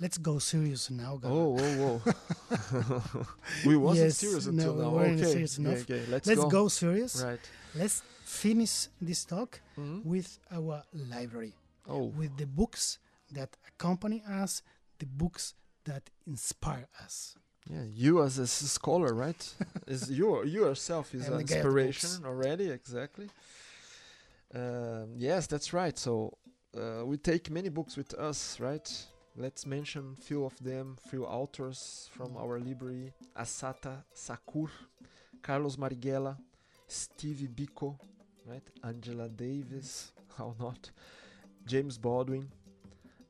let's 0.00 0.18
go 0.18 0.38
serious 0.38 0.90
now. 0.90 1.16
Gara. 1.18 1.32
Oh, 1.32 1.50
whoa, 1.56 1.98
whoa. 2.00 3.26
we 3.66 3.76
wasn't 3.76 4.06
Yes, 4.06 4.18
serious 4.18 4.46
until 4.46 4.74
we 4.74 4.82
now. 4.82 4.90
weren't 4.90 5.20
okay. 5.20 5.30
serious 5.32 5.58
enough. 5.58 5.82
okay, 5.82 6.02
let's, 6.08 6.26
Let's 6.26 6.40
go. 6.40 6.48
go 6.50 6.68
serious. 6.68 7.22
Right. 7.22 7.40
Let's 7.74 8.02
finish 8.24 8.88
this 9.00 9.24
talk 9.24 9.60
Mhm. 9.78 10.04
with 10.04 10.38
our 10.50 10.82
library, 10.92 11.54
Oh, 11.88 12.06
with 12.06 12.36
the 12.36 12.46
books 12.46 12.98
that 13.30 13.56
accompany 13.68 14.22
us, 14.28 14.62
the 14.98 15.06
books 15.06 15.54
that 15.84 16.10
inspire 16.26 16.88
us. 17.04 17.36
Yeah. 17.68 17.82
You 17.92 18.22
as 18.22 18.38
a 18.38 18.46
scholar, 18.46 19.12
right? 19.14 19.54
is 19.86 20.10
you 20.10 20.44
you 20.44 20.64
yourself 20.66 21.14
is 21.14 21.28
an 21.28 21.38
the 21.38 21.44
guy 21.44 21.56
of 21.56 21.64
the 21.64 21.82
books. 21.82 22.04
inspiration 22.04 22.24
already. 22.26 22.70
Exactly. 22.70 23.28
Um, 24.54 25.14
yes, 25.16 25.46
that's 25.46 25.72
right. 25.72 25.98
So 25.98 26.36
uh, 26.76 27.04
we 27.04 27.16
take 27.16 27.50
many 27.50 27.68
books 27.68 27.96
with 27.96 28.14
us, 28.14 28.60
right? 28.60 28.88
Let's 29.36 29.66
mention 29.66 30.14
few 30.16 30.44
of 30.44 30.56
them, 30.62 30.96
few 31.10 31.24
authors 31.26 32.08
from 32.12 32.30
Mm. 32.34 32.40
our 32.42 32.58
library: 32.60 33.12
Assata 33.34 34.04
Shakur, 34.14 34.70
Carlos 35.42 35.76
Marighella, 35.76 36.36
Steve 36.88 37.48
Biko, 37.54 37.98
right? 38.46 38.66
Angela 38.82 39.28
Davis, 39.28 40.12
how 40.38 40.54
not? 40.58 40.90
James 41.66 41.98
Baldwin, 41.98 42.48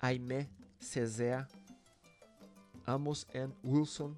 Aimé 0.02 0.46
Césaire, 0.80 1.46
Amos 2.88 3.26
N. 3.34 3.52
Wilson, 3.62 4.14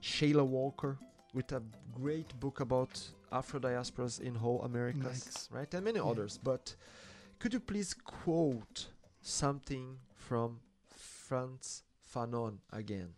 Sheila 0.00 0.44
Walker, 0.44 0.98
with 1.34 1.52
a 1.52 1.62
great 1.94 2.38
book 2.40 2.60
about 2.60 3.00
Afro 3.32 3.60
diasporas 3.60 4.20
in 4.20 4.34
whole 4.34 4.62
Americas, 4.62 5.02
Nice. 5.26 5.48
right? 5.50 5.74
And 5.74 5.84
many 5.84 5.98
Yeah. 5.98 6.04
others. 6.10 6.38
But 6.38 6.74
could 7.38 7.52
you 7.52 7.60
please 7.60 7.94
quote 7.94 8.88
something 9.20 10.00
from 10.14 10.60
Frantz 10.88 11.82
Fanon 12.02 12.58
again? 12.70 13.14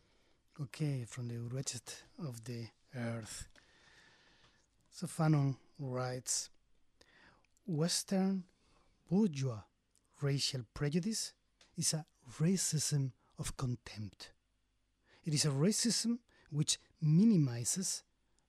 Okay, 0.60 1.04
from 1.04 1.28
the 1.28 1.38
richest 1.38 2.04
of 2.18 2.44
the 2.44 2.68
earth. 2.94 3.48
So 4.90 5.06
Fanon 5.06 5.56
writes 5.78 6.50
Western 7.66 8.44
bourgeois 9.08 9.62
racial 10.20 10.64
prejudice 10.74 11.32
is 11.76 11.94
a 11.94 12.04
racism 12.38 13.12
of 13.38 13.56
contempt. 13.56 14.32
It 15.24 15.34
is 15.34 15.44
a 15.44 15.50
racism 15.50 16.18
which 16.50 16.78
minimizes 17.00 18.02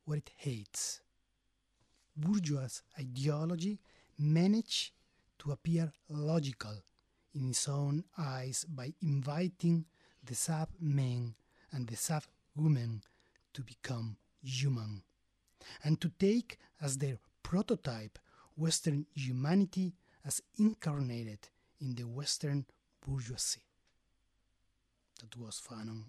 what 0.06 0.18
it 0.20 0.32
hates. 0.38 1.02
Bourgeois 2.16 2.82
ideology 3.00 3.80
managed 4.18 4.92
to 5.40 5.52
appear 5.52 5.92
logical 6.10 6.78
in 7.34 7.50
its 7.50 7.68
own 7.68 8.04
eyes 8.18 8.66
by 8.68 8.94
inviting 9.02 9.86
the 10.24 10.36
sub 10.36 10.70
men 10.80 11.36
and 11.72 11.88
the 11.88 11.96
sub 11.96 12.24
women 12.56 13.02
to 13.54 13.64
become 13.64 14.18
human 14.42 15.04
and 15.84 16.00
to 16.02 16.10
take 16.20 16.58
as 16.82 16.98
their 16.98 17.18
prototype 17.44 18.20
Western 18.56 19.06
humanity 19.14 19.94
as 20.26 20.42
incarnated 20.58 21.50
in 21.80 21.96
the 21.96 22.04
Western 22.04 22.66
bourgeoisie. 23.06 23.71
That 25.22 25.38
was 25.38 25.62
Fanon. 25.62 26.04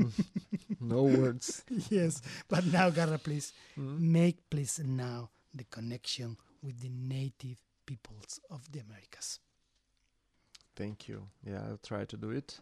no 0.80 1.02
words. 1.04 1.64
yes, 1.90 2.22
but 2.48 2.64
now, 2.66 2.90
Garra, 2.90 3.18
please 3.18 3.52
Mhm. 3.76 3.98
make 4.00 4.48
please 4.50 4.78
now 4.84 5.30
the 5.52 5.64
connection 5.64 6.36
with 6.62 6.80
the 6.80 6.88
native 6.90 7.58
peoples 7.86 8.40
of 8.50 8.70
the 8.72 8.80
Americas. 8.80 9.40
Thank 10.76 11.08
you. 11.08 11.28
Yeah, 11.46 11.62
I'll 11.68 11.78
try 11.78 12.04
to 12.04 12.16
do 12.16 12.30
it. 12.30 12.60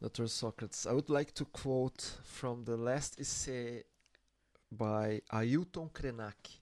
Dr. 0.00 0.26
Socrates, 0.28 0.86
I 0.86 0.92
would 0.92 1.10
like 1.10 1.32
to 1.34 1.44
quote 1.44 2.18
from 2.24 2.64
the 2.64 2.76
last 2.76 3.20
essay 3.20 3.82
by 4.72 5.20
Ailton 5.32 5.90
Krenak. 5.92 6.58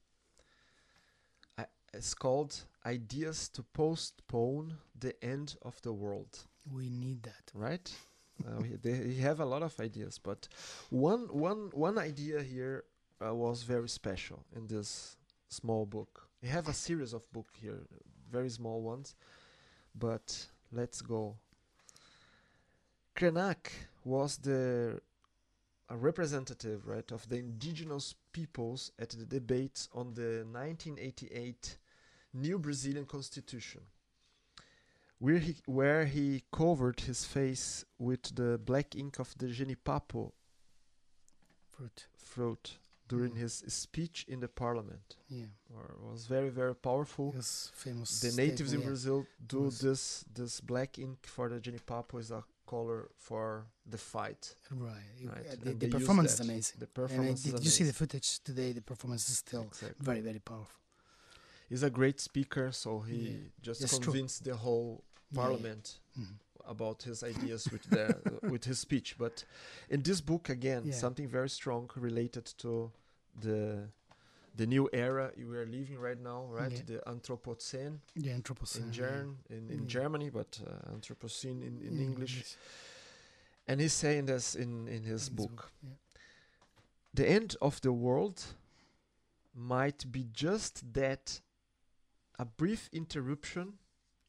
I, 1.57 1.67
it's 1.95 2.15
called 2.15 2.65
Ideas 2.85 3.49
to 3.51 3.63
Postpone 3.63 4.75
the 4.99 5.15
End 5.25 5.57
of 5.63 5.81
the 5.83 5.93
World, 5.93 6.47
We 6.71 6.91
need 6.91 7.23
that. 7.23 7.53
right? 7.55 7.91
Uh, 8.47 8.63
he, 8.63 8.77
they 8.77 8.95
he 9.13 9.21
have 9.21 9.41
a 9.41 9.45
lot 9.45 9.63
of 9.63 9.79
ideas, 9.81 10.19
but 10.19 10.49
one, 10.91 11.29
one, 11.29 11.71
one 11.73 11.99
idea 11.99 12.43
here 12.43 12.85
uh, 13.25 13.35
was 13.35 13.63
very 13.63 13.89
special 13.89 14.45
in 14.55 14.67
this 14.67 15.17
small 15.49 15.87
book. 15.87 16.29
We 16.43 16.49
have 16.49 16.69
a 16.69 16.73
series 16.73 17.13
of 17.13 17.31
book 17.33 17.49
here, 17.61 17.81
very 18.31 18.51
small 18.51 18.81
ones, 18.83 19.17
but 19.95 20.47
let's 20.73 21.01
go. 21.01 21.37
Krenak 23.17 23.71
was 24.05 24.37
the 24.37 25.01
a 25.91 25.97
representative, 25.97 26.87
right, 26.87 27.11
of 27.13 27.29
the 27.29 27.37
indigenous 27.37 28.15
peoples 28.33 28.93
at 28.99 29.11
the 29.11 29.25
debates 29.25 29.89
on 29.95 30.13
the 30.15 30.45
1988 30.51 31.79
new 32.35 32.59
Brazilian 32.59 33.07
constitution, 33.07 33.81
where 35.19 35.39
he, 35.39 35.57
where 35.67 36.05
he 36.07 36.43
covered 36.53 37.01
his 37.01 37.25
face 37.25 37.85
with 37.99 38.23
the 38.35 38.59
black 38.59 38.95
ink 38.97 39.19
of 39.19 39.35
the 39.39 39.47
genipapo 39.47 40.33
Fruit. 41.71 42.07
fruit 42.17 42.79
during 43.09 43.33
Mm. 43.33 43.39
his 43.39 43.55
speech 43.69 44.25
in 44.29 44.41
the 44.41 44.49
parliament. 44.49 45.17
Yeah. 45.29 45.47
Or 45.75 45.97
was 46.11 46.27
very 46.27 46.51
very 46.51 46.75
powerful. 46.75 47.33
His 47.33 47.71
famous 47.75 48.21
The 48.21 48.33
natives 48.33 48.73
in 48.73 48.81
yeah. 48.81 48.87
Brazil 48.87 49.27
do 49.47 49.71
this 49.71 50.25
this 50.35 50.61
black 50.61 50.99
ink 50.99 51.19
for 51.27 51.49
the 51.49 51.61
genipapo 51.61 52.19
is 52.21 52.31
a 52.31 52.45
color 52.67 53.09
for 53.17 53.67
the 53.87 53.97
fight. 53.99 54.55
Right. 54.71 54.93
Right, 55.25 55.47
uh, 55.53 55.57
the, 55.65 55.73
the 55.75 55.89
performance 55.89 56.35
is 56.35 56.41
amazing. 56.41 56.77
The 56.81 56.87
And 56.87 56.93
I, 57.05 57.07
performance 57.07 57.47
is 57.47 57.53
did 57.55 57.65
you 57.65 57.71
see 57.71 57.85
the 57.85 57.95
footage 57.95 58.41
today? 58.41 58.73
The 58.73 58.83
performance 58.83 59.29
is 59.31 59.39
still 59.39 59.63
Exactly. 59.63 60.05
very, 60.05 60.21
very 60.21 60.39
powerful. 60.41 60.79
He's 61.71 61.83
a 61.83 61.91
great 61.91 62.21
speaker, 62.21 62.73
so 62.73 63.01
he 63.01 63.17
Yeah, 63.17 63.37
just 63.63 63.81
that's 63.81 63.99
true. 63.99 64.05
convinced 64.13 64.45
the 64.45 64.57
whole 64.57 65.03
Yeah, 65.31 65.41
yeah. 65.43 65.47
parliament 65.49 66.01
Mhm. 66.19 66.39
about 66.65 67.03
his 67.03 67.23
ideas 67.23 67.71
with 67.73 67.83
the 67.91 68.07
with 68.53 68.65
his 68.65 68.79
speech. 68.79 69.17
But 69.19 69.45
in 69.89 70.03
this 70.03 70.21
book 70.21 70.49
again, 70.49 70.85
Yeah. 70.87 70.95
something 70.99 71.29
very 71.29 71.49
strong 71.49 71.91
related 71.97 72.45
to 72.59 72.91
the 73.41 73.89
the 74.57 74.67
new 74.67 74.89
era 74.93 75.33
we 75.37 75.57
are 75.57 75.67
living 75.67 76.01
right 76.01 76.21
now, 76.21 76.47
right? 76.51 76.73
Yeah. 76.73 76.83
The 76.87 77.03
Anthropocene 77.07 78.01
the 78.15 78.31
Anthropocene. 78.31 78.83
in, 78.85 78.91
Gern, 78.93 79.39
in, 79.51 79.71
in 79.71 79.81
Yeah. 79.83 79.87
Germany, 80.01 80.31
but 80.31 80.61
uh, 80.67 80.93
Anthropocene 80.93 81.63
in, 81.63 81.81
in 81.83 81.95
Yeah, 81.97 82.03
English. 82.05 82.57
And 83.69 83.81
he's 83.81 83.93
saying 83.93 84.27
this 84.27 84.55
in, 84.55 84.89
in 84.89 85.03
his 85.05 85.05
In 85.05 85.05
his 85.05 85.29
book. 85.29 85.57
book. 85.57 85.99
The 87.15 87.29
end 87.29 87.57
of 87.61 87.81
the 87.81 87.93
world 87.93 88.57
might 89.55 90.11
be 90.11 90.25
just 90.33 90.93
that 90.95 91.41
a 92.39 92.45
brief 92.45 92.89
interruption 92.93 93.79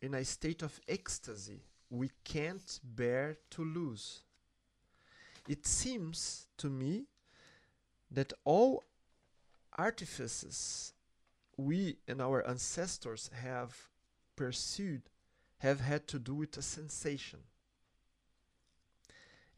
in 0.01 0.13
a 0.13 0.25
state 0.25 0.61
of 0.61 0.79
ecstasy 0.87 1.61
we 1.89 2.11
can't 2.23 2.79
bear 2.83 3.37
to 3.49 3.63
lose. 3.63 4.21
It 5.47 5.65
seems 5.65 6.47
to 6.57 6.69
me 6.69 7.05
that 8.11 8.33
all 8.43 8.83
artifices 9.77 10.93
we 11.57 11.97
and 12.07 12.21
our 12.21 12.47
ancestors 12.47 13.29
have 13.33 13.89
pursued 14.35 15.01
have 15.59 15.81
had 15.81 16.07
to 16.07 16.19
do 16.19 16.33
with 16.33 16.55
a 16.57 16.61
sensation. 16.61 17.39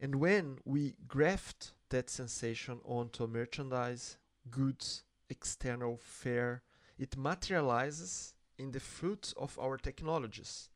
And 0.00 0.16
when 0.16 0.58
we 0.64 0.94
graft 1.06 1.72
that 1.90 2.10
sensation 2.10 2.80
onto 2.84 3.26
merchandise, 3.28 4.16
goods, 4.50 5.04
external 5.30 5.98
fare, 6.02 6.62
it 6.98 7.16
materializes 7.16 8.34
in 8.62 8.70
the 8.70 8.80
fruits 8.80 9.34
of 9.36 9.58
our 9.58 9.76
technologies. 9.76 10.68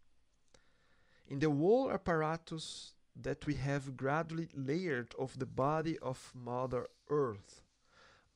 In 1.29 1.39
the 1.39 1.51
whole 1.51 1.91
apparatus 1.91 2.95
that 3.23 3.47
we 3.47 3.55
have 3.55 3.97
gradually 3.97 4.49
layered 4.55 5.15
of 5.19 5.39
the 5.39 5.47
body 5.47 5.97
of 6.01 6.33
Mother 6.35 6.89
Earth, 7.09 7.63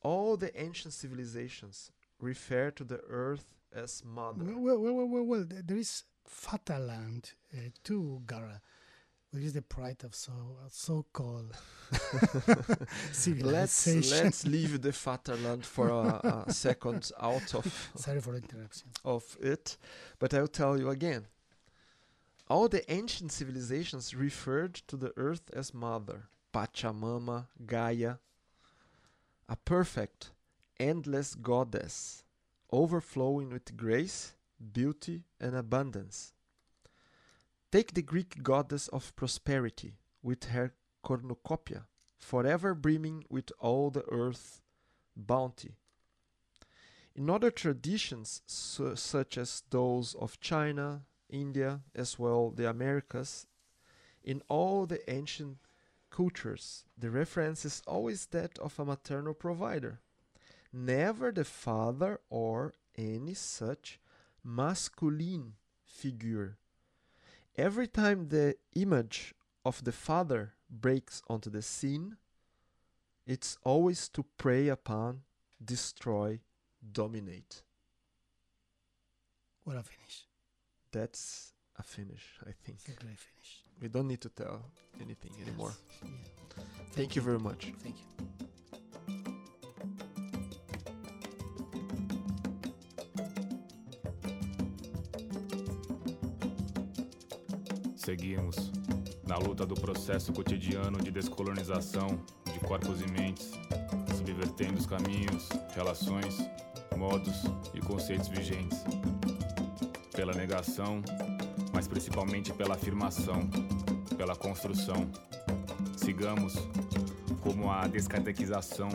all 0.02 0.36
the 0.36 0.52
ancient 0.58 0.94
civilizations 0.94 1.90
refer 2.20 2.70
to 2.70 2.84
the 2.84 3.00
earth 3.08 3.54
as 3.74 4.02
Mother. 4.04 4.44
Well, 4.44 4.78
well, 4.78 4.94
well, 4.94 5.08
well, 5.08 5.24
well, 5.24 5.46
there 5.48 5.76
is 5.76 6.04
Fatherland 6.26 7.32
uh, 7.52 7.70
too, 7.82 8.22
Gara, 8.26 8.60
which 9.32 9.44
is 9.44 9.52
the 9.52 9.62
pride 9.62 10.02
of 10.04 10.14
so 10.14 10.32
so-called 10.68 11.54
civilization? 13.12 14.00
let's 14.00 14.22
let's 14.22 14.46
leave 14.46 14.80
the 14.82 14.92
fatherland 14.92 15.64
for 15.64 15.88
a, 15.88 16.44
a 16.48 16.52
second 16.52 17.10
out 17.20 17.54
of 17.54 17.90
Sorry 17.96 18.20
for 18.20 18.34
interruption. 18.34 18.88
of 19.04 19.36
it, 19.40 19.76
but 20.18 20.34
I'll 20.34 20.48
tell 20.48 20.78
you 20.78 20.90
again. 20.90 21.26
All 22.48 22.68
the 22.68 22.90
ancient 22.92 23.30
civilizations 23.30 24.12
referred 24.14 24.74
to 24.88 24.96
the 24.96 25.12
earth 25.16 25.50
as 25.54 25.72
mother, 25.72 26.28
Pachamama, 26.52 27.46
Gaia, 27.64 28.14
a 29.48 29.56
perfect, 29.56 30.32
endless 30.80 31.36
goddess, 31.36 32.24
overflowing 32.72 33.50
with 33.50 33.76
grace, 33.76 34.34
beauty, 34.72 35.22
and 35.40 35.54
abundance. 35.54 36.32
Take 37.72 37.94
the 37.94 38.02
Greek 38.02 38.42
goddess 38.42 38.88
of 38.88 39.14
prosperity 39.14 39.94
with 40.22 40.44
her 40.44 40.74
cornucopia, 41.02 41.86
forever 42.18 42.74
brimming 42.74 43.24
with 43.28 43.52
all 43.60 43.90
the 43.90 44.04
earth's 44.10 44.60
bounty. 45.16 45.76
In 47.14 47.30
other 47.30 47.50
traditions, 47.50 48.42
su- 48.46 48.96
such 48.96 49.38
as 49.38 49.62
those 49.70 50.14
of 50.14 50.40
China, 50.40 51.02
India, 51.28 51.82
as 51.94 52.18
well 52.18 52.50
the 52.50 52.68
Americas, 52.68 53.46
in 54.24 54.42
all 54.48 54.86
the 54.86 55.08
ancient 55.08 55.58
cultures, 56.10 56.84
the 56.98 57.10
reference 57.10 57.64
is 57.64 57.82
always 57.86 58.26
that 58.26 58.58
of 58.58 58.78
a 58.78 58.84
maternal 58.84 59.34
provider, 59.34 60.00
never 60.72 61.30
the 61.30 61.44
father 61.44 62.20
or 62.30 62.74
any 62.96 63.34
such 63.34 64.00
masculine 64.42 65.54
figure. 65.86 66.58
Every 67.60 67.86
time 67.86 68.28
the 68.28 68.54
image 68.74 69.34
of 69.66 69.84
the 69.84 69.92
father 69.92 70.54
breaks 70.70 71.20
onto 71.28 71.50
the 71.50 71.60
scene, 71.60 72.16
it's 73.26 73.58
always 73.64 74.08
to 74.14 74.24
prey 74.38 74.68
upon, 74.68 75.20
destroy, 75.62 76.40
dominate. 76.92 77.62
What 79.64 79.76
a 79.76 79.82
finish. 79.82 80.26
That's 80.90 81.52
a 81.78 81.82
finish, 81.82 82.38
I 82.46 82.52
think. 82.64 82.78
A 82.88 82.92
great 82.92 83.18
finish. 83.18 83.62
We 83.78 83.88
don't 83.88 84.08
need 84.08 84.22
to 84.22 84.30
tell 84.30 84.64
anything 84.98 85.32
anymore. 85.42 85.74
Yeah. 86.02 86.64
Thank 86.92 87.14
you 87.14 87.20
very 87.20 87.38
much. 87.38 87.74
Thank 87.82 87.96
you. 87.98 88.49
Seguimos 98.10 98.72
na 99.24 99.36
luta 99.36 99.64
do 99.64 99.76
processo 99.76 100.32
cotidiano 100.32 100.98
de 101.00 101.12
descolonização 101.12 102.20
de 102.52 102.58
corpos 102.58 103.00
e 103.00 103.06
mentes, 103.06 103.52
subvertendo 104.16 104.80
os 104.80 104.84
caminhos, 104.84 105.48
relações, 105.76 106.38
modos 106.96 107.44
e 107.72 107.78
conceitos 107.78 108.26
vigentes. 108.26 108.82
Pela 110.12 110.32
negação, 110.32 111.00
mas 111.72 111.86
principalmente 111.86 112.52
pela 112.52 112.74
afirmação, 112.74 113.48
pela 114.16 114.34
construção. 114.34 115.08
Sigamos 115.96 116.54
como 117.42 117.70
a 117.70 117.86
descatequização 117.86 118.88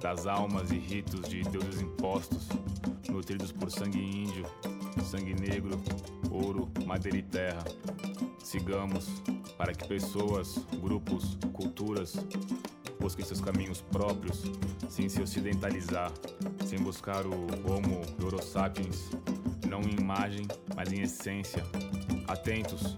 das 0.00 0.26
almas 0.26 0.70
e 0.70 0.78
ritos 0.78 1.28
de 1.28 1.42
deuses 1.42 1.82
impostos, 1.82 2.48
nutridos 3.10 3.52
por 3.52 3.70
sangue 3.70 4.00
índio, 4.00 4.46
sangue 5.04 5.34
negro, 5.34 5.78
ouro, 6.30 6.70
madeira 6.86 7.18
e 7.18 7.22
terra. 7.22 7.62
Sigamos 8.48 9.06
para 9.58 9.74
que 9.74 9.86
pessoas, 9.86 10.58
grupos, 10.80 11.36
culturas 11.52 12.16
busquem 12.98 13.22
seus 13.22 13.42
caminhos 13.42 13.82
próprios, 13.82 14.42
sem 14.88 15.06
se 15.06 15.20
ocidentalizar, 15.20 16.10
sem 16.64 16.78
buscar 16.78 17.26
o 17.26 17.46
Homo 17.70 18.00
Eurosapiens, 18.18 19.10
não 19.68 19.82
em 19.82 20.00
imagem, 20.00 20.48
mas 20.74 20.90
em 20.90 21.02
essência. 21.02 21.62
Atentos, 22.26 22.96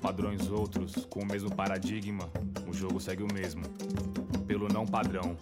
padrões 0.00 0.48
outros 0.48 1.04
com 1.10 1.20
o 1.20 1.26
mesmo 1.26 1.54
paradigma, 1.54 2.30
o 2.66 2.72
jogo 2.72 2.98
segue 2.98 3.22
o 3.22 3.28
mesmo. 3.34 3.64
Pelo 4.46 4.66
não 4.66 4.86
padrão, 4.86 5.36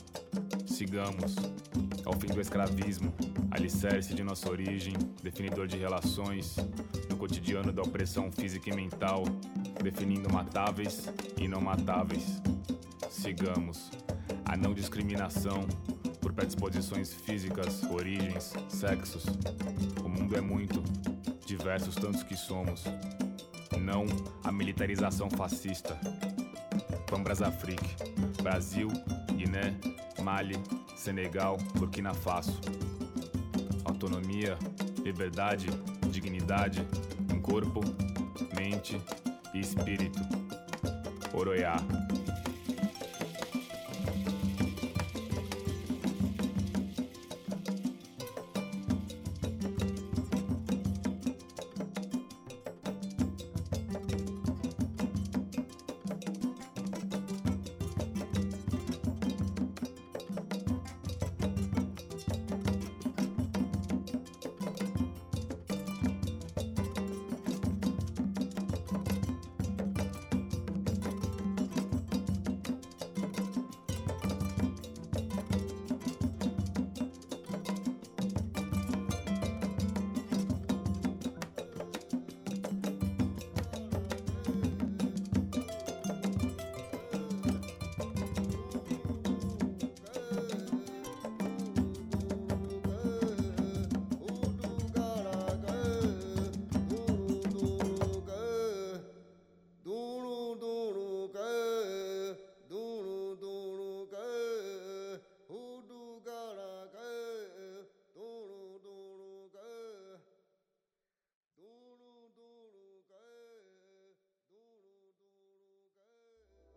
sigamos 0.66 1.36
ao 2.04 2.14
fim 2.14 2.26
do 2.26 2.40
escravismo, 2.40 3.14
alicerce 3.52 4.14
de 4.14 4.24
nossa 4.24 4.50
origem, 4.50 4.94
definidor 5.22 5.68
de 5.68 5.76
relações, 5.76 6.56
cotidiano 7.24 7.72
da 7.72 7.80
opressão 7.80 8.30
física 8.30 8.68
e 8.68 8.76
mental, 8.76 9.24
definindo 9.82 10.30
matáveis 10.30 11.08
e 11.40 11.48
não 11.48 11.58
matáveis. 11.58 12.42
Sigamos 13.08 13.90
a 14.44 14.54
não 14.58 14.74
discriminação 14.74 15.66
por 16.20 16.34
predisposições 16.34 17.14
físicas, 17.14 17.82
origens, 17.84 18.52
sexos. 18.68 19.24
O 20.04 20.08
mundo 20.08 20.36
é 20.36 20.42
muito, 20.42 20.82
diversos 21.46 21.94
tantos 21.94 22.22
que 22.22 22.36
somos. 22.36 22.84
Não 23.80 24.04
a 24.44 24.52
militarização 24.52 25.30
fascista. 25.30 25.98
Pambras 27.06 27.40
Afrique, 27.40 27.88
Brasil, 28.42 28.88
Guiné, 29.34 29.74
Mali, 30.22 30.56
Senegal, 30.94 31.56
Burkina 31.74 32.12
Faso. 32.12 32.60
Autonomia, 33.82 34.58
liberdade, 35.02 35.68
dignidade, 36.10 36.86
corpo, 37.44 37.80
mente 38.56 38.98
e 39.52 39.60
espírito. 39.60 40.18
Oroiá. 41.34 41.76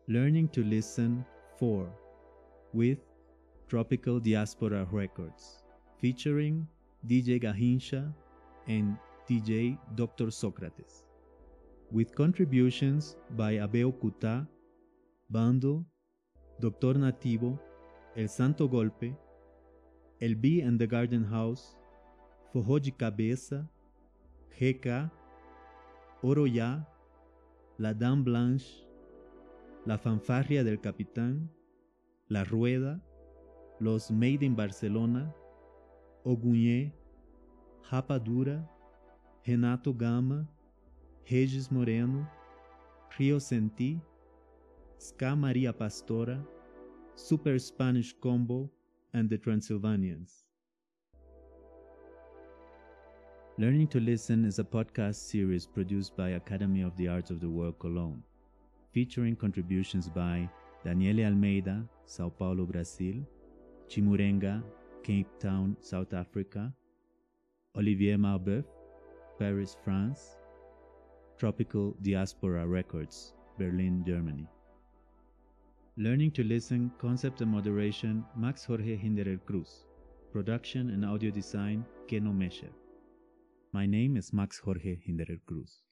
Learning 0.09 0.47
to 0.53 0.63
Listen 0.63 1.25
4 1.59 1.85
with 2.71 2.99
Tropical 3.67 4.21
Diaspora 4.21 4.87
Records, 4.89 5.63
featuring 5.99 6.65
DJ 7.05 7.43
Garrincha 7.43 8.13
and 8.69 8.95
DJ 9.29 9.77
Dr. 9.95 10.31
Socrates, 10.31 11.03
with 11.91 12.15
contributions 12.15 13.17
by 13.31 13.59
Abel 13.59 13.91
Kuta, 13.91 14.47
Bando, 15.29 15.85
Dr. 16.61 16.93
Nativo, 16.93 17.59
El 18.15 18.29
Santo 18.29 18.69
Golpe, 18.69 19.13
El 20.21 20.35
Bee 20.35 20.61
and 20.61 20.79
the 20.79 20.87
Garden 20.87 21.25
House, 21.25 21.75
Forró 22.53 22.81
de 22.81 22.91
Cabeça, 22.91 23.67
GK, 24.57 25.11
Oroya, 26.23 26.87
La 27.77 27.91
Dame 27.91 28.23
Blanche, 28.23 28.86
La 29.87 29.97
Fanfarria 29.97 30.65
del 30.65 30.81
Capitán, 30.81 31.49
La 32.27 32.43
Rueda, 32.43 33.01
Los 33.79 34.11
Made 34.11 34.43
in 34.43 34.53
Barcelona, 34.53 35.33
Ogunhê, 36.25 36.91
Rapadura, 37.89 38.69
Renato 39.45 39.93
Gama, 39.93 40.45
Regis 41.31 41.71
Moreno, 41.71 42.29
Rio 43.17 43.39
Senti, 43.39 43.97
Ska 44.97 45.33
Maria 45.37 45.71
Pastora, 45.71 46.37
Super 47.15 47.57
Spanish 47.57 48.13
Combo, 48.19 48.69
and 49.13 49.29
the 49.29 49.37
Transylvanians. 49.37 50.43
Learning 53.57 53.87
to 53.87 54.01
Listen 54.01 54.43
is 54.43 54.59
a 54.59 54.65
podcast 54.65 55.15
series 55.15 55.65
produced 55.65 56.17
by 56.17 56.31
Academy 56.31 56.81
of 56.81 56.93
the 56.97 57.07
Arts 57.07 57.31
of 57.31 57.39
the 57.39 57.49
World 57.49 57.79
Cologne, 57.79 58.21
featuring 58.97 59.35
contributions 59.35 60.09
by 60.09 60.49
Daniele 60.83 61.25
Almeida, 61.25 61.85
Sao 62.05 62.29
Paulo, 62.29 62.65
Brazil, 62.65 63.17
Chimurenga, 63.87 64.63
Cape 65.03 65.29
Town, 65.39 65.77
South 65.81 66.15
Africa, 66.15 66.73
Olivier 67.77 68.15
Marboeuf, 68.17 68.65
Paris, 69.37 69.77
France, 69.83 70.37
Tropical 71.37 71.95
Diaspora 72.01 72.65
Records, 72.65 73.33
Berlin, 73.59 74.03
Germany. 74.03 74.47
Learning 75.97 76.31
to 76.31 76.43
Listen 76.43 76.91
Concept 76.97 77.41
and 77.41 77.51
Moderation 77.51 78.25
Max 78.35 78.65
Jorge 78.65 78.95
Hinderer 78.95 79.37
Cruz. 79.45 79.85
Production 80.33 80.89
and 80.89 81.05
audio 81.05 81.29
design 81.29 81.85
Keno 82.07 82.31
Mesher. 82.31 82.73
My 83.73 83.85
name 83.85 84.17
is 84.17 84.33
Max 84.33 84.57
Jorge 84.57 84.97
Hinderer 85.05 85.37
Cruz. 85.45 85.83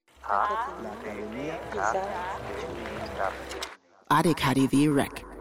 Adek 4.10 4.39
Hadi 4.39 4.68
the 4.68 4.88
Rec. 4.88 5.34